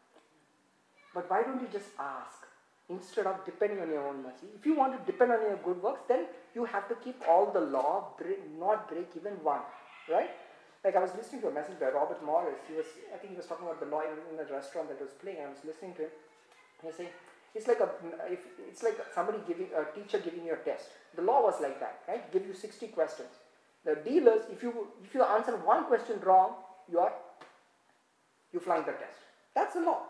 [1.14, 2.46] But why don't you just ask
[2.90, 4.46] instead of depending on your own mercy?
[4.58, 7.52] If you want to depend on your good works, then you have to keep all
[7.52, 9.62] the law, break, not break even one,
[10.10, 10.30] right?
[10.84, 12.58] Like I was listening to a message by Robert Morris.
[12.68, 15.12] He was, I think he was talking about the law in, a restaurant that was
[15.12, 15.38] playing.
[15.40, 16.10] I was listening to him.
[16.82, 17.08] He was saying,
[17.54, 17.88] it's like a,
[18.28, 20.88] if, it's like somebody giving a teacher giving you a test.
[21.14, 22.30] The law was like that, right?
[22.32, 23.30] Give you 60 questions.
[23.84, 26.54] The dealers, if you if you answer one question wrong,
[26.90, 27.12] you are
[28.52, 29.18] you flunk the test.
[29.54, 30.00] That's the law.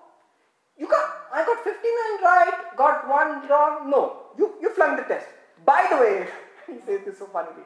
[0.78, 3.90] You got I got 59 right, got one wrong.
[3.90, 5.26] No, you you flunk the test.
[5.64, 6.28] By the way,
[6.66, 7.64] he says this so funnily.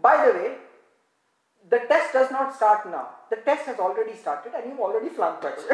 [0.00, 0.56] By the way,
[1.70, 3.08] the test does not start now.
[3.30, 5.50] The test has already started and you've already flunked way.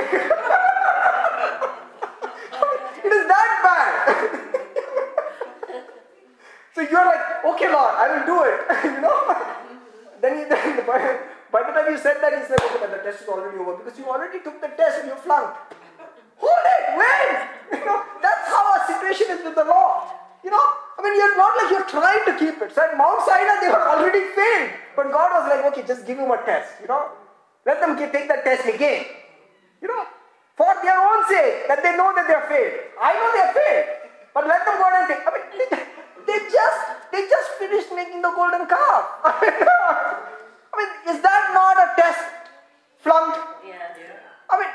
[3.04, 3.94] it is that bad.
[6.74, 8.60] so you're like, okay Lord, I will do it.
[8.84, 9.36] you know?
[10.20, 10.48] then, you,
[10.82, 11.18] by,
[11.52, 13.76] by the time you said that, he said, okay, but the test is already over
[13.76, 15.74] because you already took the test and you flunked.
[16.44, 17.38] Hold it, wait!
[17.80, 20.12] You know, that's how our situation is with the law.
[20.44, 22.68] You know, I mean, you're not like you're trying to keep it.
[22.76, 24.76] So at Mount Sinai, they were already failed.
[24.92, 26.84] But God was like, okay, just give him a test.
[26.84, 27.16] You know,
[27.64, 29.08] let them take that test again.
[29.80, 30.04] You know,
[30.56, 32.92] for their own sake, that they know that they're failed.
[33.00, 33.88] I know they're failed,
[34.36, 35.24] but let them go and take.
[35.24, 35.68] I mean, they,
[36.28, 39.04] they just they just finished making the golden calf.
[39.24, 39.32] I
[40.72, 42.24] I mean, is that not a test
[43.00, 43.40] flunked?
[43.64, 43.84] Yeah.
[44.50, 44.72] I mean,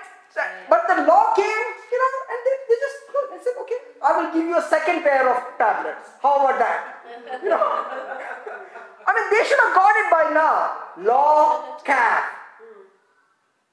[0.69, 2.99] but the law came, you know, and they, they just
[3.39, 6.09] and said, okay, I will give you a second pair of tablets.
[6.21, 7.03] How about that?
[7.43, 11.07] You know, I mean, they should have got it by now.
[11.07, 12.23] Law, calf.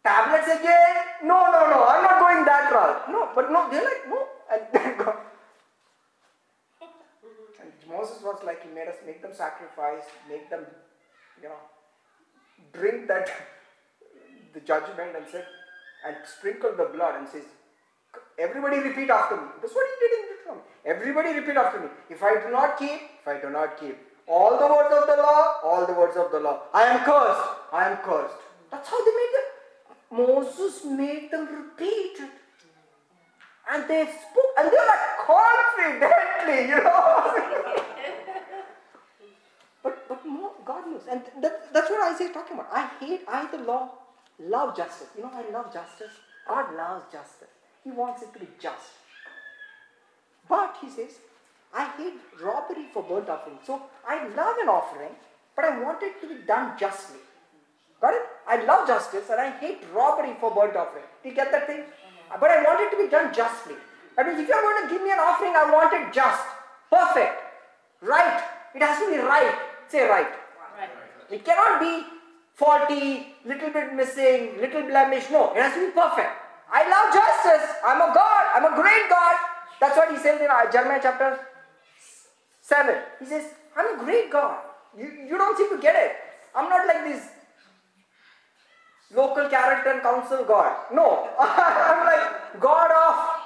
[0.04, 0.96] Tablets again?
[1.24, 3.10] No, no, no, I'm not going that route.
[3.10, 4.26] No, but no, they're like, no.
[4.52, 5.16] And then God.
[7.60, 10.64] And Moses was like, he made us make them sacrifice, make them,
[11.42, 11.58] you know,
[12.72, 13.30] drink that,
[14.54, 15.44] the judgment and said,
[16.06, 17.44] and sprinkle the blood and says,
[18.38, 19.48] everybody repeat after me.
[19.60, 20.64] That's what he did in Deuteronomy.
[20.84, 21.88] Everybody repeat after me.
[22.08, 23.98] If I do not keep, if I do not keep
[24.28, 27.48] all the words of the law, all the words of the law, I am cursed.
[27.72, 28.34] I am cursed.
[28.70, 29.46] That's how they made it.
[30.10, 32.30] Moses made them repeat it.
[33.68, 37.34] And they spoke, and they were like confidently, you know.
[39.82, 40.22] but but
[40.64, 42.68] God knows, and that, that's what Isaiah is talking about.
[42.72, 43.90] I hate, I the law,
[44.40, 45.08] love justice.
[45.16, 46.12] You know, I love justice.
[46.48, 47.48] God loves justice.
[47.84, 48.92] He wants it to be just.
[50.48, 51.18] But he says,
[51.74, 53.58] I hate robbery for burnt offering.
[53.66, 55.14] So I love an offering,
[55.54, 57.18] but I want it to be done justly.
[58.00, 58.22] Got it?
[58.46, 61.04] I love justice and I hate robbery for burnt offering.
[61.22, 61.80] Do you get that thing?
[61.80, 62.40] Mm-hmm.
[62.40, 63.74] But I want it to be done justly.
[64.18, 66.42] I mean, if you're going to give me an offering, I want it just,
[66.90, 67.36] perfect,
[68.00, 68.42] right.
[68.74, 69.54] It has to be right.
[69.88, 70.28] Say right.
[70.78, 70.90] Right.
[71.30, 72.06] It cannot be
[72.56, 75.30] faulty, little bit missing, little blemish.
[75.30, 76.32] No, it has to be perfect.
[76.72, 77.76] I love justice.
[77.84, 78.44] I'm a God.
[78.54, 79.36] I'm a great God.
[79.80, 81.38] That's what he says in uh, Jeremiah chapter
[82.62, 82.96] 7.
[83.20, 83.44] He says,
[83.76, 84.58] I'm a great God.
[84.98, 86.16] You, you don't seem to get it.
[86.54, 87.28] I'm not like this
[89.14, 90.74] local character and council God.
[90.92, 93.36] No, I'm like God of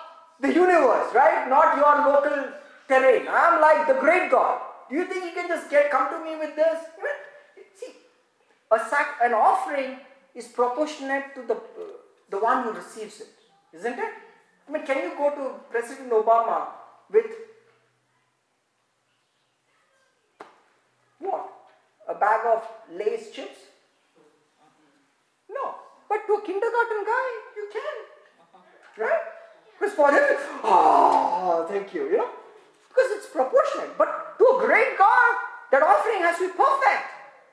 [0.40, 1.48] the universe, right?
[1.48, 2.52] Not your local
[2.88, 3.26] terrain.
[3.28, 4.60] I'm like the great God.
[4.88, 6.78] Do you think you can just get come to me with this?
[8.72, 9.98] A sac, an offering
[10.34, 11.56] is proportionate to the
[12.30, 13.28] the one who receives it,
[13.72, 14.12] isn't it?
[14.68, 16.68] I mean, can you go to President Obama
[17.10, 17.26] with
[21.18, 21.50] what?
[22.08, 22.62] A bag of
[22.96, 23.58] Lay's chips?
[25.48, 25.74] No.
[26.08, 29.04] But to a kindergarten guy, you can.
[29.04, 29.22] Right?
[29.78, 30.22] Because for him,
[30.62, 32.30] oh, thank you, you know?
[32.88, 33.96] Because it's proportionate.
[33.98, 35.34] But to a great God,
[35.72, 37.09] that offering has to be perfect.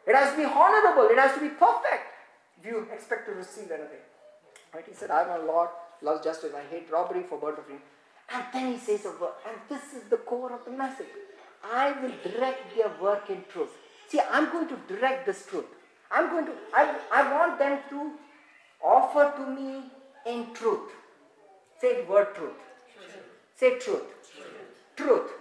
[0.08, 1.10] It has to be honorable.
[1.10, 2.08] It has to be perfect.
[2.60, 4.04] If you expect to receive anything.
[4.74, 4.86] Right?
[4.88, 5.70] He said, I'm a Lord,
[6.02, 6.54] loves justice.
[6.56, 7.82] I hate robbery for offering.
[8.34, 11.08] And then he says a word, and this is the core of the message.
[11.64, 13.70] I will direct their work in truth.
[14.10, 15.66] See, I'm going to direct this truth.
[16.12, 18.12] I'm going to, I, I want them to
[18.84, 19.84] offer to me
[20.26, 20.92] in truth.
[21.80, 22.54] Say the word truth.
[23.56, 24.04] Say truth.
[24.96, 25.32] Truth.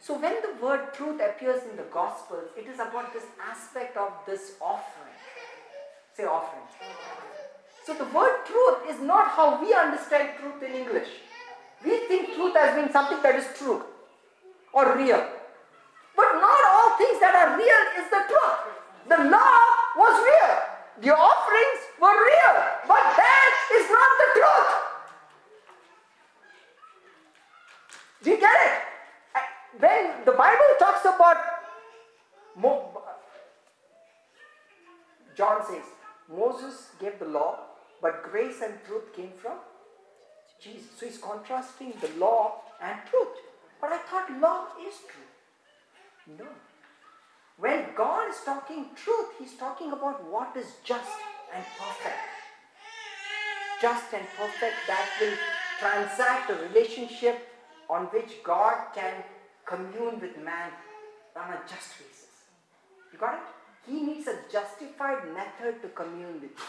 [0.00, 4.12] So when the word truth appears in the Gospels, it is about this aspect of
[4.26, 5.14] this offering.
[6.16, 6.64] Say offering.
[7.84, 11.08] So the word truth is not how we understand truth in English.
[11.84, 13.82] We think truth as being something that is true
[14.72, 15.22] or real.
[16.16, 18.58] But not all things that are real is the truth.
[19.08, 19.60] The law
[19.96, 20.56] was real.
[21.02, 22.56] The offerings were real.
[22.88, 24.70] But that is not the truth.
[28.22, 28.89] Do you get it?
[29.80, 31.50] When the Bible talks about
[35.40, 35.84] John says,
[36.28, 37.60] Moses gave the law,
[38.02, 39.56] but grace and truth came from
[40.62, 40.90] Jesus.
[40.98, 43.38] So he's contrasting the law and truth.
[43.80, 46.38] But I thought law is truth.
[46.38, 46.46] No.
[47.56, 51.10] When God is talking truth, he's talking about what is just
[51.54, 52.20] and perfect.
[53.80, 55.36] Just and perfect that will
[55.78, 57.48] transact a relationship
[57.88, 59.24] on which God can
[59.70, 60.70] commune with man
[61.36, 62.34] on a just basis.
[63.12, 63.46] You got it?
[63.86, 66.66] He needs a justified method to commune with you.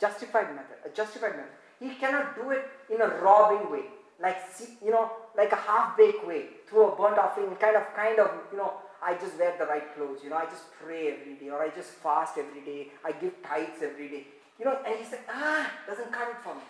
[0.00, 1.56] Justified method, a justified method.
[1.80, 3.86] He cannot do it in a robbing way,
[4.20, 4.38] like
[4.84, 8.58] you know, like a half-baked way, through a burnt offering, kind of, kind of, you
[8.58, 8.72] know.
[9.00, 10.36] I just wear the right clothes, you know.
[10.36, 12.88] I just pray every day, or I just fast every day.
[13.04, 14.26] I give tithes every day,
[14.58, 14.76] you know.
[14.84, 16.62] And he said, ah, doesn't cut it for me.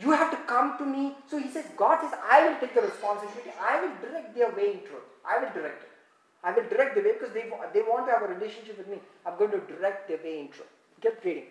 [0.00, 1.14] You have to come to me.
[1.28, 3.50] So he says, God says, I will take the responsibility.
[3.60, 5.08] I will direct their way in truth.
[5.26, 5.88] I will direct it.
[6.44, 8.98] I will direct the way because they, they want to have a relationship with me.
[9.26, 10.68] I'm going to direct their way in truth.
[11.00, 11.46] Get reading.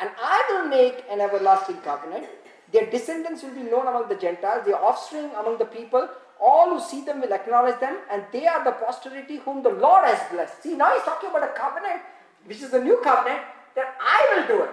[0.00, 2.26] And I will make an everlasting covenant.
[2.72, 6.08] Their descendants will be known among the Gentiles, their offspring among the people.
[6.40, 10.04] All who see them will acknowledge them, and they are the posterity whom the Lord
[10.04, 10.60] has blessed.
[10.64, 12.02] See, now he's talking about a covenant,
[12.44, 13.42] which is the new covenant,
[13.76, 14.70] that I will do it.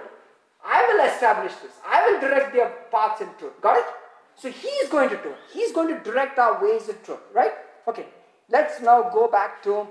[0.66, 1.74] I will establish this.
[1.86, 3.60] I will direct their paths in truth.
[3.62, 3.86] Got it?
[4.36, 5.38] So he is going to do it.
[5.52, 7.20] He's going to direct our ways in truth.
[7.34, 7.54] Right?
[7.88, 8.06] Okay.
[8.50, 9.88] Let's now go back to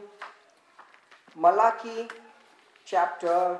[1.34, 2.08] Malachi
[2.84, 3.58] chapter.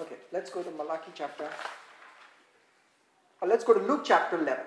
[0.00, 1.48] Okay, let's go to Malachi chapter.
[3.40, 4.64] Or let's go to Luke chapter 11.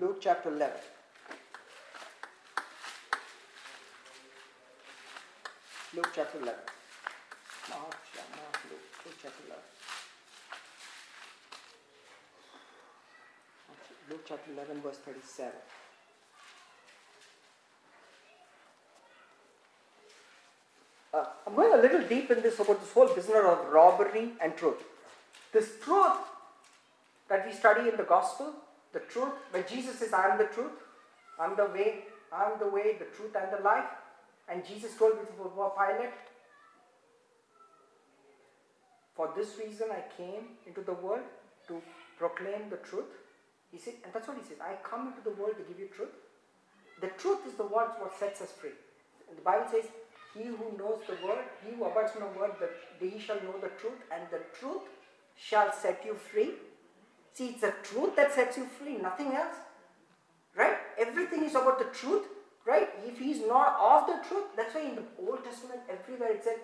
[0.00, 0.76] Luke chapter 11.
[5.94, 6.60] Luke chapter 11.
[7.68, 7.95] Mark, Mark,
[9.26, 9.62] Luke, Luke chapter 11.
[14.10, 15.52] Luke chapter 11, verse 37.
[21.12, 24.56] Uh, I'm going a little deep in this about this whole business of robbery and
[24.56, 24.84] truth.
[25.52, 26.18] This truth
[27.28, 28.52] that we study in the gospel,
[28.92, 30.72] the truth, when Jesus says, I am the truth,
[31.40, 33.88] I'm the way, I'm the way, the truth, and the life.
[34.48, 36.12] And Jesus told before Pilate,
[39.16, 41.24] For this reason I came into the world
[41.68, 41.80] to
[42.18, 43.10] proclaim the truth.
[43.72, 45.88] He said, and that's what he says, I come into the world to give you
[45.88, 46.12] truth.
[47.00, 48.76] The truth is the word what sets us free.
[49.28, 49.84] And the Bible says,
[50.34, 53.56] He who knows the word, he who abides in the word, that he shall know
[53.60, 54.82] the truth, and the truth
[55.34, 56.52] shall set you free.
[57.32, 59.56] See, it's the truth that sets you free, nothing else.
[60.56, 60.76] Right?
[60.98, 62.24] Everything is about the truth.
[62.66, 62.88] Right?
[63.04, 66.56] If he's not of the truth, that's why in the Old Testament, everywhere it said,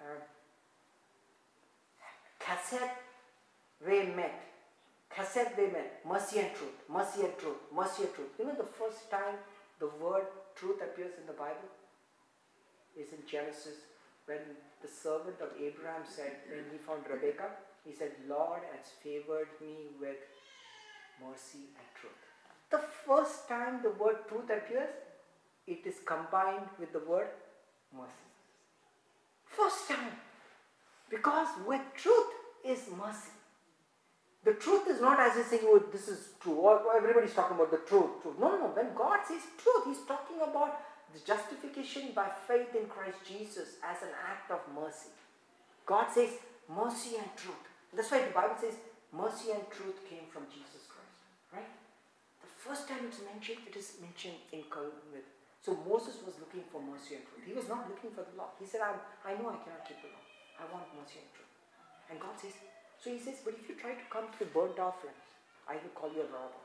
[0.00, 0.20] uh,
[2.48, 2.90] Chesed
[3.86, 4.38] ve'emet.
[5.14, 5.90] Chesed ve'emet.
[6.06, 6.78] Mercy and truth.
[6.88, 7.62] Mercy and truth.
[7.74, 8.32] Mercy and truth.
[8.38, 9.36] You know the first time
[9.78, 10.24] the word
[10.56, 11.68] truth appears in the Bible
[12.96, 13.76] is in Genesis
[14.26, 14.40] when
[14.82, 17.50] the servant of Abraham said, when he found Rebekah,
[17.84, 20.16] he said, Lord has favored me with
[21.22, 22.22] mercy and truth.
[22.70, 24.90] The first time the word truth appears,
[25.66, 27.28] it is combined with the word
[27.94, 28.28] mercy.
[29.44, 30.12] First time.
[31.10, 32.26] Because with truth
[32.68, 33.32] is mercy.
[34.44, 37.70] The truth is not as you say, oh, this is true, or everybody's talking about
[37.70, 38.38] the truth, truth.
[38.38, 38.68] No, no, no.
[38.72, 40.80] When God says truth, He's talking about
[41.12, 45.10] the justification by faith in Christ Jesus as an act of mercy.
[45.84, 46.30] God says
[46.68, 47.64] mercy and truth.
[47.96, 48.76] That's why the Bible says
[49.12, 51.18] mercy and truth came from Jesus Christ.
[51.52, 51.72] Right?
[52.44, 54.68] The first time it's mentioned, it is mentioned in
[55.12, 55.24] with.
[55.64, 57.42] So Moses was looking for mercy and truth.
[57.42, 58.54] He was not looking for the law.
[58.60, 60.24] He said, I'm, I know I cannot keep the law.
[60.60, 61.47] I want mercy and truth.
[62.10, 62.56] And God says,
[62.98, 65.28] so he says, but if you try to come to the burnt offerings,
[65.68, 66.64] I will call you a robber.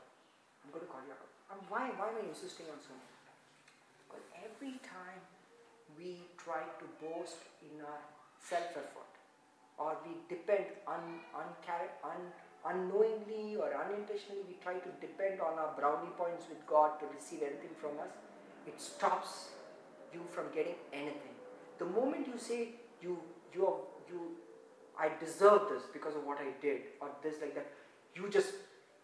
[0.64, 1.34] I'm going to call you a robber.
[1.68, 3.14] Why, why am I insisting on something?
[4.08, 5.20] Because every time
[5.94, 8.02] we try to boast in our
[8.40, 9.12] self-effort,
[9.78, 12.22] or we depend un, un,
[12.64, 17.42] unknowingly or unintentionally, we try to depend on our brownie points with God to receive
[17.42, 18.10] anything from us,
[18.66, 19.52] it stops
[20.12, 21.36] you from getting anything.
[21.78, 23.18] The moment you say you
[23.52, 23.78] you are,
[24.08, 24.38] you
[24.98, 27.66] I deserve this because of what I did, or this, like that.
[28.14, 28.52] You just,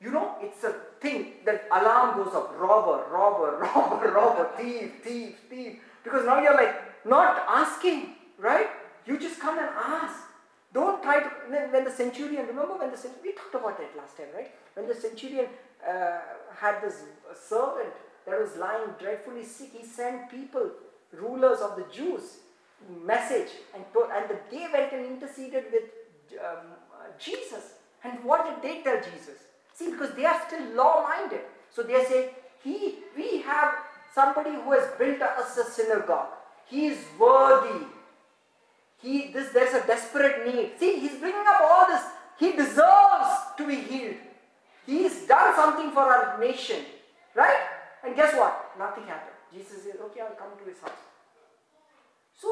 [0.00, 5.36] you know, it's a thing that alarm goes off robber, robber, robber, robber, thief, thief,
[5.48, 5.78] thief.
[6.04, 8.68] Because now you're like not asking, right?
[9.06, 10.16] You just come and ask.
[10.72, 11.28] Don't try to,
[11.72, 14.52] when the centurion, remember when the centurion, we talked about that last time, right?
[14.74, 15.46] When the centurion
[15.86, 16.20] uh,
[16.56, 17.02] had this
[17.34, 17.92] servant
[18.24, 20.70] that was lying dreadfully sick, he sent people,
[21.12, 22.36] rulers of the Jews,
[23.04, 25.84] message and, and they went and interceded with
[26.38, 26.66] um,
[27.18, 27.74] Jesus.
[28.02, 29.38] And what did they tell Jesus?
[29.74, 31.40] See, because they are still law-minded.
[31.70, 32.30] So they say,
[32.62, 33.74] he, we have
[34.14, 36.28] somebody who has built us a synagogue.
[36.66, 37.86] He is worthy.
[39.02, 40.72] He, this, there's a desperate need.
[40.78, 42.02] See, he's bringing up all this.
[42.38, 44.16] He deserves to be healed.
[44.86, 46.84] He's done something for our nation.
[47.34, 47.58] Right?
[48.04, 48.72] And guess what?
[48.78, 49.36] Nothing happened.
[49.52, 50.90] Jesus says, okay, I'll come to his house.
[52.40, 52.48] So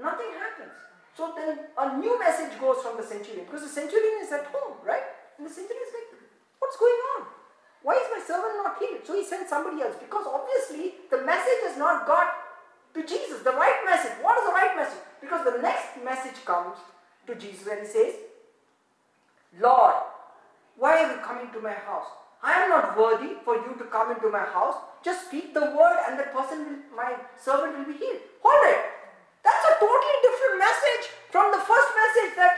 [0.00, 0.72] nothing happens.
[1.12, 4.80] So then a new message goes from the centurion because the centurion is at home,
[4.84, 5.04] right?
[5.36, 6.20] And the centurion is like,
[6.58, 7.28] what's going on?
[7.84, 9.04] Why is my servant not healed?
[9.04, 12.32] So he sent somebody else because obviously the message has not got
[12.94, 14.16] to Jesus, the right message.
[14.24, 15.04] What is the right message?
[15.20, 16.76] Because the next message comes
[17.26, 18.14] to Jesus and he says,
[19.60, 19.94] Lord,
[20.76, 22.08] why are you coming to my house?
[22.42, 24.76] I am not worthy for you to come into my house.
[25.04, 28.20] Just speak the word and the person will, my servant will be healed.
[28.42, 28.95] Hold it.
[29.66, 32.54] A totally different message from the first message that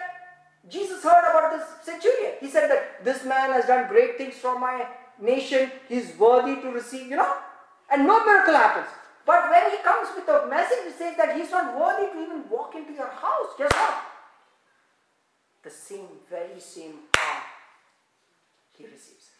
[0.68, 2.34] Jesus heard about this centurion.
[2.40, 4.86] He said that this man has done great things for my
[5.20, 5.70] nation.
[5.88, 7.34] He's worthy to receive, you know,
[7.90, 8.88] and no miracle happens.
[9.24, 12.48] But when he comes with a message, he says that he's not worthy to even
[12.48, 13.50] walk into your house.
[13.59, 14.02] Guess what?
[15.62, 16.94] The same, very same
[18.78, 19.30] he receives.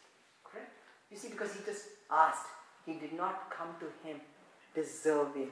[0.43, 0.73] Correct?
[1.11, 2.47] You see, because he just asked.
[2.85, 4.21] He did not come to him
[4.75, 5.51] deserving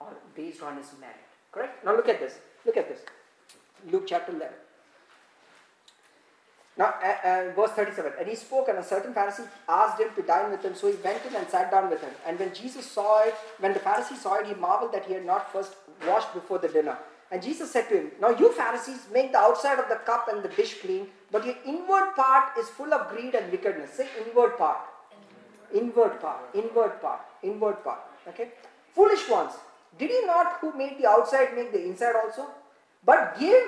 [0.00, 1.16] or based on his merit.
[1.52, 1.84] Correct?
[1.84, 2.38] Now look at this.
[2.64, 3.00] Look at this.
[3.90, 4.54] Luke chapter 11.
[6.76, 8.12] Now, uh, uh, verse 37.
[8.18, 10.74] And he spoke, and a certain Pharisee asked him to dine with him.
[10.74, 12.12] So he went in and sat down with him.
[12.26, 15.26] And when Jesus saw it, when the Pharisee saw it, he marveled that he had
[15.26, 15.74] not first
[16.06, 16.96] washed before the dinner.
[17.30, 20.42] And Jesus said to him, Now you Pharisees make the outside of the cup and
[20.42, 23.92] the dish clean, but your inward part is full of greed and wickedness.
[23.92, 24.78] Say inward part.
[25.74, 26.40] Inward part.
[26.54, 27.20] Inward part.
[27.42, 28.00] Inward part.
[28.26, 28.48] Okay?
[28.94, 29.52] Foolish ones.
[29.98, 32.46] Did he not who made the outside make the inside also?
[33.04, 33.62] But give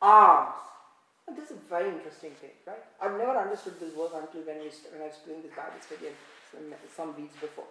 [0.00, 0.54] alms.
[1.28, 2.82] And this is a very interesting thing, right?
[3.00, 6.10] I've never understood this verse until when, we, when I was doing this Bible study
[6.50, 7.66] some, some weeks before.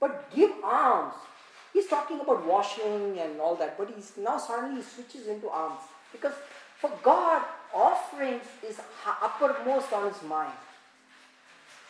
[0.00, 1.14] But give alms.
[1.72, 5.80] He's talking about washing and all that, but he's now suddenly he switches into alms.
[6.12, 6.34] Because
[6.78, 7.42] for God,
[7.74, 8.80] offerings is
[9.20, 10.52] uppermost on his mind.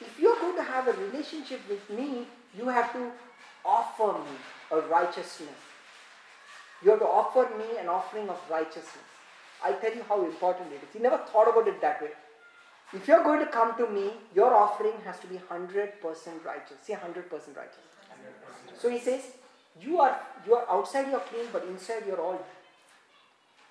[0.01, 3.11] If you're going to have a relationship with me, you have to
[3.65, 4.37] offer me
[4.71, 5.61] a righteousness.
[6.83, 9.05] You have to offer me an offering of righteousness.
[9.65, 10.93] I'll tell you how important it is.
[10.93, 12.11] He never thought about it that way.
[12.93, 16.77] If you're going to come to me, your offering has to be 100% righteous.
[16.83, 17.85] See, 100% righteous.
[18.75, 18.81] 100%.
[18.81, 19.23] So he says,
[19.81, 22.45] you are, you are outside you're clean, but inside you're all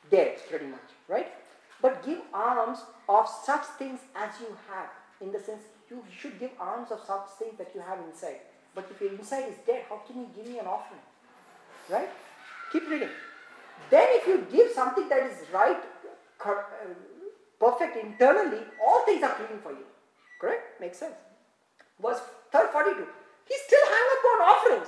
[0.10, 1.28] dead, pretty much, right?
[1.82, 4.90] But give alms of such things as you have.
[5.22, 8.40] In the sense, you should give alms of such things that you have inside.
[8.76, 11.02] But if your inside is dead, how can you give me an offering?
[11.90, 12.10] Right?
[12.72, 13.10] Keep reading.
[13.90, 15.78] Then, if you give something that is right,
[16.46, 16.54] uh,
[17.60, 19.86] perfect internally, all things are clean for you.
[20.40, 20.82] Correct?
[20.82, 21.16] Makes sense.
[22.02, 22.20] Verse
[22.52, 23.08] 42.
[23.48, 24.88] He still hung upon offerings.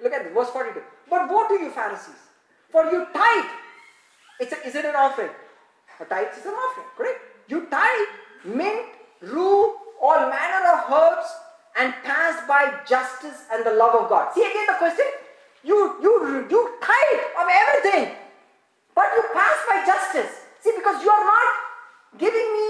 [0.00, 0.80] Look at this, verse 42.
[1.10, 2.22] But woe to you, Pharisees,
[2.70, 3.50] for you tithe.
[4.40, 5.30] It's a, is it an offering?
[6.00, 7.18] A tithe is an offering, correct?
[7.48, 8.86] You tithe mint,
[9.20, 11.28] rue, all manner of herbs,
[11.78, 14.32] and pass by justice and the love of God.
[14.34, 15.06] See again the question?
[15.62, 18.16] You, you, you tithe of everything,
[18.94, 20.32] but you pass by justice.
[20.60, 21.54] See, because you are not
[22.18, 22.68] giving me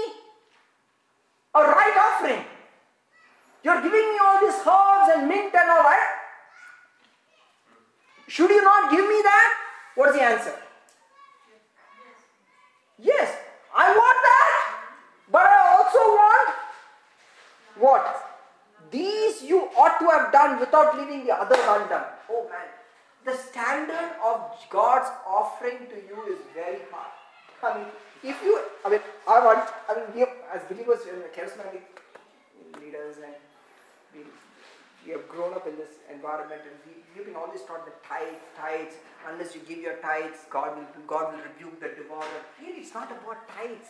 [1.55, 2.45] a right offering.
[3.63, 6.15] You're giving me all these herbs and mint and all that.
[8.27, 9.53] Should you not give me that?
[9.95, 10.55] What's the answer?
[25.59, 27.11] Offering to you is very hard.
[27.61, 27.87] I mean,
[28.23, 31.81] if you, I mean, I want, I mean, we have, as believers, we are charismatic
[32.81, 33.35] leaders and
[34.13, 34.21] we,
[35.05, 38.39] we have grown up in this environment and we, we've been always taught that tithes,
[38.57, 38.95] tithes,
[39.29, 42.25] unless you give your tithes, God will, God will rebuke the devourer.
[42.61, 43.89] Really, it's not about tithes.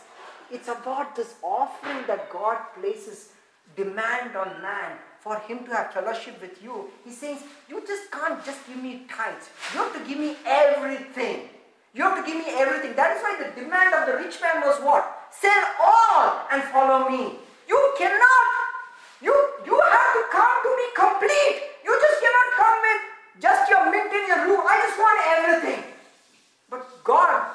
[0.51, 3.29] It's about this offering that God places
[3.75, 6.89] demand on man for him to have fellowship with you.
[7.05, 9.49] He says, you just can't just give me tithes.
[9.73, 11.49] You have to give me everything.
[11.93, 12.95] You have to give me everything.
[12.95, 15.29] That is why the demand of the rich man was what?
[15.33, 17.41] Sell all and follow me.
[17.67, 18.45] You cannot.
[19.21, 19.33] You,
[19.65, 21.57] you have to come to me complete.
[21.83, 23.01] You just cannot come with
[23.41, 24.61] just your mint in your rue.
[24.61, 25.83] I just want everything.
[26.69, 27.51] But God,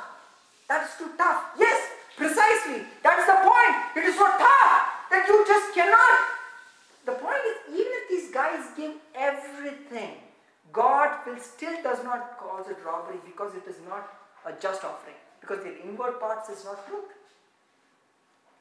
[0.68, 1.55] that's too tough.
[1.59, 1.78] Yes,
[2.16, 2.82] precisely.
[3.03, 3.74] That's the point.
[3.97, 4.74] It is so tough
[5.11, 6.18] that you just cannot.
[7.07, 10.16] The point is, even if these guys give everything,
[10.72, 15.16] God will still does not cause it robbery because it is not a just offering.
[15.40, 17.11] Because the inward parts is not truth.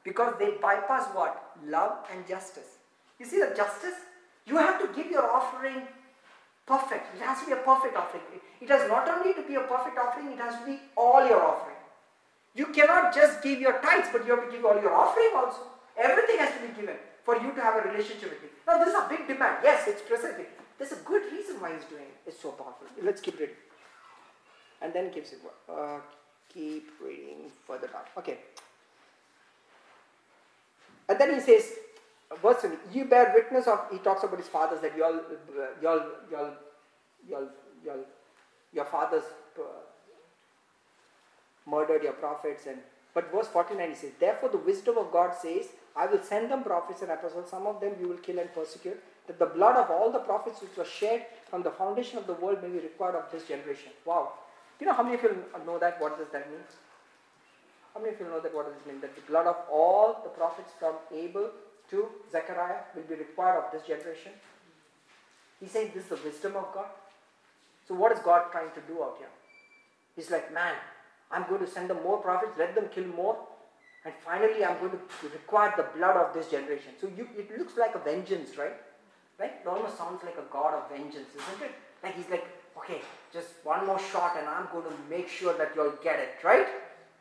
[0.03, 1.51] Because they bypass what?
[1.65, 2.77] Love and justice.
[3.19, 3.95] You see the justice?
[4.45, 5.84] You have to give your offering
[6.65, 7.15] perfect.
[7.15, 8.23] It has to be a perfect offering.
[8.59, 11.41] It has not only to be a perfect offering, it has to be all your
[11.41, 11.77] offering.
[12.55, 15.61] You cannot just give your tithes, but you have to give all your offering also.
[15.97, 18.49] Everything has to be given for you to have a relationship with me.
[18.67, 19.57] Now, this is a big demand.
[19.63, 20.47] Yes, it's presented.
[20.77, 22.17] There's a good reason why he's doing it.
[22.27, 22.88] It's so powerful.
[23.01, 23.55] Let's keep reading.
[24.84, 25.99] And then gives it uh,
[26.53, 28.01] keep reading further down.
[28.17, 28.38] Okay.
[31.09, 31.71] And then he says,
[32.41, 35.19] verse 20, you bear witness of, he talks about his fathers that you all,
[35.81, 36.53] you all, you all,
[37.29, 37.47] you all,
[37.84, 38.05] you all
[38.73, 39.23] your fathers
[39.59, 39.63] uh,
[41.69, 42.79] murdered your prophets and
[43.13, 46.63] but verse 49 he says, Therefore the wisdom of God says, I will send them
[46.63, 49.91] prophets and apostles, some of them you will kill and persecute, that the blood of
[49.91, 53.13] all the prophets which was shed from the foundation of the world may be required
[53.13, 53.91] of this generation.
[54.03, 54.34] Wow.
[54.80, 56.01] You know how many of you know that?
[56.01, 56.59] What does that mean?
[57.93, 59.01] How many of you know that what does it mean?
[59.01, 61.51] That the blood of all the prophets from Abel
[61.91, 64.32] to Zechariah will be required of this generation?
[65.59, 66.88] He's saying this is the wisdom of God.
[67.88, 69.30] So what is God trying to do out here?
[70.15, 70.74] He's like, man,
[71.32, 73.38] I'm going to send them more prophets, let them kill more,
[74.05, 76.93] and finally I'm going to require the blood of this generation.
[76.99, 78.76] So you, it looks like a vengeance, right?
[79.39, 79.53] Right?
[79.61, 81.71] It almost sounds like a God of vengeance, isn't it?
[82.03, 82.45] Like he's like,
[82.78, 83.01] okay,
[83.32, 86.67] just one more shot and I'm going to make sure that you'll get it, right?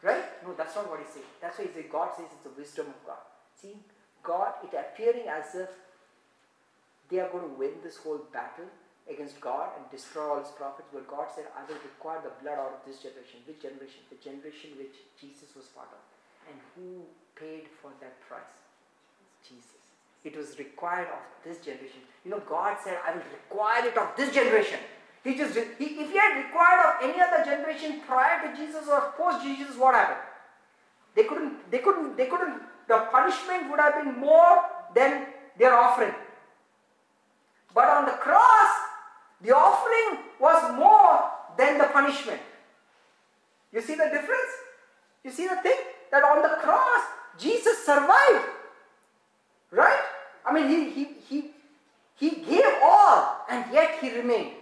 [0.03, 0.25] Right?
[0.45, 1.27] No, that's not what he's saying.
[1.41, 3.23] That's why he says God says it's the wisdom of God.
[3.61, 3.77] See,
[4.23, 5.71] God, it appearing as if
[7.09, 8.67] they are going to win this whole battle,
[9.11, 10.89] against God and destroy all his prophets.
[10.93, 13.43] But God said, I will require the blood out of this generation.
[13.47, 14.07] Which generation?
[14.11, 16.03] The generation which Jesus was part of.
[16.47, 17.03] And who
[17.35, 18.57] paid for that price?
[19.43, 19.83] Jesus.
[20.23, 22.07] It was required of this generation.
[22.25, 24.79] You know, God said, I will require it of this generation.
[25.25, 29.13] He just, he, if he had required of any other generation prior to Jesus or
[29.17, 30.21] post Jesus, what happened?
[31.15, 34.65] They couldn't, they couldn't, they couldn't, the punishment would have been more
[34.95, 35.27] than
[35.59, 36.15] their offering.
[37.75, 38.71] But on the cross,
[39.43, 42.41] the offering was more than the punishment.
[43.73, 44.53] You see the difference?
[45.25, 45.79] You see the thing?
[46.11, 47.01] That on the cross,
[47.39, 48.45] Jesus survived.
[49.71, 50.01] Right?
[50.45, 51.51] I mean, he, he, he,
[52.17, 54.53] he gave all and yet he remained.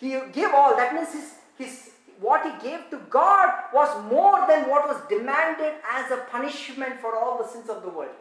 [0.00, 0.76] He gave all.
[0.76, 5.74] That means his, his, what he gave to God was more than what was demanded
[5.92, 8.16] as a punishment for all the sins of the world.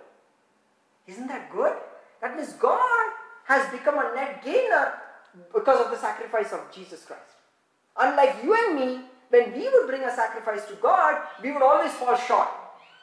[1.08, 1.74] Isn't that good?
[2.22, 3.12] That means God
[3.46, 4.94] has become a net gainer
[5.54, 7.22] because of the sacrifice of Jesus Christ.
[7.98, 11.92] Unlike you and me, when we would bring a sacrifice to God, we would always
[11.94, 12.50] fall short.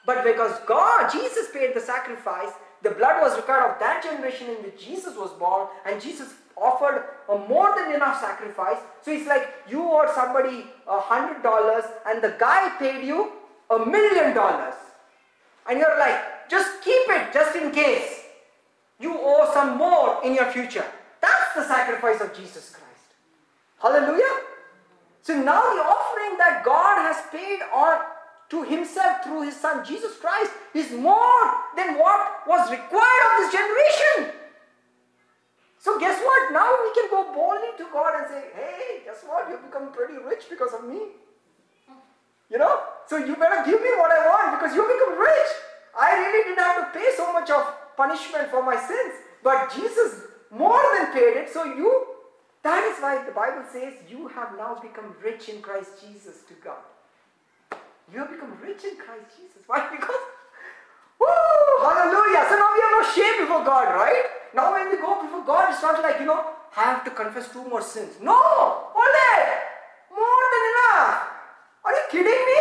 [0.05, 2.51] But because God, Jesus paid the sacrifice,
[2.83, 7.05] the blood was required of that generation in which Jesus was born, and Jesus offered
[7.29, 8.79] a more than enough sacrifice.
[9.03, 13.33] So it's like you owed somebody a hundred dollars, and the guy paid you
[13.71, 14.75] a million dollars.
[15.69, 18.23] And you're like, just keep it just in case.
[19.01, 20.85] You owe some more in your future.
[21.21, 22.87] That's the sacrifice of Jesus Christ.
[23.81, 24.41] Hallelujah.
[25.23, 27.99] So now the offering that God has paid on
[28.49, 33.53] to himself through his son Jesus Christ is more than what was required of this
[33.53, 34.46] generation.
[35.79, 36.53] So guess what?
[36.53, 39.49] Now we can go boldly to God and say, hey, guess what?
[39.49, 41.01] You've become pretty rich because of me.
[42.51, 42.81] You know?
[43.07, 45.51] So you better give me what I want because you become rich.
[45.99, 49.15] I really didn't have to pay so much of punishment for my sins.
[49.43, 51.53] But Jesus more than paid it.
[51.53, 52.07] So you,
[52.63, 56.55] that is why the Bible says you have now become rich in Christ Jesus to
[56.63, 56.83] God.
[58.13, 59.63] You have become rich in Christ Jesus.
[59.67, 59.89] Why?
[59.91, 60.23] Because,
[61.19, 61.27] woo,
[61.83, 62.47] hallelujah.
[62.49, 64.23] So now we have no shame before God, right?
[64.57, 66.43] Now when we go before God, it's not like, you know,
[66.75, 68.15] I have to confess two more sins.
[68.23, 69.29] No, ole,
[70.09, 71.29] more than enough.
[71.85, 72.61] Are you kidding me?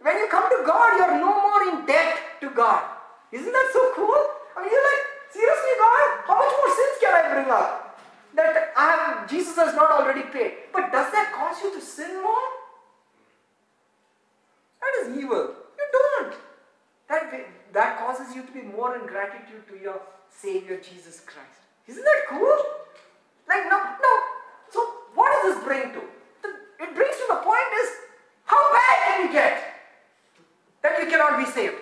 [0.00, 2.82] When you come to God, you're no more in debt to God.
[3.30, 4.18] Isn't that so cool?
[4.56, 8.00] I mean, you're like, seriously, God, how much more sins can I bring up?
[8.34, 10.54] That I have, Jesus has not already paid.
[10.72, 12.46] But does that cause you to sin more?
[14.82, 15.54] That is evil.
[15.54, 16.47] You don't.
[17.08, 17.32] That,
[17.72, 20.00] that causes you to be more in gratitude to your
[20.30, 21.64] Savior Jesus Christ.
[21.86, 22.58] Isn't that cool?
[23.48, 24.12] Like, no, no.
[24.70, 24.80] So,
[25.14, 26.02] what does this bring to?
[26.80, 27.88] It brings to the point is,
[28.44, 29.62] how bad can you get
[30.82, 31.74] that you cannot be saved?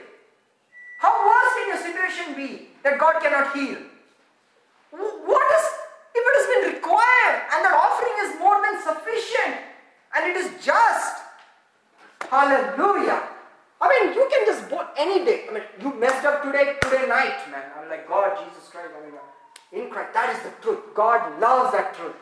[0.98, 3.78] How worse can your situation be that God cannot heal?
[4.90, 5.66] What is,
[6.14, 9.60] if it has been required and that offering is more than sufficient
[10.14, 11.26] and it is just,
[12.30, 13.22] Hallelujah.
[13.80, 15.44] I mean, you can just vote any day.
[15.50, 17.64] I mean, you messed up today, today night, man.
[17.78, 18.90] I'm like, God, Jesus Christ.
[18.96, 20.94] I mean, in Christ, that is the truth.
[20.94, 22.14] God loves that truth.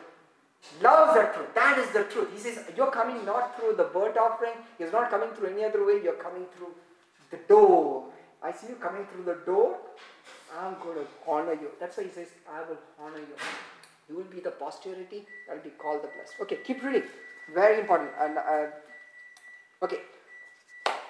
[0.81, 1.53] Loves that truth.
[1.55, 2.29] That is the truth.
[2.33, 4.53] He says, You're coming not through the burnt offering.
[4.77, 6.01] He's not coming through any other way.
[6.03, 6.73] You're coming through
[7.31, 8.05] the door.
[8.43, 9.77] I see you coming through the door.
[10.59, 11.69] I'm going to honor you.
[11.79, 13.35] That's why he says, I will honor you.
[14.09, 16.33] You will be the posterity that will be called the blessed.
[16.41, 17.03] Okay, keep reading.
[17.53, 18.11] Very important.
[18.19, 18.67] And uh,
[19.83, 19.99] Okay.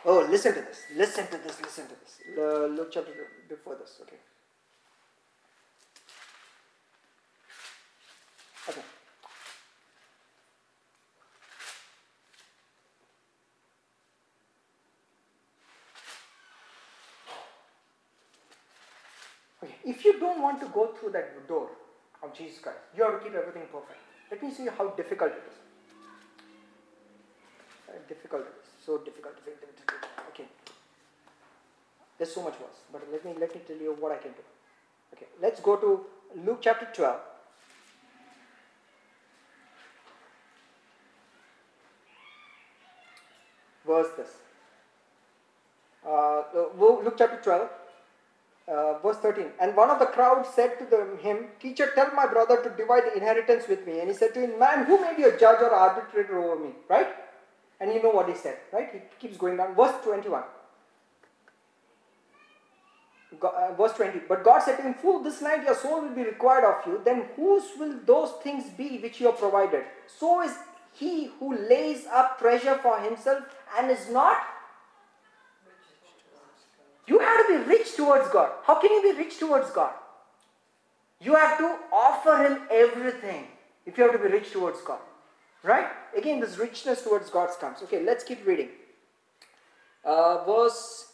[0.06, 0.84] Oh, listen to this.
[0.96, 1.60] Listen to this.
[1.62, 2.20] Listen to this.
[2.38, 3.12] Uh, Luke chapter
[3.50, 4.00] before this.
[4.02, 4.18] Okay.
[8.70, 8.82] Okay.
[19.64, 19.76] Okay.
[19.86, 21.70] If you don't want to go through that door
[22.22, 24.00] of Jesus Christ, you have to keep everything perfect.
[24.30, 25.66] Let me see how difficult it is
[28.08, 28.65] difficult it is.
[28.86, 30.02] So difficult, difficult, difficult.
[30.30, 30.46] Okay.
[32.18, 32.82] There's so much worse.
[32.92, 34.44] But let me let me tell you what I can do.
[35.14, 35.26] Okay.
[35.42, 36.06] Let's go to
[36.46, 37.20] Luke chapter 12.
[43.88, 44.30] Verse this.
[46.06, 46.44] Uh,
[46.78, 47.70] Luke chapter 12,
[48.68, 49.46] uh, verse 13.
[49.60, 53.16] And one of the crowd said to him, Teacher, tell my brother to divide the
[53.16, 54.00] inheritance with me.
[54.00, 56.72] And he said to him, Man, who made you a judge or arbitrator over me?
[56.88, 57.08] Right?
[57.80, 58.90] And you know what he said, right?
[58.92, 59.76] He keeps going down.
[59.76, 60.44] Verse 21.
[63.42, 64.22] uh, verse 20.
[64.30, 67.02] But God said to him, Fool, this night your soul will be required of you.
[67.04, 69.84] Then whose will those things be which you have provided?
[70.08, 70.54] So is
[70.94, 73.44] he who lays up treasure for himself
[73.78, 74.38] and is not.
[77.08, 78.52] You have to be rich towards God.
[78.64, 79.92] How can you be rich towards God?
[81.22, 83.48] You have to offer Him everything
[83.86, 85.00] if you have to be rich towards God.
[85.66, 85.88] Right?
[86.16, 87.82] Again, this richness towards God comes.
[87.84, 88.70] Okay, let's keep reading.
[90.04, 91.08] Uh, verse.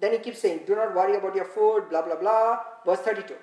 [0.00, 2.58] Then he keeps saying, Do not worry about your food, blah, blah, blah.
[2.84, 3.34] Verse 32.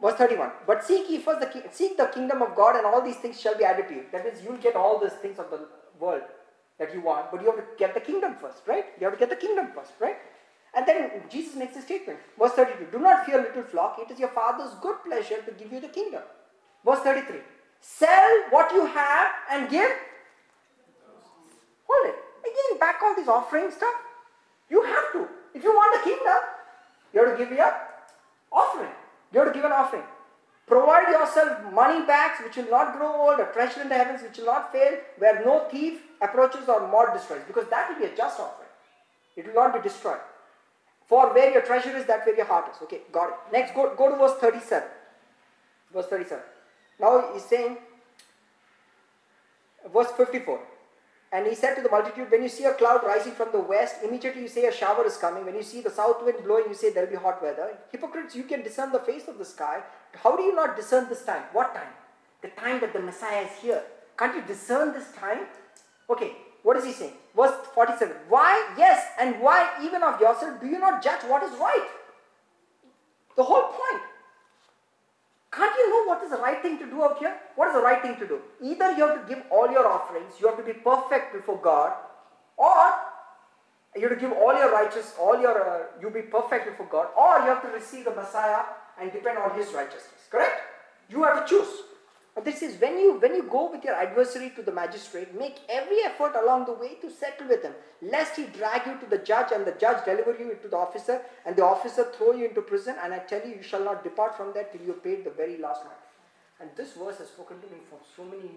[0.00, 0.50] Verse 31.
[0.66, 3.38] But seek ye first the, ki- seek the kingdom of God, and all these things
[3.38, 4.04] shall be added to you.
[4.12, 5.68] That means you'll get all these things of the
[5.98, 6.22] world
[6.78, 8.86] that you want, but you have to get the kingdom first, right?
[8.98, 10.16] You have to get the kingdom first, right?
[10.74, 12.18] And then Jesus makes a statement.
[12.38, 12.88] Verse 32.
[12.92, 13.98] Do not fear, little flock.
[13.98, 16.22] It is your Father's good pleasure to give you the kingdom.
[16.84, 17.40] Verse 33.
[17.86, 19.90] Sell what you have and give.
[21.88, 22.16] Hold it.
[22.42, 23.94] Again, back all this offering stuff.
[24.68, 25.28] You have to.
[25.54, 26.42] If you want the kingdom,
[27.14, 27.72] you have to give your
[28.52, 28.90] offering.
[29.32, 30.02] You have to give an offering.
[30.66, 34.36] Provide yourself money bags which will not grow old, a treasure in the heavens which
[34.38, 37.42] will not fail, where no thief approaches or moth destroys.
[37.46, 38.68] Because that will be a just offering.
[39.36, 40.20] It will not be destroyed.
[41.06, 42.82] For where your treasure is, that where your heart is.
[42.82, 43.36] Okay, got it.
[43.52, 44.88] Next, go, go to verse 37.
[45.94, 46.42] Verse 37.
[46.98, 47.78] Now he's saying,
[49.92, 50.60] verse 54.
[51.32, 53.96] And he said to the multitude, When you see a cloud rising from the west,
[54.02, 55.44] immediately you say a shower is coming.
[55.44, 57.76] When you see the south wind blowing, you say there will be hot weather.
[57.90, 59.80] Hypocrites, you can discern the face of the sky.
[60.14, 61.42] How do you not discern this time?
[61.52, 61.92] What time?
[62.42, 63.82] The time that the Messiah is here.
[64.16, 65.40] Can't you discern this time?
[66.08, 66.32] Okay,
[66.62, 67.12] what is he saying?
[67.36, 68.16] Verse 47.
[68.28, 71.88] Why, yes, and why even of yourself do you not judge what is right?
[73.36, 74.02] The whole point.
[75.56, 77.34] Can't you know what is the right thing to do out here?
[77.54, 78.40] What is the right thing to do?
[78.62, 81.94] Either you have to give all your offerings, you have to be perfect before God,
[82.58, 82.92] or
[83.94, 87.08] you have to give all your righteous, all your, uh, you be perfect before God,
[87.16, 88.64] or you have to receive the Messiah
[89.00, 90.28] and depend on His righteousness.
[90.30, 90.60] Correct?
[91.08, 91.85] You have to choose.
[92.44, 96.02] This is when you when you go with your adversary to the magistrate, make every
[96.04, 97.72] effort along the way to settle with him,
[98.02, 101.22] lest he drag you to the judge and the judge deliver you to the officer,
[101.46, 102.96] and the officer throw you into prison.
[103.02, 105.56] And I tell you, you shall not depart from there till you paid the very
[105.56, 105.96] last mite.
[106.60, 108.50] And this verse has spoken to me for so many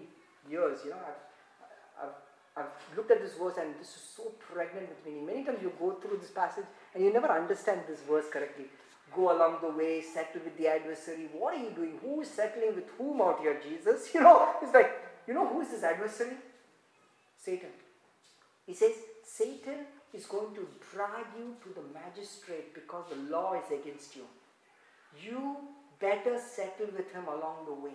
[0.50, 0.80] years.
[0.84, 5.06] You know, I've, I've, I've looked at this verse and this is so pregnant with
[5.06, 5.24] meaning.
[5.24, 8.66] Many times you go through this passage and you never understand this verse correctly
[9.14, 11.28] go along the way, settle with the adversary.
[11.32, 11.98] What are you doing?
[12.02, 14.10] Who is settling with whom out here, Jesus?
[14.14, 14.90] You know, it's like,
[15.26, 16.36] you know who is this adversary?
[17.42, 17.70] Satan.
[18.66, 18.92] He says,
[19.24, 24.22] Satan is going to drag you to the magistrate because the law is against you.
[25.22, 25.56] You
[25.98, 27.94] better settle with him along the way.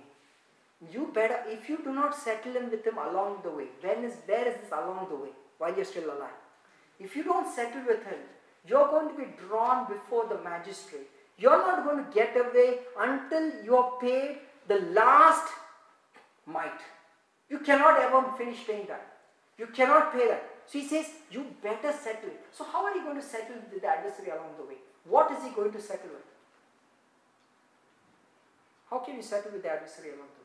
[0.92, 4.16] You better, if you do not settle in with him along the way, when is,
[4.26, 5.30] where is this along the way?
[5.58, 6.42] While you're still alive.
[7.00, 8.20] If you don't settle with him,
[8.68, 11.10] you're going to be drawn before the magistrate.
[11.38, 14.38] You're not going to get away until you're paid
[14.68, 15.48] the last
[16.46, 16.82] mite.
[17.50, 19.06] You cannot ever finish paying that.
[19.58, 20.50] You cannot pay that.
[20.66, 22.30] So he says, you better settle.
[22.30, 22.42] it.
[22.52, 24.78] So how are you going to settle with the adversary along the way?
[25.08, 26.26] What is he going to settle with?
[28.90, 30.45] How can you settle with the adversary along the way?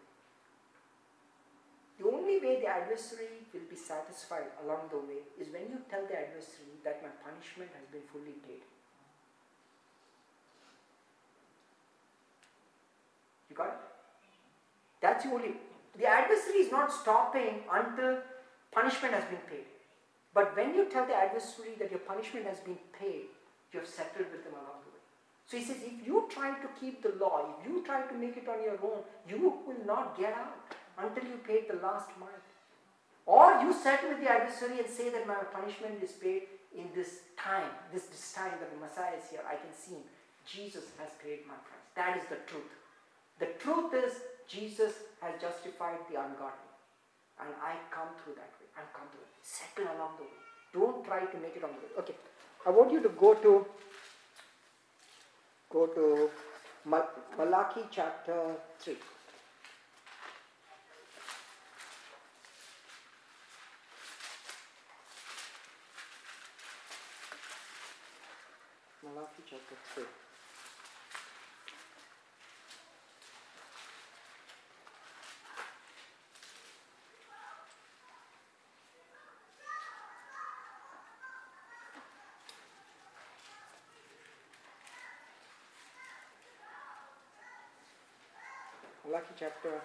[2.01, 6.01] The only way the adversary will be satisfied along the way is when you tell
[6.07, 8.65] the adversary that my punishment has been fully paid.
[13.51, 13.81] You got it?
[15.03, 15.53] That's the only.
[15.99, 18.21] The adversary is not stopping until
[18.73, 19.69] punishment has been paid.
[20.33, 23.29] But when you tell the adversary that your punishment has been paid,
[23.75, 25.03] you have settled with them along the way.
[25.45, 28.39] So he says, if you try to keep the law, if you try to make
[28.39, 30.57] it on your own, you will not get out
[31.03, 32.49] until you paid the last mite.
[33.27, 36.43] Or you settle with the adversary and say that my punishment is paid
[36.77, 40.07] in this time, this, this time that the Messiah is here, I can see him.
[40.47, 41.87] Jesus has paid my price.
[41.95, 42.71] That is the truth.
[43.39, 44.13] The truth is,
[44.49, 46.71] Jesus has justified the ungodly.
[47.41, 48.69] And I come through that way.
[48.77, 49.35] I come through it.
[49.43, 50.41] Settle along the way.
[50.73, 51.93] Don't try to make it on the way.
[51.99, 52.15] Okay.
[52.67, 53.67] I want you to go to
[55.71, 56.31] go to
[56.85, 58.97] Malachi chapter 3.
[69.03, 70.05] Malachi chapter 3.
[89.05, 89.83] Malachi chapter.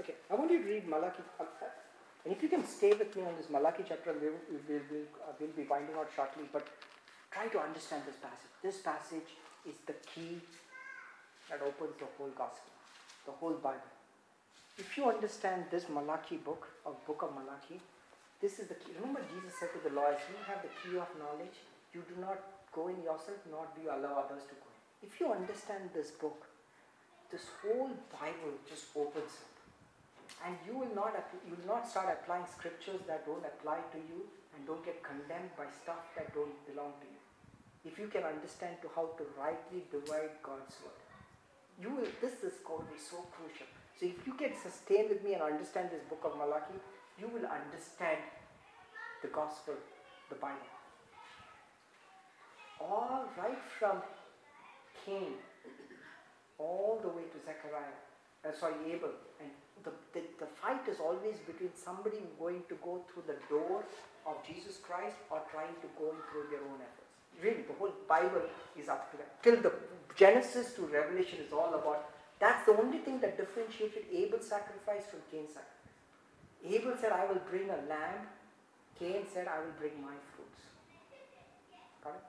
[0.00, 1.22] Okay, I want you to read Malachi.
[2.24, 5.32] And if you can stay with me on this Malachi chapter, we'll, we'll, we'll, uh,
[5.38, 6.66] we'll be winding out shortly, but
[7.30, 8.52] try to understand this passage.
[8.62, 9.36] This passage
[9.68, 10.40] is the key
[11.50, 12.72] that opens the whole gospel,
[13.26, 13.92] the whole Bible.
[14.78, 17.78] If you understand this Malachi book, or book of Malachi,
[18.40, 18.92] this is the key.
[18.98, 21.60] Remember, Jesus said to the lawyers, You have the key of knowledge.
[21.92, 22.40] You do not
[22.72, 25.08] go in yourself, nor do you allow others to go in.
[25.08, 26.42] If you understand this book,
[27.30, 29.53] this whole Bible just opens up.
[30.44, 31.16] And you will not
[31.48, 35.56] you will not start applying scriptures that don't apply to you and don't get condemned
[35.56, 37.20] by stuff that don't belong to you.
[37.84, 41.00] If you can understand to how to rightly divide God's word,
[41.80, 43.68] you will this is going to be so crucial.
[43.96, 46.76] So if you can sustain with me and understand this book of Malachi,
[47.18, 48.20] you will understand
[49.22, 49.74] the gospel,
[50.28, 50.72] the Bible.
[52.80, 54.02] All right from
[55.06, 55.40] Cain
[56.58, 57.98] all the way to Zechariah,
[58.46, 59.10] uh, sorry, Abel.
[59.40, 59.50] And
[59.82, 63.84] the, the, the fight is always between somebody going to go through the door
[64.26, 67.12] of Jesus Christ or trying to go through their own efforts.
[67.42, 68.46] Really, the whole Bible
[68.78, 69.42] is up to that.
[69.42, 69.72] Till the
[70.16, 72.10] Genesis to Revelation is all about.
[72.38, 75.74] That's the only thing that differentiated Abel's sacrifice from Cain's sacrifice.
[76.64, 78.26] Abel said, I will bring a lamb.
[78.98, 80.62] Cain said, I will bring my fruits.
[82.02, 82.24] Got it?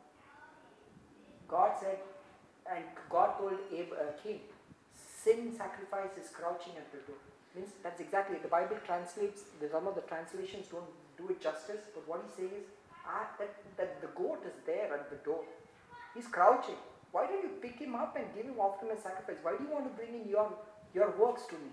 [1.47, 1.99] God said,
[2.73, 4.39] and God told Abe, uh, Cain,
[5.23, 7.21] sin sacrifice is crouching at the door.
[7.55, 9.43] Means that's exactly the Bible translates.
[9.61, 12.67] The, Some of the translations don't do it justice, but what he's saying is
[13.07, 15.43] ah, that, that the goat is there at the door.
[16.13, 16.75] He's crouching.
[17.11, 19.37] Why don't you pick him up and give him off him as sacrifice?
[19.41, 20.51] Why do you want to bring in your
[20.93, 21.71] your works to me?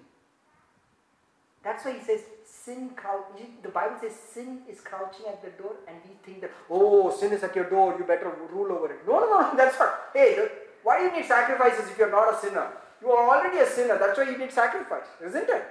[1.65, 3.27] That's why he says sin crouch.
[3.63, 7.33] The Bible says sin is crouching at the door, and we think that oh, sin
[7.33, 7.97] is at your door.
[7.99, 9.07] You better rule over it.
[9.07, 9.55] No, no, no.
[9.57, 10.11] That's not.
[10.15, 10.49] Hey,
[10.83, 12.69] why do you need sacrifices if you're not a sinner?
[13.03, 13.99] You are already a sinner.
[13.99, 15.65] That's why you need sacrifice, isn't it?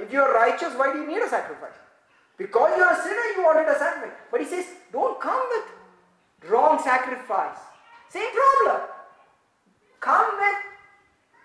[0.00, 1.72] If you are righteous, why do you need a sacrifice?
[2.36, 4.18] Because you are a sinner, you wanted a sacrifice.
[4.30, 7.56] But he says, don't come with wrong sacrifice.
[8.10, 8.88] Same problem.
[10.00, 10.56] Come with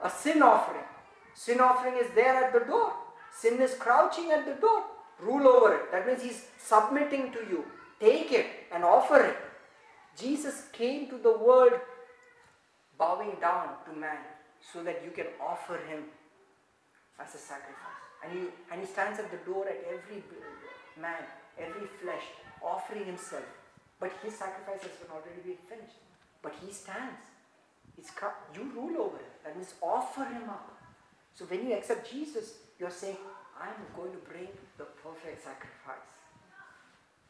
[0.03, 0.83] a sin offering.
[1.33, 2.93] Sin offering is there at the door.
[3.33, 4.83] Sin is crouching at the door.
[5.21, 5.91] Rule over it.
[5.93, 7.63] That means he's submitting to you.
[8.01, 9.37] Take it and offer it.
[10.19, 11.73] Jesus came to the world
[12.97, 14.17] bowing down to man
[14.61, 16.05] so that you can offer him
[17.19, 18.01] as a sacrifice.
[18.23, 18.39] And he,
[18.71, 20.23] and he stands at the door at every
[20.99, 21.25] man,
[21.57, 22.23] every flesh,
[22.61, 23.45] offering himself.
[23.99, 25.97] But his sacrifice has already been finished.
[26.41, 27.17] But he stands.
[27.97, 28.11] It's,
[28.55, 29.33] you rule over him.
[29.43, 30.77] That means offer him up.
[31.33, 33.17] So when you accept Jesus, you're saying,
[33.59, 36.09] I'm going to bring the perfect sacrifice.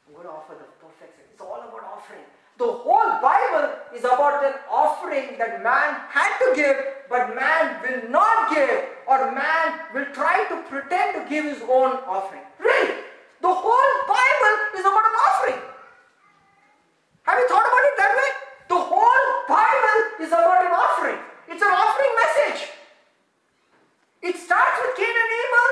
[0.08, 1.32] I'm going to offer the perfect sacrifice.
[1.34, 2.28] It's all about offering.
[2.62, 6.78] The whole Bible is about an offering that man had to give,
[7.10, 11.98] but man will not give, or man will try to pretend to give his own
[12.06, 12.46] offering.
[12.60, 13.02] Really?
[13.42, 15.62] The whole Bible is about an offering.
[17.24, 18.30] Have you thought about it that way?
[18.70, 21.18] The whole Bible is about an offering.
[21.50, 22.70] It's an offering message.
[24.22, 25.70] It starts with Cain and Abel.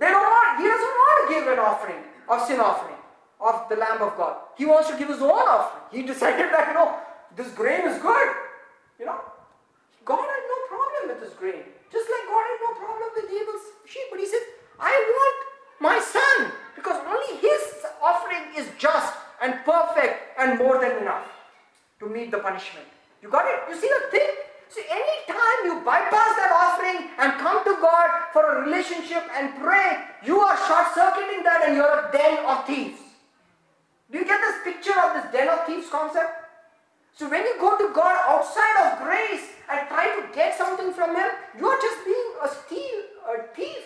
[0.00, 2.95] They don't want, he doesn't want to give an offering of sin offering
[3.40, 4.36] of the Lamb of God.
[4.56, 5.82] He wants to give his own offering.
[5.92, 6.98] He decided that, you know,
[7.36, 8.28] this grain is good.
[8.98, 9.20] You know,
[10.04, 11.62] God had no problem with this grain.
[11.92, 14.06] Just like God had no problem with Abel's sheep.
[14.10, 14.44] But he said,
[14.80, 15.36] I want
[15.80, 21.26] my son because only his offering is just and perfect and more than enough
[22.00, 22.86] to meet the punishment.
[23.22, 23.60] You got it?
[23.68, 24.30] You see the thing?
[24.68, 30.04] See, anytime you bypass that offering and come to God for a relationship and pray,
[30.24, 33.05] you are short circuiting that and you're a den of thieves.
[34.16, 36.48] You get this picture of this den of thieves concept?
[37.12, 41.14] So when you go to God outside of grace and try to get something from
[41.14, 41.28] Him,
[41.60, 43.84] you're just being a steal, a thief.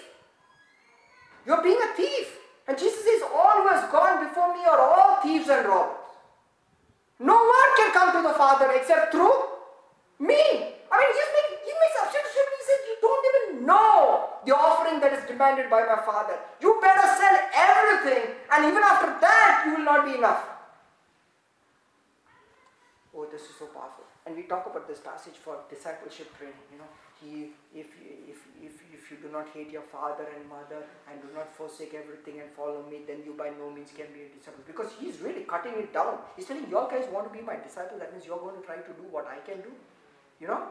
[1.44, 2.30] You're being a thief.
[2.68, 5.98] And Jesus says, All who has gone before me are all thieves and robbers.
[7.18, 9.34] No one can come to the Father except through
[10.22, 10.38] me.
[10.38, 12.96] I mean, he makes, he makes absolute He says, You
[13.60, 16.38] know the offering that is demanded by my father.
[16.60, 20.44] You better sell everything, and even after that, you will not be enough.
[23.14, 24.04] Oh, this is so powerful.
[24.24, 26.64] And we talk about this passage for discipleship training.
[26.72, 30.86] You know, he, if, if, if, if you do not hate your father and mother
[31.10, 34.24] and do not forsake everything and follow me, then you by no means can be
[34.24, 34.62] a disciple.
[34.66, 36.18] Because he's really cutting it down.
[36.36, 38.76] He's telling you guys want to be my disciple, that means you're going to try
[38.76, 39.72] to do what I can do.
[40.40, 40.62] You know?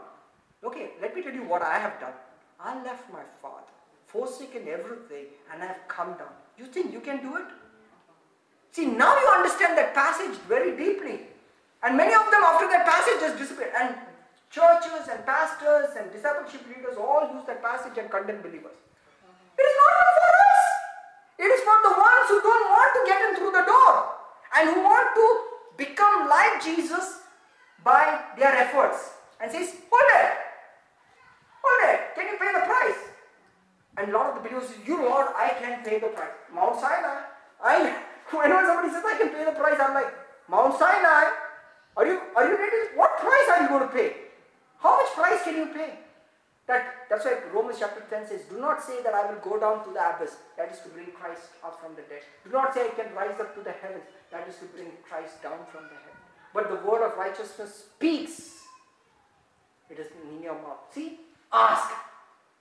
[0.63, 2.13] Okay, let me tell you what I have done.
[2.61, 3.71] I left my father,
[4.07, 6.35] forsaken everything, and I've come down.
[6.57, 7.45] You think you can do it?
[8.71, 11.21] See, now you understand that passage very deeply.
[11.81, 13.71] And many of them, after that passage, just disappear.
[13.79, 13.95] And
[14.51, 18.75] churches and pastors and discipleship leaders all use that passage and condemn believers.
[19.57, 20.63] It is not for us.
[21.39, 24.19] It is for the ones who don't want to get in through the door
[24.59, 25.27] and who want to
[25.77, 27.23] become like Jesus
[27.83, 29.11] by their efforts.
[29.39, 30.48] And says, hold it.
[32.15, 33.01] Can you pay the price?
[33.97, 36.35] And a lot of the believers say, you Lord, I can pay the price.
[36.53, 37.23] Mount Sinai.
[37.63, 37.95] I,
[38.31, 40.11] whenever somebody says, I can pay the price, I'm like,
[40.49, 41.31] Mount Sinai.
[41.97, 42.95] Are you, are you ready?
[42.95, 44.13] What price are you going to pay?
[44.79, 45.99] How much price can you pay?
[46.67, 49.83] That, that's why Romans chapter 10 says, Do not say that I will go down
[49.87, 52.21] to the abyss, that is to bring Christ up from the dead.
[52.45, 55.41] Do not say I can rise up to the heavens, that is to bring Christ
[55.41, 56.19] down from the heaven.
[56.53, 58.59] But the word of righteousness speaks.
[59.89, 60.85] It is in your mouth.
[60.93, 61.19] See?
[61.51, 61.91] Ask.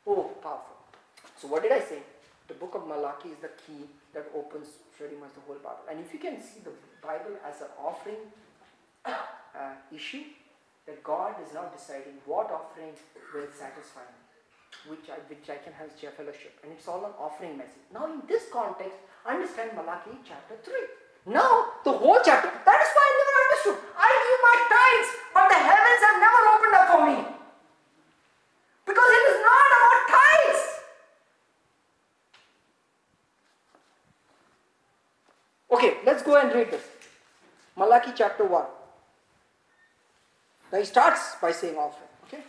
[0.06, 0.76] Oh, powerful.
[1.36, 2.00] So, what did I say?
[2.48, 3.84] The book of Malachi is the key
[4.14, 5.84] that opens pretty much the whole Bible.
[5.90, 8.24] And if you can see the Bible as an offering
[9.04, 9.14] uh,
[9.94, 10.24] issue,
[10.86, 12.96] that God is now deciding what offering
[13.34, 14.20] will satisfy me,
[14.88, 16.56] which I, which I can have as fellowship.
[16.64, 17.84] And it's all an offering message.
[17.92, 18.96] Now, in this context,
[19.28, 21.36] understand Malachi chapter 3.
[21.36, 23.78] Now, the whole chapter, that is why I never understood.
[24.00, 27.18] I give my tithes, but the heavens have never opened up for me.
[28.88, 30.62] Because it is not about tithes.
[35.78, 36.82] Okay, let's go and read this.
[37.76, 38.64] Malachi chapter 1.
[40.72, 42.08] Now he starts by saying offering.
[42.26, 42.42] Okay?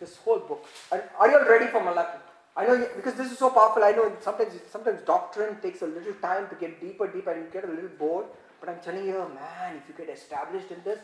[0.00, 0.64] This whole book.
[0.90, 2.18] Are, are you all ready for Malachi?
[2.56, 3.84] I know because this is so powerful.
[3.84, 7.50] I know sometimes sometimes doctrine takes a little time to get deeper, deeper, and you
[7.52, 8.24] get a little bored.
[8.58, 10.98] But I'm telling you, man, if you get established in this,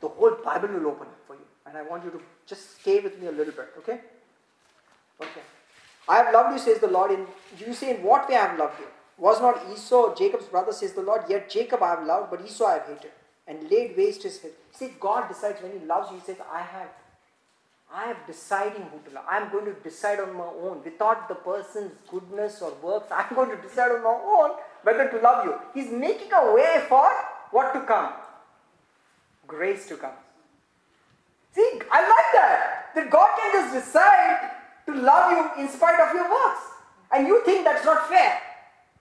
[0.00, 1.46] the whole Bible will open up for you.
[1.66, 4.00] And I want you to just stay with me a little bit, okay?
[5.22, 5.46] Okay.
[6.08, 7.10] I have loved you, says the Lord.
[7.10, 7.26] In
[7.58, 8.86] you say, in what way I have loved you?
[9.18, 11.22] Was not Esau Jacob's brother, says the Lord?
[11.28, 13.12] Yet Jacob I have loved, but Esau I have hated,
[13.46, 14.52] and laid waste his head.
[14.72, 16.88] See, God decides when He loves you, He says, I have
[17.92, 19.24] I am deciding who to love.
[19.28, 23.10] I am going to decide on my own without the person's goodness or works.
[23.12, 24.50] I am going to decide on my own
[24.82, 25.54] whether to love you.
[25.74, 27.08] He's making a way for
[27.52, 28.12] what to come?
[29.46, 30.18] Grace to come.
[31.54, 32.90] See, I like that.
[32.94, 34.50] That God can just decide
[34.86, 36.62] to love you in spite of your works.
[37.12, 38.40] And you think that's not fair.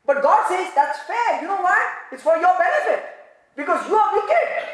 [0.05, 1.41] But God says that's fair.
[1.41, 1.79] You know why?
[2.11, 3.05] It's for your benefit.
[3.55, 4.69] Because you are wicked.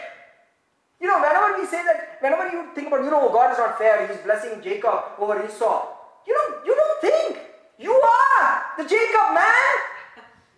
[0.99, 3.77] You know, whenever we say that, whenever you think about, you know, God is not
[3.77, 5.87] fair, He's blessing Jacob over Esau.
[6.27, 7.39] You know, you don't think.
[7.79, 9.73] You are the Jacob man.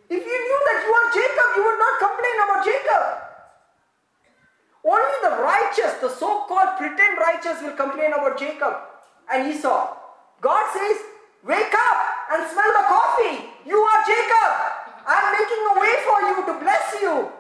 [0.10, 3.04] If you knew that you are Jacob, you would not complain about Jacob.
[4.84, 8.76] Only the righteous, the so called pretend righteous, will complain about Jacob
[9.32, 10.03] and Esau.
[10.44, 10.98] God says,
[11.44, 11.98] Wake up
[12.32, 13.48] and smell the coffee.
[13.66, 14.52] You are Jacob.
[15.08, 17.32] I'm making a way for you to bless you.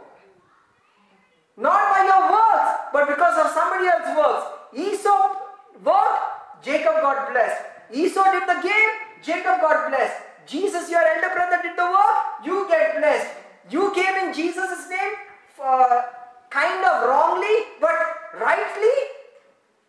[1.55, 4.45] Not by your works, but because of somebody else's works.
[4.73, 5.35] Esau
[5.83, 7.61] worked, Jacob got blessed.
[7.93, 10.19] Esau did the game, Jacob got blessed.
[10.45, 13.31] Jesus, your elder brother, did the work, you get blessed.
[13.69, 15.13] You came in Jesus' name,
[15.63, 16.01] uh,
[16.49, 17.95] kind of wrongly, but
[18.39, 18.95] rightly,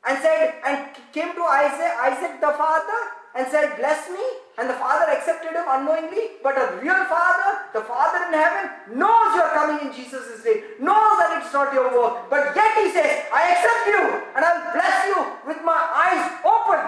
[0.07, 3.01] and said, and came to Isaac, Isaac the father,
[3.35, 4.23] and said, Bless me.
[4.57, 6.39] And the father accepted him unknowingly.
[6.43, 10.63] But a real father, the father in heaven, knows you are coming in Jesus' name,
[10.79, 12.31] knows that it's not your work.
[12.31, 14.01] But yet he says, I accept you
[14.37, 15.19] and I'll bless you
[15.49, 16.83] with my eyes open.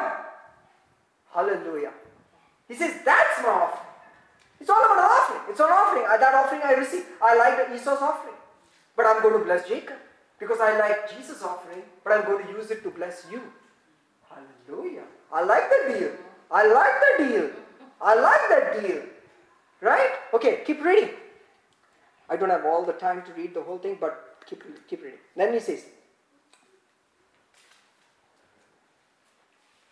[1.35, 1.93] Hallelujah.
[2.69, 3.83] He says, That's my offering.
[4.61, 5.43] It's all about an offering.
[5.51, 6.05] It's an offering.
[6.05, 7.07] That offering I received.
[7.21, 8.35] I like the Esau's offering.
[8.95, 9.97] But I'm going to bless Jacob
[10.39, 13.43] because I like Jesus' offering, but I'm going to use it to bless you.
[14.29, 15.05] Hallelujah.
[15.33, 16.11] I like the deal.
[16.51, 17.51] I like the deal.
[18.01, 19.03] I like that deal.
[19.81, 20.11] Right?
[20.35, 21.11] Okay, keep reading.
[22.29, 25.19] I don't have all the time to read the whole thing, but keep, keep reading.
[25.37, 25.85] Then he says,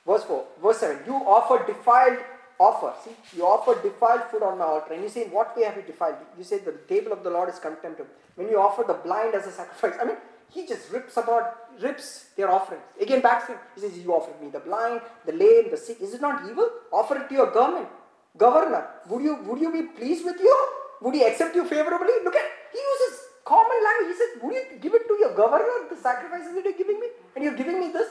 [0.07, 2.19] verse 4, verse 7, you offer defiled
[2.59, 2.93] offer.
[3.05, 4.95] See, you offer defiled food on my altar.
[4.95, 6.17] And you say, in what way have you defiled?
[6.39, 8.11] You say the table of the Lord is contemptible.
[8.37, 10.17] When you offer the blind as a sacrifice, I mean,
[10.55, 11.45] he just rips about,
[11.83, 12.85] rips their offerings.
[13.01, 16.01] Again, back to He says, You offered me the blind, the lame, the sick.
[16.01, 16.71] Is it not evil?
[16.93, 17.89] Offer it to your government,
[18.37, 18.87] governor.
[19.09, 20.57] Would you, would you be pleased with you?
[21.03, 22.15] Would he accept you favorably?
[22.23, 24.15] Look at, he uses common language.
[24.15, 27.09] He says, Would you give it to your governor, the sacrifices that you're giving me?
[27.35, 28.09] And you're giving me this?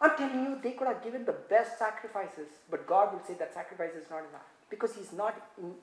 [0.00, 3.54] I'm telling you, they could have given the best sacrifices, but God will say that
[3.54, 4.46] sacrifice is not enough.
[4.70, 5.34] Because He's not,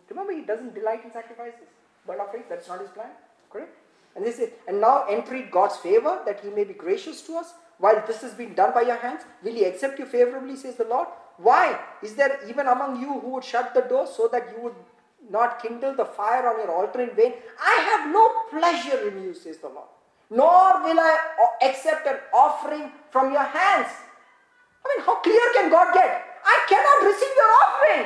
[0.10, 1.68] remember, He doesn't delight in sacrifices.
[2.08, 3.10] But offerings, that's not His plan.
[3.50, 3.76] Correct?
[4.16, 7.54] And this is, and now entreat God's favor that He may be gracious to us.
[7.80, 10.86] While this has been done by your hands, will He accept you favorably, says the
[10.86, 11.08] Lord?
[11.38, 11.80] Why?
[12.02, 14.76] Is there even among you who would shut the door so that you would
[15.30, 17.34] not kindle the fire on your altar in vain?
[17.60, 19.90] I have no pleasure in you, says the Lord.
[20.30, 21.18] Nor will I
[21.64, 23.88] accept an offering from your hands.
[24.86, 26.24] I mean, how clear can God get?
[26.46, 28.06] I cannot receive your offering.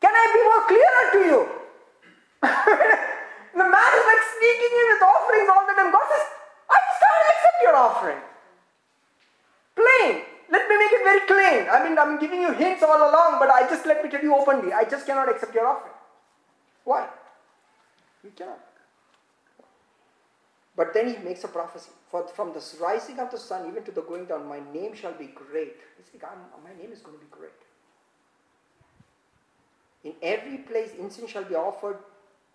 [0.00, 3.08] Can I be more clearer to you?
[3.52, 5.92] the man is like sneaking in with offerings all the time.
[5.92, 6.26] God says,
[6.70, 8.22] I just can't accept your offering.
[9.76, 10.14] Plain.
[10.50, 11.68] Let me make it very plain.
[11.72, 14.34] I mean, I'm giving you hints all along, but I just let me tell you
[14.34, 14.72] openly.
[14.72, 15.94] I just cannot accept your offering.
[16.84, 17.08] Why?
[18.22, 18.60] You cannot.
[20.76, 21.90] But then he makes a prophecy.
[22.10, 25.12] For from the rising of the sun even to the going down, my name shall
[25.12, 25.76] be great.
[25.96, 26.30] He's like,
[26.64, 27.52] my name is going to be great.
[30.04, 31.98] In every place, incense shall be offered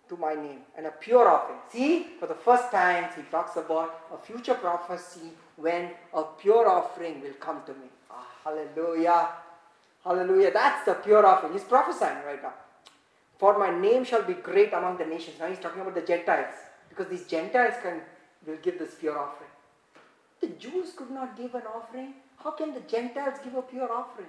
[0.08, 1.58] to my name and a pure offering.
[1.70, 7.20] See, for the first time, he talks about a future prophecy when a pure offering
[7.20, 7.88] will come to me.
[8.10, 9.28] Ah, hallelujah.
[10.04, 10.52] Hallelujah.
[10.52, 11.52] That's the pure offering.
[11.52, 12.54] He's prophesying right now.
[13.38, 15.36] For my name shall be great among the nations.
[15.38, 16.54] Now he's talking about the Gentiles.
[16.88, 18.00] Because these Gentiles can
[18.46, 19.50] will give this pure offering.
[20.40, 22.14] The Jews could not give an offering.
[22.42, 24.28] How can the Gentiles give a pure offering?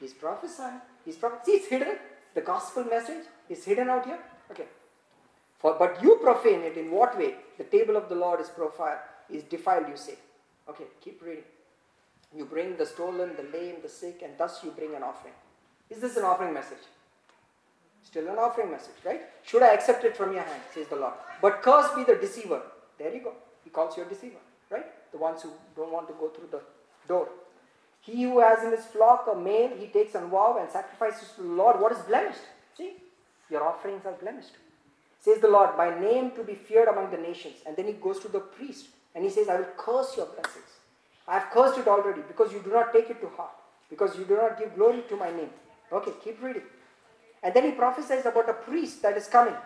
[0.00, 0.80] He's prophesying.
[1.04, 1.46] He's prophesying.
[1.46, 1.96] See, it's hidden.
[2.34, 4.18] The gospel message is hidden out here.
[4.50, 4.66] Okay.
[5.58, 7.34] For, but you profane it in what way?
[7.58, 9.00] The table of the Lord is profile,
[9.30, 10.16] is defiled, you say.
[10.68, 11.44] Okay, keep reading.
[12.36, 15.34] You bring the stolen, the lame, the sick, and thus you bring an offering.
[15.88, 16.84] Is this an offering message?
[18.02, 19.22] Still an offering message, right?
[19.42, 21.14] Should I accept it from your hand, says the Lord.
[21.40, 22.62] But cursed be the deceiver.
[22.98, 23.32] There you go.
[23.64, 24.38] He calls you a deceiver,
[24.70, 24.86] right?
[25.12, 26.60] The ones who don't want to go through the
[27.08, 27.28] door.
[28.00, 31.42] He who has in his flock a male, he takes an vow and sacrifices to
[31.42, 32.38] the Lord what is blemished.
[32.76, 32.94] See,
[33.50, 34.52] your offerings are blemished.
[35.26, 37.56] Says the Lord, by name to be feared among the nations.
[37.66, 40.70] And then he goes to the priest and he says, I will curse your blessings.
[41.26, 43.50] I have cursed it already because you do not take it to heart,
[43.90, 45.50] because you do not give glory to my name.
[45.92, 46.62] Okay, keep reading.
[47.42, 49.56] And then he prophesies about a priest that is coming.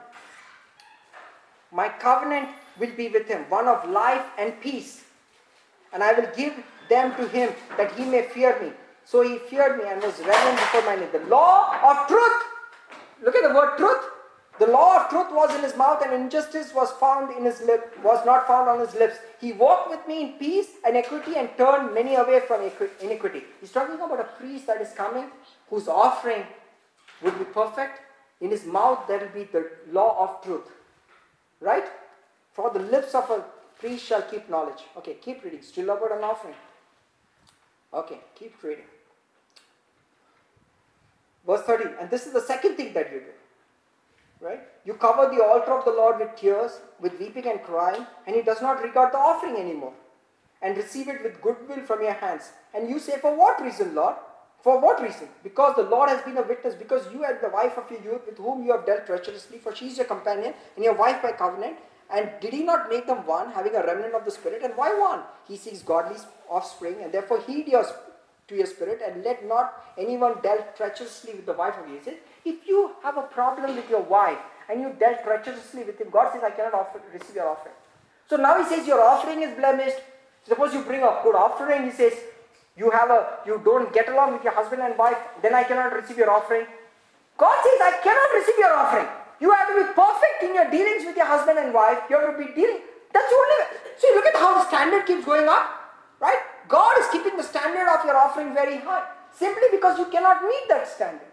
[1.71, 5.05] My covenant will be with him, one of life and peace.
[5.93, 6.55] And I will give
[6.89, 8.73] them to him that he may fear me.
[9.05, 11.11] So he feared me and was reverent before my name.
[11.13, 12.43] The law of truth.
[13.23, 14.07] Look at the word truth.
[14.61, 17.99] The law of truth was in his mouth, and injustice was found in his lip,
[18.05, 19.17] was not found on his lips.
[19.41, 22.71] He walked with me in peace and equity and turned many away from
[23.01, 23.45] iniquity.
[23.59, 25.31] He's talking about a priest that is coming,
[25.71, 26.45] whose offering
[27.23, 28.03] will be perfect.
[28.43, 30.69] In his mouth there will be the law of truth.
[31.61, 31.87] Right?
[32.53, 33.43] For the lips of a
[33.79, 34.85] priest shall keep knowledge.
[34.99, 35.63] Okay, keep reading.
[35.63, 36.55] Still about an offering.
[37.95, 38.85] Okay, keep reading.
[41.47, 41.95] Verse 13.
[41.99, 43.40] And this is the second thing that you do.
[44.41, 44.61] Right?
[44.87, 48.43] You cover the altar of the Lord with tears, with weeping and crying, and he
[48.43, 49.93] does not regard the offering anymore.
[50.63, 52.53] And receive it with goodwill from your hands.
[52.75, 54.17] And you say, For what reason, Lord?
[54.63, 55.29] For what reason?
[55.43, 58.27] Because the Lord has been a witness, because you and the wife of your youth
[58.27, 61.33] with whom you have dealt treacherously, for she is your companion and your wife by
[61.33, 61.77] covenant.
[62.13, 64.63] And did he not make them one, having a remnant of the Spirit?
[64.63, 65.21] And why one?
[65.49, 66.19] He seeks godly
[66.49, 67.87] offspring, and therefore heed your,
[68.49, 72.01] to your spirit, and let not anyone dealt treacherously with the wife of you.
[72.45, 74.39] If you have a problem with your wife,
[74.71, 77.75] and you dealt treacherously with him, God says, I cannot offer, receive your offering.
[78.29, 79.99] So now he says, your offering is blemished.
[80.47, 82.15] Suppose you bring a good offering, he says,
[82.77, 85.93] you have a, you don't get along with your husband and wife, then I cannot
[85.93, 86.67] receive your offering.
[87.37, 89.09] God says, I cannot receive your offering.
[89.41, 91.99] You have to be perfect in your dealings with your husband and wife.
[92.09, 92.81] You have to be dealing.
[93.13, 93.57] That's the only.
[93.59, 93.67] Way.
[93.99, 95.67] See, look at how the standard keeps going up,
[96.21, 96.39] right?
[96.69, 100.69] God is keeping the standard of your offering very high, simply because you cannot meet
[100.69, 101.30] that standard.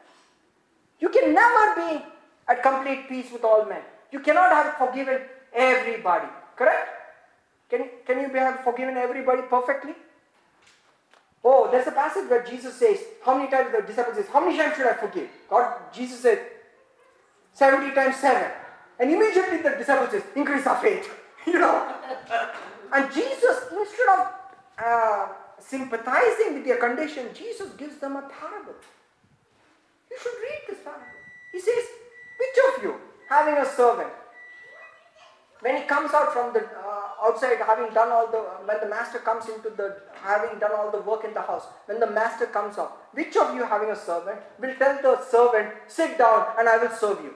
[0.99, 2.05] You can never be
[2.47, 3.81] at complete peace with all men.
[4.11, 5.21] You cannot have forgiven
[5.53, 6.27] everybody.
[6.55, 6.89] Correct?
[7.69, 9.93] Can, can you have forgiven everybody perfectly?
[11.43, 14.57] Oh, there's a passage where Jesus says, how many times the disciples says, how many
[14.57, 15.29] times should I forgive?
[15.49, 16.41] God, Jesus said,
[17.53, 18.51] 70 times 7.
[18.99, 21.09] And immediately the disciples says, increase our faith.
[21.47, 21.95] you know.
[22.93, 24.27] and Jesus, instead of
[24.83, 25.27] uh,
[25.59, 28.75] sympathizing with their condition, Jesus gives them a parable.
[30.17, 31.05] You should read this parable.
[31.51, 31.85] He says,
[32.39, 32.95] which of you,
[33.29, 34.09] having a servant,
[35.61, 39.19] when he comes out from the uh, outside, having done all the, when the master
[39.19, 42.77] comes into the, having done all the work in the house, when the master comes
[42.77, 46.77] out, which of you having a servant will tell the servant, sit down and I
[46.77, 47.33] will serve you?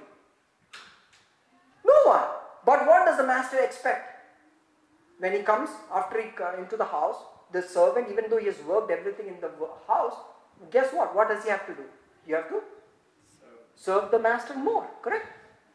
[1.85, 2.23] No one.
[2.65, 4.07] But what does the master expect?
[5.19, 7.17] When he comes after he uh, into the house,
[7.51, 9.51] the servant, even though he has worked everything in the
[9.87, 10.13] house,
[10.71, 11.15] guess what?
[11.15, 11.83] What does he have to do?
[12.27, 12.61] You have to
[13.81, 15.25] serve the master more, correct?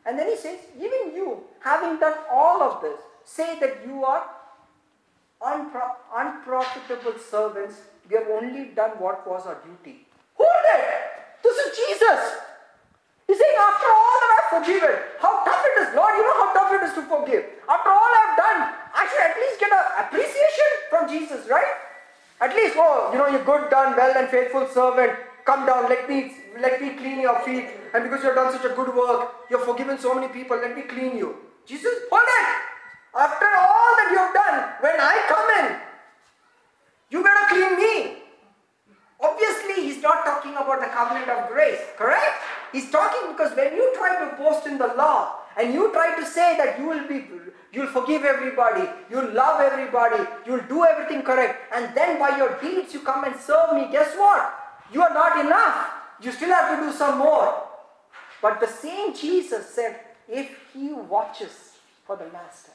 [0.06, 4.24] And then he says, even you, having done all of this, say that you are
[5.42, 7.74] unpro- unprofitable servants.
[8.08, 10.06] We have only done what was our duty.
[10.34, 10.84] Hold it!
[11.42, 12.22] This is Jesus.
[13.26, 16.52] He's saying, after all that I've forgiven, how tough it is, Lord, you know how
[16.54, 17.44] tough it is to forgive.
[17.68, 18.60] After all I've done,
[18.94, 21.74] I should at least get an appreciation from Jesus, right?
[22.40, 25.18] At least, oh, you know, you're good, done, well and faithful servant.
[25.46, 27.66] Come down, let me let me clean your feet.
[27.94, 30.56] And because you have done such a good work, you have forgiven so many people,
[30.56, 31.36] let me clean you.
[31.64, 32.48] Jesus, hold it!
[33.14, 35.76] After all that you have done, when I come in,
[37.10, 38.22] you better clean me.
[39.20, 42.42] Obviously, he's not talking about the covenant of grace, correct?
[42.72, 46.26] He's talking because when you try to boast in the law and you try to
[46.26, 47.24] say that you will be,
[47.72, 52.92] you'll forgive everybody, you'll love everybody, you'll do everything correct, and then by your deeds
[52.92, 54.65] you come and serve me, guess what?
[54.92, 55.90] You are not enough.
[56.20, 57.62] You still have to do some more.
[58.40, 61.72] But the same Jesus said, if he watches
[62.06, 62.72] for the master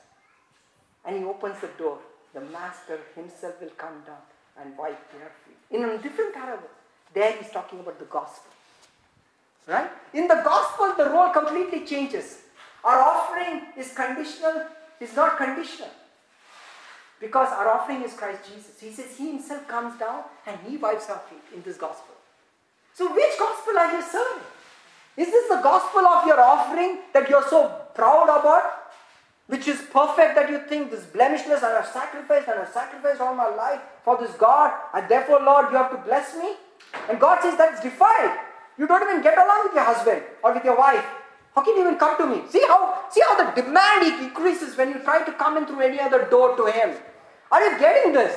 [1.06, 2.00] and he opens the door,
[2.34, 4.22] the master himself will come down
[4.60, 5.58] and wipe their feet.
[5.78, 6.70] In a different parable,
[7.14, 8.52] there he's talking about the gospel.
[9.68, 9.90] Right?
[10.14, 12.40] In the gospel, the role completely changes.
[12.84, 14.66] Our offering is conditional,
[15.00, 15.90] is not conditional.
[17.22, 18.80] Because our offering is Christ Jesus.
[18.80, 22.16] He says He Himself comes down and He wipes our feet in this gospel.
[22.94, 24.44] So, which gospel are you serving?
[25.18, 28.80] Is this the gospel of your offering that you're so proud about?
[29.48, 33.36] Which is perfect that you think this blemishless and I've sacrificed and I've sacrificed all
[33.36, 36.56] my life for this God, and therefore, Lord, you have to bless me?
[37.10, 38.38] And God says that's defiled.
[38.78, 41.06] You don't even get along with your husband or with your wife.
[41.54, 42.44] How can you even come to me?
[42.50, 46.00] See how see how the demand increases when you try to come in through any
[46.00, 46.96] other door to him.
[47.52, 48.34] Are you getting this?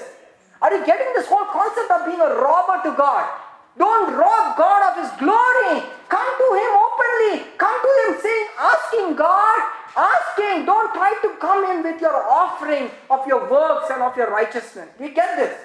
[0.60, 3.28] Are you getting this whole concept of being a robber to God?
[3.76, 5.82] Don't rob God of His glory.
[6.08, 7.46] Come to Him openly.
[7.58, 9.60] Come to Him saying, asking God,
[9.96, 10.64] asking.
[10.66, 14.88] Don't try to come in with your offering of your works and of your righteousness.
[14.98, 15.56] We get this.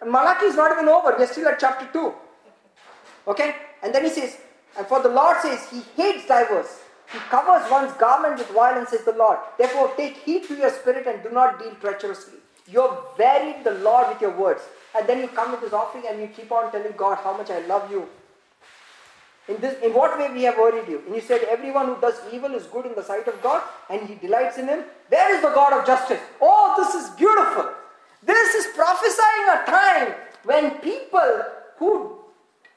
[0.00, 1.14] And Malachi is not even over.
[1.18, 2.14] We're still at chapter 2.
[3.28, 3.54] Okay?
[3.82, 4.38] And then he says,
[4.76, 6.80] and for the Lord says, He hates divorce.
[7.12, 9.38] He covers one's garment with violence, says the Lord.
[9.56, 12.38] Therefore, take heed to your spirit and do not deal treacherously.
[12.70, 14.62] You've varied the Lord with your words.
[14.94, 17.50] And then you come with this offering and you keep on telling God how much
[17.50, 18.08] I love you.
[19.48, 21.02] In this, in what way we have worried you?
[21.06, 24.06] And you said everyone who does evil is good in the sight of God, and
[24.06, 24.84] he delights in him.
[25.08, 26.20] Where is the God of justice?
[26.42, 27.70] Oh, this is beautiful.
[28.22, 30.14] This is prophesying a time
[30.44, 31.44] when people
[31.78, 32.18] who,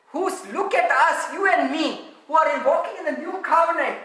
[0.07, 3.97] who look at us, you and me, who are in walking in the new covenant,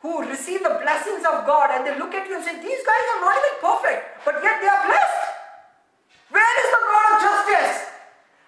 [0.00, 3.04] who receive the blessings of God, and they look at you and say, These guys
[3.16, 5.22] are not even perfect, but yet they are blessed.
[6.32, 7.76] Where is the God of justice?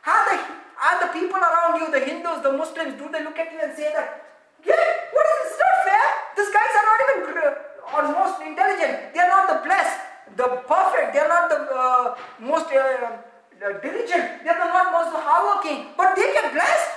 [0.08, 0.36] Are the,
[0.80, 3.76] are the people around you, the Hindus, the Muslims, do they look at you and
[3.76, 4.24] say that,
[4.64, 4.80] yeah,
[5.12, 5.60] what is this?
[5.60, 6.06] Not fair.
[6.40, 9.12] These guys are not even uh, or most intelligent.
[9.12, 9.98] They are not the blessed,
[10.36, 11.12] the perfect.
[11.12, 13.20] They are not the uh, most uh,
[13.60, 14.24] diligent.
[14.40, 15.92] They are not most hardworking.
[15.98, 16.90] But they get blessed.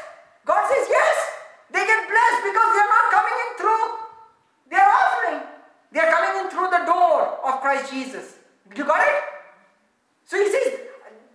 [0.45, 1.15] God says yes.
[1.73, 4.04] They get blessed because they are not coming in through
[4.69, 5.41] their offering.
[5.91, 8.37] They are coming in through the door of Christ Jesus.
[8.75, 9.23] You got it?
[10.25, 10.79] So he says,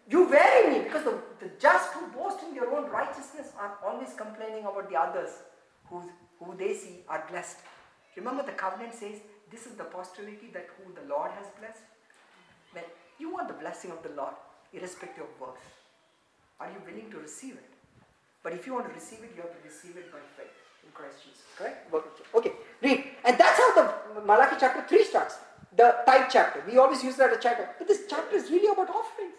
[0.08, 4.12] You vary me because the, the just who boast in their own righteousness are always
[4.14, 5.30] complaining about the others
[5.86, 6.02] who,
[6.40, 7.58] who they see are blessed.
[8.16, 9.20] Remember, the covenant says,
[9.50, 11.84] This is the posterity that who the Lord has blessed.
[12.74, 12.84] Well,
[13.18, 14.34] you want the blessing of the Lord,
[14.72, 15.62] irrespective of works.
[16.58, 17.70] Are you willing to receive it?
[18.42, 20.59] But if you want to receive it, you have to receive it by faith
[20.90, 21.42] in Christ Jesus.
[21.56, 21.92] Correct?
[22.34, 22.52] Okay,
[22.82, 23.04] read.
[23.24, 25.38] And that's how the Malachi chapter 3 starts.
[25.76, 26.62] The tithe chapter.
[26.66, 27.68] We always use that as a chapter.
[27.78, 29.34] But this chapter is really about offerings.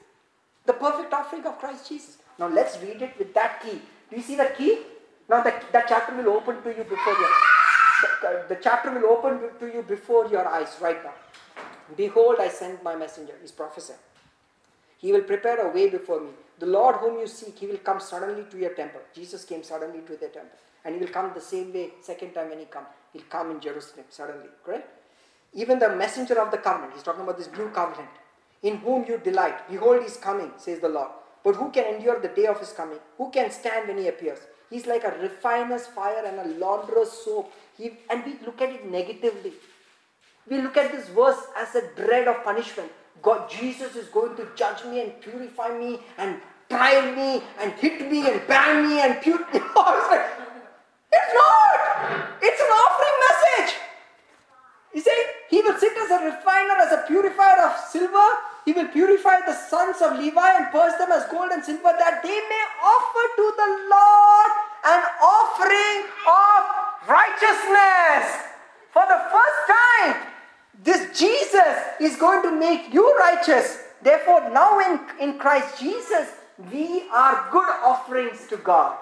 [0.65, 2.17] The perfect offering of Christ Jesus.
[2.39, 3.81] Now let's read it with that key.
[4.09, 4.79] Do you see that key?
[5.29, 7.29] Now that, that chapter will open to you before your
[8.01, 11.13] the, uh, the chapter will open to you before your eyes right now.
[11.95, 13.33] Behold, I send my messenger.
[13.41, 13.99] He's prophesying.
[14.97, 16.29] He will prepare a way before me.
[16.59, 19.01] The Lord whom you seek, he will come suddenly to your temple.
[19.13, 20.57] Jesus came suddenly to the temple.
[20.83, 22.87] And he will come the same way, second time when he comes.
[23.13, 24.49] He'll come in Jerusalem suddenly.
[24.65, 24.89] Correct?
[25.53, 28.09] Even the messenger of the covenant, he's talking about this new covenant,
[28.63, 29.69] in whom you delight.
[29.69, 31.09] Behold, he's coming, says the Lord.
[31.43, 32.99] But who can endure the day of his coming?
[33.17, 34.39] Who can stand when he appears?
[34.69, 37.51] He's like a refiner's fire and a launderer's soap.
[37.77, 39.53] He, and we look at it negatively.
[40.49, 42.91] We look at this verse as a dread of punishment.
[43.21, 46.37] God, Jesus is going to judge me and purify me and
[46.69, 49.59] trial me and hit me and ban me and put me.
[51.11, 51.79] it's not.
[52.41, 53.75] It's an offering message.
[54.93, 58.27] He said, He will sit as a refiner, as a purifier of silver.
[58.65, 62.21] He will purify the sons of Levi and purge them as gold and silver, that
[62.21, 64.51] they may offer to the Lord
[64.85, 66.61] an offering of
[67.07, 68.25] righteousness.
[68.93, 70.27] For the first time,
[70.83, 73.83] this Jesus is going to make you righteous.
[74.01, 76.27] Therefore, now in, in Christ Jesus,
[76.71, 78.97] we are good offerings to God.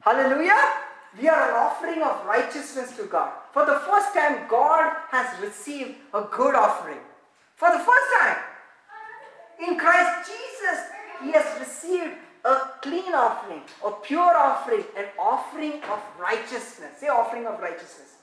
[0.00, 0.83] Hallelujah.
[1.20, 3.32] We are an offering of righteousness to God.
[3.52, 6.98] For the first time, God has received a good offering.
[7.56, 8.36] For the first time,
[9.68, 10.78] in Christ Jesus,
[11.22, 12.14] He has received
[12.44, 16.98] a clean offering, a pure offering, an offering of righteousness.
[16.98, 18.18] Say, offering of righteousness.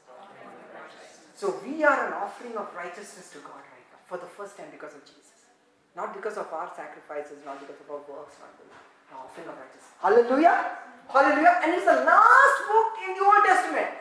[1.33, 4.67] So we are an offering of righteousness to God right now for the first time
[4.69, 5.49] because of Jesus.
[5.95, 9.47] Not because of our sacrifices, not because of our works, not because of our offering
[9.47, 9.89] of righteousness.
[9.97, 10.77] Hallelujah!
[11.11, 11.59] Hallelujah!
[11.63, 13.91] And it's the last book in the Old Testament.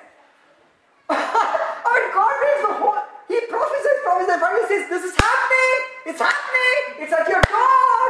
[1.11, 5.79] I God reads the whole, He prophesied, prophesies, prophesies, says, This is happening!
[6.07, 6.81] It's happening!
[7.03, 8.03] It's at your door!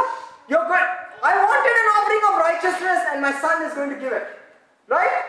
[0.52, 0.88] You're good.
[1.24, 4.26] I wanted an offering of righteousness, and my son is going to give it.
[4.88, 5.24] Right?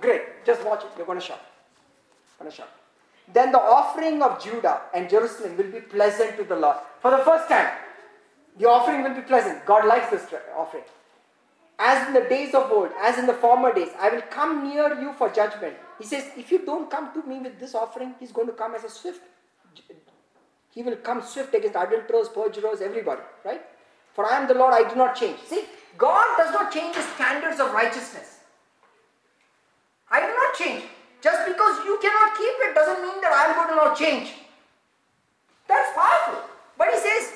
[0.00, 0.44] Great.
[0.44, 0.90] Just watch it.
[0.96, 1.40] You're going to shout.
[2.38, 2.70] Going to shout.
[3.32, 6.76] Then the offering of Judah and Jerusalem will be pleasant to the Lord.
[7.00, 7.70] For the first time,
[8.58, 9.64] the offering will be pleasant.
[9.64, 10.26] God likes this
[10.56, 10.84] offering.
[11.84, 15.00] As in the days of old, as in the former days, I will come near
[15.00, 15.74] you for judgment.
[15.98, 18.76] He says, if you don't come to me with this offering, he's going to come
[18.76, 19.20] as a swift.
[20.70, 23.62] He will come swift against adulterers, perjurers, everybody, right?
[24.14, 25.38] For I am the Lord, I do not change.
[25.46, 25.64] See,
[25.98, 28.38] God does not change the standards of righteousness.
[30.08, 30.84] I do not change.
[31.20, 34.34] Just because you cannot keep it doesn't mean that I am going to not change.
[35.66, 36.48] That's powerful.
[36.78, 37.32] But he says,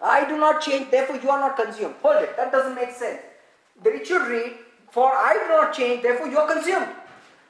[0.00, 1.96] I do not change, therefore you are not consumed.
[2.02, 3.20] Hold it, that doesn't make sense.
[3.84, 4.52] It should read,
[4.90, 6.88] For I do not change, therefore you are consumed.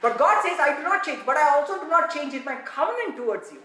[0.00, 2.56] But God says, I do not change, but I also do not change in my
[2.56, 3.60] covenant towards you.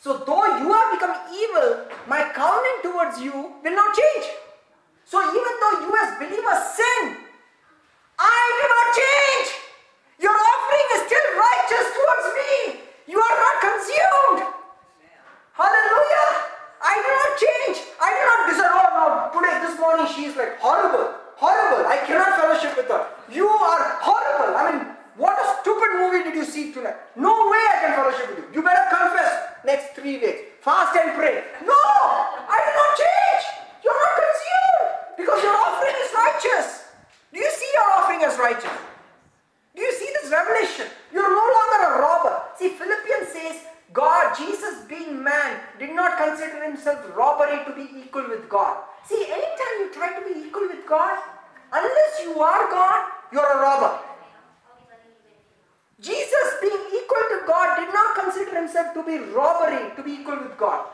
[0.00, 4.26] So though you have become evil, my covenant towards you will not change.
[5.04, 7.16] So even though you as believers sin,
[8.18, 9.48] I do not change.
[10.20, 12.80] Your offering is still righteous towards me.
[13.06, 14.54] You are not consumed.
[15.52, 16.47] Hallelujah.
[16.98, 17.78] I do not change.
[18.02, 21.14] I do not decide, oh no, today, this morning she is like horrible.
[21.38, 21.86] Horrible.
[21.86, 23.06] I cannot fellowship with her.
[23.30, 24.58] You are horrible.
[24.58, 24.82] I mean,
[25.14, 26.98] what a stupid movie did you see tonight?
[27.14, 28.46] No way I can fellowship with you.
[28.58, 29.30] You better confess
[29.64, 30.58] next three weeks.
[30.60, 31.46] Fast and pray.
[31.62, 33.42] No, I do not change.
[33.86, 36.66] You're not consumed because your offering is righteous.
[37.30, 38.78] Do you see your offering as righteous?
[39.74, 40.90] Do you see this revelation?
[41.14, 42.34] You're no longer a robber.
[42.58, 43.62] See, Philippians says,
[43.92, 48.76] God, Jesus being man, did not consider himself robbery to be equal with God.
[49.04, 51.18] See, anytime you try to be equal with God,
[51.72, 53.98] unless you are God, you're a robber.
[56.00, 60.38] Jesus, being equal to God, did not consider himself to be robbery to be equal
[60.38, 60.86] with God.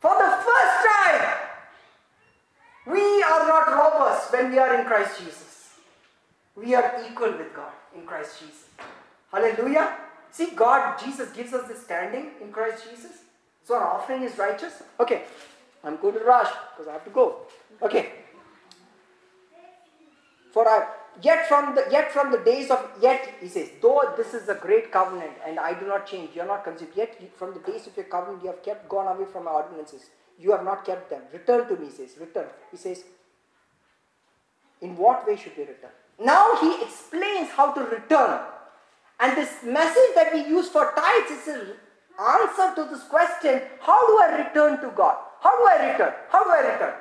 [0.00, 1.38] For the first time,
[2.86, 5.76] we are not robbers when we are in Christ Jesus.
[6.56, 8.64] We are equal with God in Christ Jesus.
[9.32, 9.96] Hallelujah.
[10.32, 13.12] See, God, Jesus gives us the standing in Christ Jesus.
[13.64, 14.82] So our offering is righteous.
[14.98, 15.22] Okay,
[15.84, 17.42] I'm going to rush because I have to go.
[17.82, 18.12] Okay.
[20.52, 20.86] For I
[21.22, 24.54] yet from the yet from the days of yet he says, though this is a
[24.54, 26.92] great covenant and I do not change, you are not consumed.
[26.96, 30.10] Yet from the days of your covenant you have kept gone away from my ordinances.
[30.38, 31.22] You have not kept them.
[31.32, 32.16] Return to me, he says.
[32.18, 32.48] Return.
[32.70, 33.04] He says,
[34.80, 35.90] in what way should we return?
[36.18, 38.40] Now he explains how to return.
[39.20, 41.76] And this message that we use for tithes is an
[42.18, 45.16] answer to this question how do I return to God?
[45.40, 46.14] How do I return?
[46.30, 46.94] How do I return?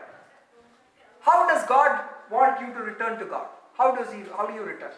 [1.21, 3.47] How does God want you to return to God?
[3.77, 4.91] How does he how do you return?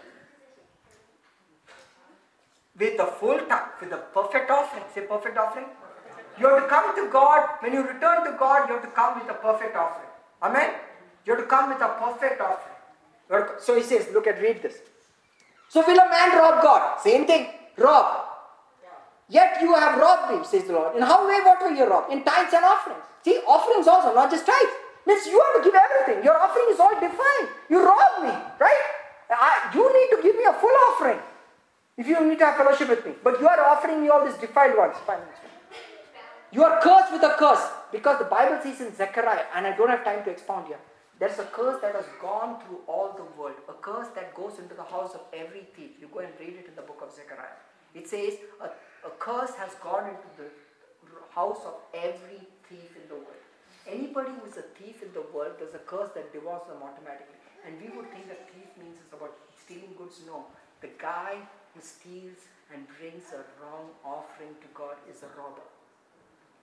[2.77, 4.83] With the full time, with the perfect offering.
[4.95, 5.65] Say perfect offering.
[6.39, 7.49] You have to come to God.
[7.59, 10.09] When you return to God, you have to come with a perfect offering.
[10.41, 10.71] Amen?
[11.25, 13.59] You have to come with a perfect offering.
[13.59, 14.79] So he says, look at read this.
[15.71, 16.99] So will a man rob God?
[16.99, 17.47] Same thing.
[17.77, 18.27] Rob.
[19.29, 20.97] Yet you have robbed me, says the Lord.
[20.97, 22.11] In how way what will you rob?
[22.11, 22.99] In tithes and offerings.
[23.23, 24.75] See, offerings also, not just tithes.
[25.07, 26.25] Means you have to give everything.
[26.25, 27.47] Your offering is all defined.
[27.69, 28.83] You rob me, right?
[29.31, 31.19] I, you need to give me a full offering
[31.97, 33.13] if you need to have fellowship with me.
[33.23, 34.97] But you are offering me all these defiled ones.
[35.07, 35.23] Fine.
[36.51, 39.89] You are cursed with a curse because the Bible says in Zechariah, and I don't
[39.89, 40.79] have time to expound here.
[41.21, 44.73] There's a curse that has gone through all the world, a curse that goes into
[44.73, 45.91] the house of every thief.
[46.01, 47.61] You go and read it in the book of Zechariah.
[47.93, 48.65] It says a,
[49.05, 50.49] a curse has gone into the
[51.29, 53.45] house of every thief in the world.
[53.87, 57.37] Anybody who is a thief in the world, there's a curse that devours them automatically.
[57.67, 60.25] And we would think that thief means it's about stealing goods.
[60.25, 60.45] No.
[60.81, 61.37] The guy
[61.75, 65.69] who steals and brings a wrong offering to God is a robber.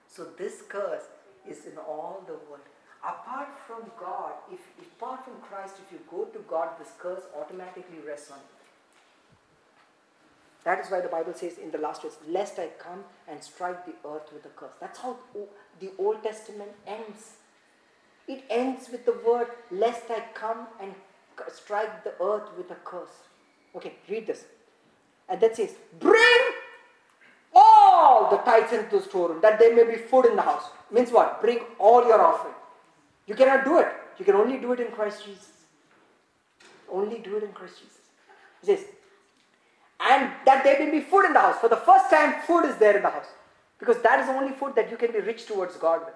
[0.05, 1.07] So this curse
[1.47, 2.67] is in all the world.
[3.03, 7.99] Apart from God, if apart from Christ, if you go to God, this curse automatically
[8.05, 8.59] rests on you.
[10.65, 13.85] That is why the Bible says in the last verse, lest I come and strike
[13.85, 14.73] the earth with a curse.
[14.81, 15.17] That's how
[15.79, 17.37] the Old Testament ends.
[18.27, 20.93] It ends with the word, lest I come and
[21.51, 23.15] strike the earth with a curse.
[23.75, 24.43] Okay, read this.
[25.29, 26.41] And that says, bring
[27.55, 30.65] all the tithes into the storeroom, that there may be food in the house.
[30.91, 31.39] Means what?
[31.41, 32.55] Bring all your offering.
[33.29, 33.87] You cannot do it.
[34.17, 35.51] You can only do it in Christ Jesus.
[36.91, 37.99] Only do it in Christ Jesus.
[38.61, 38.85] He says,
[39.99, 41.59] and that there may be food in the house.
[41.59, 43.27] For the first time, food is there in the house.
[43.77, 46.15] Because that is the only food that you can be rich towards God with.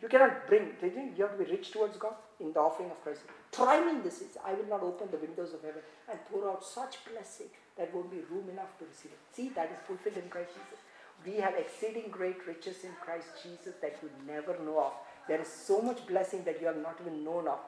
[0.00, 3.22] You cannot bring, you have to be rich towards God in the offering of Christ.
[3.50, 4.22] Try me in this.
[4.44, 7.46] I will not open the windows of heaven and pour out such blessing
[7.76, 9.18] that won't be room enough to receive it.
[9.34, 10.84] See, that is fulfilled in Christ Jesus.
[11.24, 14.92] We have exceeding great riches in Christ Jesus that you never know of.
[15.28, 17.58] There is so much blessing that you have not even known of.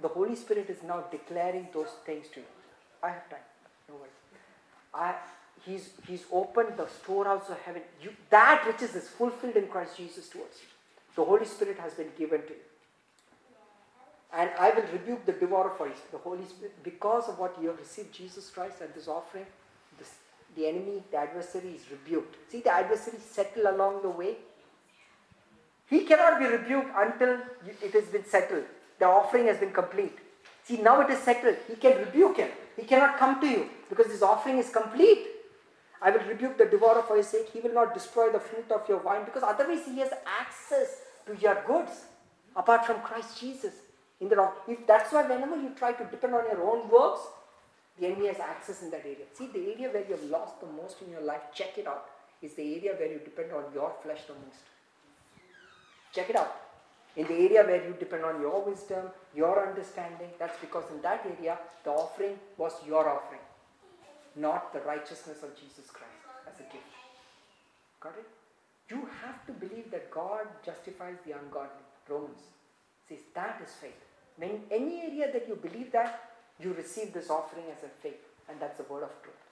[0.00, 2.46] The Holy Spirit is now declaring those things to you.
[3.02, 3.40] I have time.
[3.88, 4.10] No worries.
[4.92, 5.14] I,
[5.64, 7.82] he's, he's opened the storehouse of heaven.
[8.02, 10.68] You, that riches is fulfilled in Christ Jesus towards you.
[11.14, 12.68] The Holy Spirit has been given to you.
[14.32, 15.94] And I will rebuke the devourer for you.
[16.12, 19.46] The Holy Spirit, because of what you have received Jesus Christ and this offering,
[19.98, 20.10] this,
[20.54, 22.36] the enemy, the adversary is rebuked.
[22.50, 24.36] See, the adversary settle along the way.
[25.88, 27.38] He cannot be rebuked until
[27.82, 28.64] it has been settled.
[28.98, 30.16] The offering has been complete.
[30.64, 31.56] See, now it is settled.
[31.66, 32.50] He can rebuke him.
[32.76, 35.26] He cannot come to you because his offering is complete.
[36.00, 37.48] I will rebuke the devourer for your sake.
[37.52, 40.10] He will not destroy the fruit of your vine because otherwise he has
[40.40, 42.04] access to your goods
[42.54, 43.72] apart from Christ Jesus.
[44.20, 47.20] In the if that's why whenever you try to depend on your own works,
[47.98, 49.26] the enemy has access in that area.
[49.32, 52.06] See, the area where you have lost the most in your life, check it out,
[52.42, 54.62] is the area where you depend on your flesh the most.
[56.18, 56.52] Check it out.
[57.14, 59.04] In the area where you depend on your wisdom,
[59.36, 63.44] your understanding, that's because in that area, the offering was your offering,
[64.34, 66.18] not the righteousness of Jesus Christ
[66.48, 66.90] as a gift.
[68.00, 68.26] Got it?
[68.90, 71.86] You have to believe that God justifies the ungodly.
[72.08, 72.42] Romans
[73.08, 74.02] says that is faith.
[74.38, 78.58] When any area that you believe that, you receive this offering as a faith, and
[78.58, 79.44] that's the word of truth.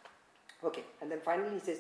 [0.65, 1.79] Okay, and then finally he says,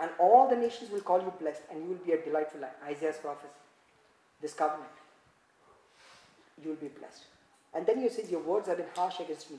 [0.00, 2.74] and all the nations will call you blessed, and you will be a delightful land.
[2.86, 3.48] Isaiah's prophecy.
[4.40, 4.90] This covenant.
[6.62, 7.24] You will be blessed.
[7.74, 9.58] And then you says, Your words have been harsh against me.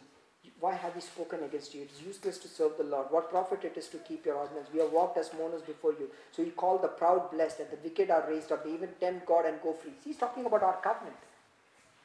[0.59, 1.83] Why have we spoken against you?
[1.83, 3.07] It is useless to serve the Lord.
[3.11, 4.67] What profit it is to keep your ordinance?
[4.73, 6.09] We have walked as mourners before you.
[6.31, 8.65] So you call the proud blessed, and the wicked are raised up.
[8.65, 9.93] They even tempt God and go free.
[10.03, 11.15] he's talking about our covenant.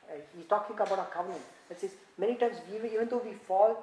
[0.08, 1.42] Uh, he's talking about our covenant.
[1.70, 3.76] It says many times, we, even though we fall,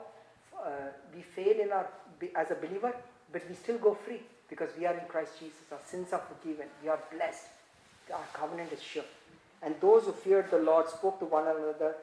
[0.64, 0.70] uh,
[1.14, 1.88] we fail in our
[2.36, 2.94] as a believer,
[3.34, 5.72] but we still go free because we are in Christ Jesus.
[5.72, 6.68] Our sins are forgiven.
[6.84, 7.48] We are blessed.
[8.14, 9.04] Our covenant is sure.
[9.62, 11.96] And those who feared the Lord spoke to one another,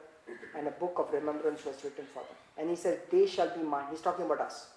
[0.55, 2.37] and a book of remembrance was written for them.
[2.57, 3.85] And he says, They shall be mine.
[3.91, 4.67] He's talking about us.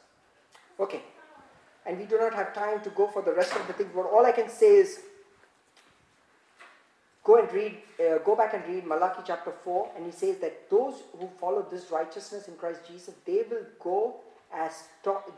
[0.81, 1.03] Okay.
[1.85, 4.03] And we do not have time to go for the rest of the things, but
[4.03, 5.01] all I can say is
[7.24, 10.70] go and read, uh, go back and read Malachi chapter 4, and he says that
[10.70, 14.16] those who follow this righteousness in Christ Jesus, they will go
[14.55, 14.85] as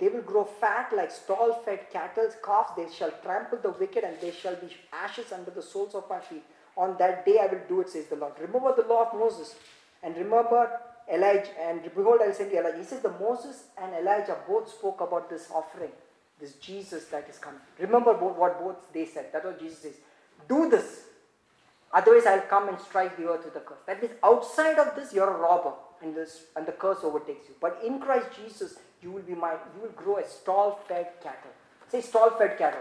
[0.00, 2.72] they will grow fat like stall-fed cattle, calves.
[2.76, 6.20] They shall trample the wicked, and they shall be ashes under the soles of my
[6.20, 6.44] feet.
[6.76, 8.32] On that day I will do it, says the Lord.
[8.40, 9.54] Remember the law of Moses,
[10.02, 10.70] and remember
[11.12, 11.50] Elijah.
[11.60, 12.78] And behold, I will send Elijah.
[12.78, 15.92] He says the Moses and Elijah both spoke about this offering,
[16.40, 17.60] this Jesus that is coming.
[17.78, 19.26] Remember what both they said.
[19.32, 19.94] That's what Jesus says.
[20.48, 21.02] Do this.
[21.92, 23.78] Otherwise, I'll come and strike the earth with a curse.
[23.86, 27.54] That means outside of this, you're a robber, and this and the curse overtakes you.
[27.60, 31.50] But in Christ Jesus, you will be my, you will grow a stall-fed cattle.
[31.90, 32.80] Say stall-fed cattle.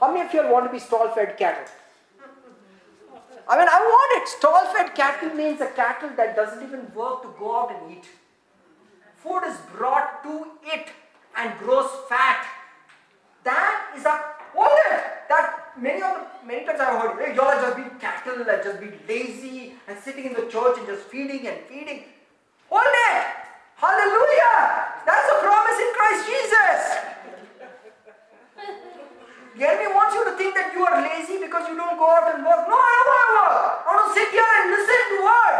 [0.00, 1.70] How many of you want to be stall-fed cattle?
[3.46, 4.28] I mean, I want it.
[4.28, 8.04] Stall-fed cattle means a cattle that doesn't even work to go out and eat.
[9.16, 10.88] Food is brought to it
[11.36, 12.46] and grows fat.
[13.44, 14.20] That is a
[14.56, 15.02] it.
[15.28, 18.80] That many of the many times I've heard, hey, y'all just being cattle, and just
[18.80, 22.04] being lazy and sitting in the church and just feeding and feeding.
[22.68, 23.39] Hold it.
[23.80, 24.92] Hallelujah!
[25.08, 26.80] That's a promise in Christ Jesus.
[29.56, 32.28] The enemy wants you to think that you are lazy because you don't go out
[32.36, 32.68] and work.
[32.68, 33.56] No, I don't want to work.
[33.80, 35.56] I want to sit here and listen to word.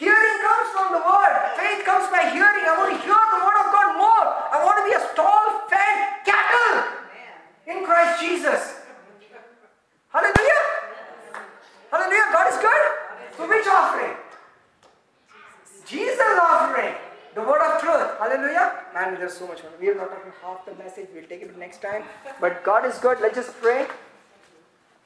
[0.00, 1.34] Hearing comes from the word.
[1.60, 2.64] Faith comes by hearing.
[2.64, 4.24] I want to hear the word of God more.
[4.48, 6.76] I want to be a stall-fed cattle
[7.68, 8.80] in Christ Jesus.
[10.08, 10.64] Hallelujah.
[11.92, 12.26] Hallelujah.
[12.32, 12.82] God is good.
[13.36, 14.16] So which offering?
[15.84, 16.96] Jesus offering.
[17.34, 18.18] The word of truth.
[18.18, 18.84] Hallelujah.
[18.92, 19.60] Man, there's so much.
[19.80, 21.08] We are not talking half the message.
[21.14, 22.04] We'll take it next time.
[22.40, 23.20] But God is good.
[23.20, 23.86] Let's just pray.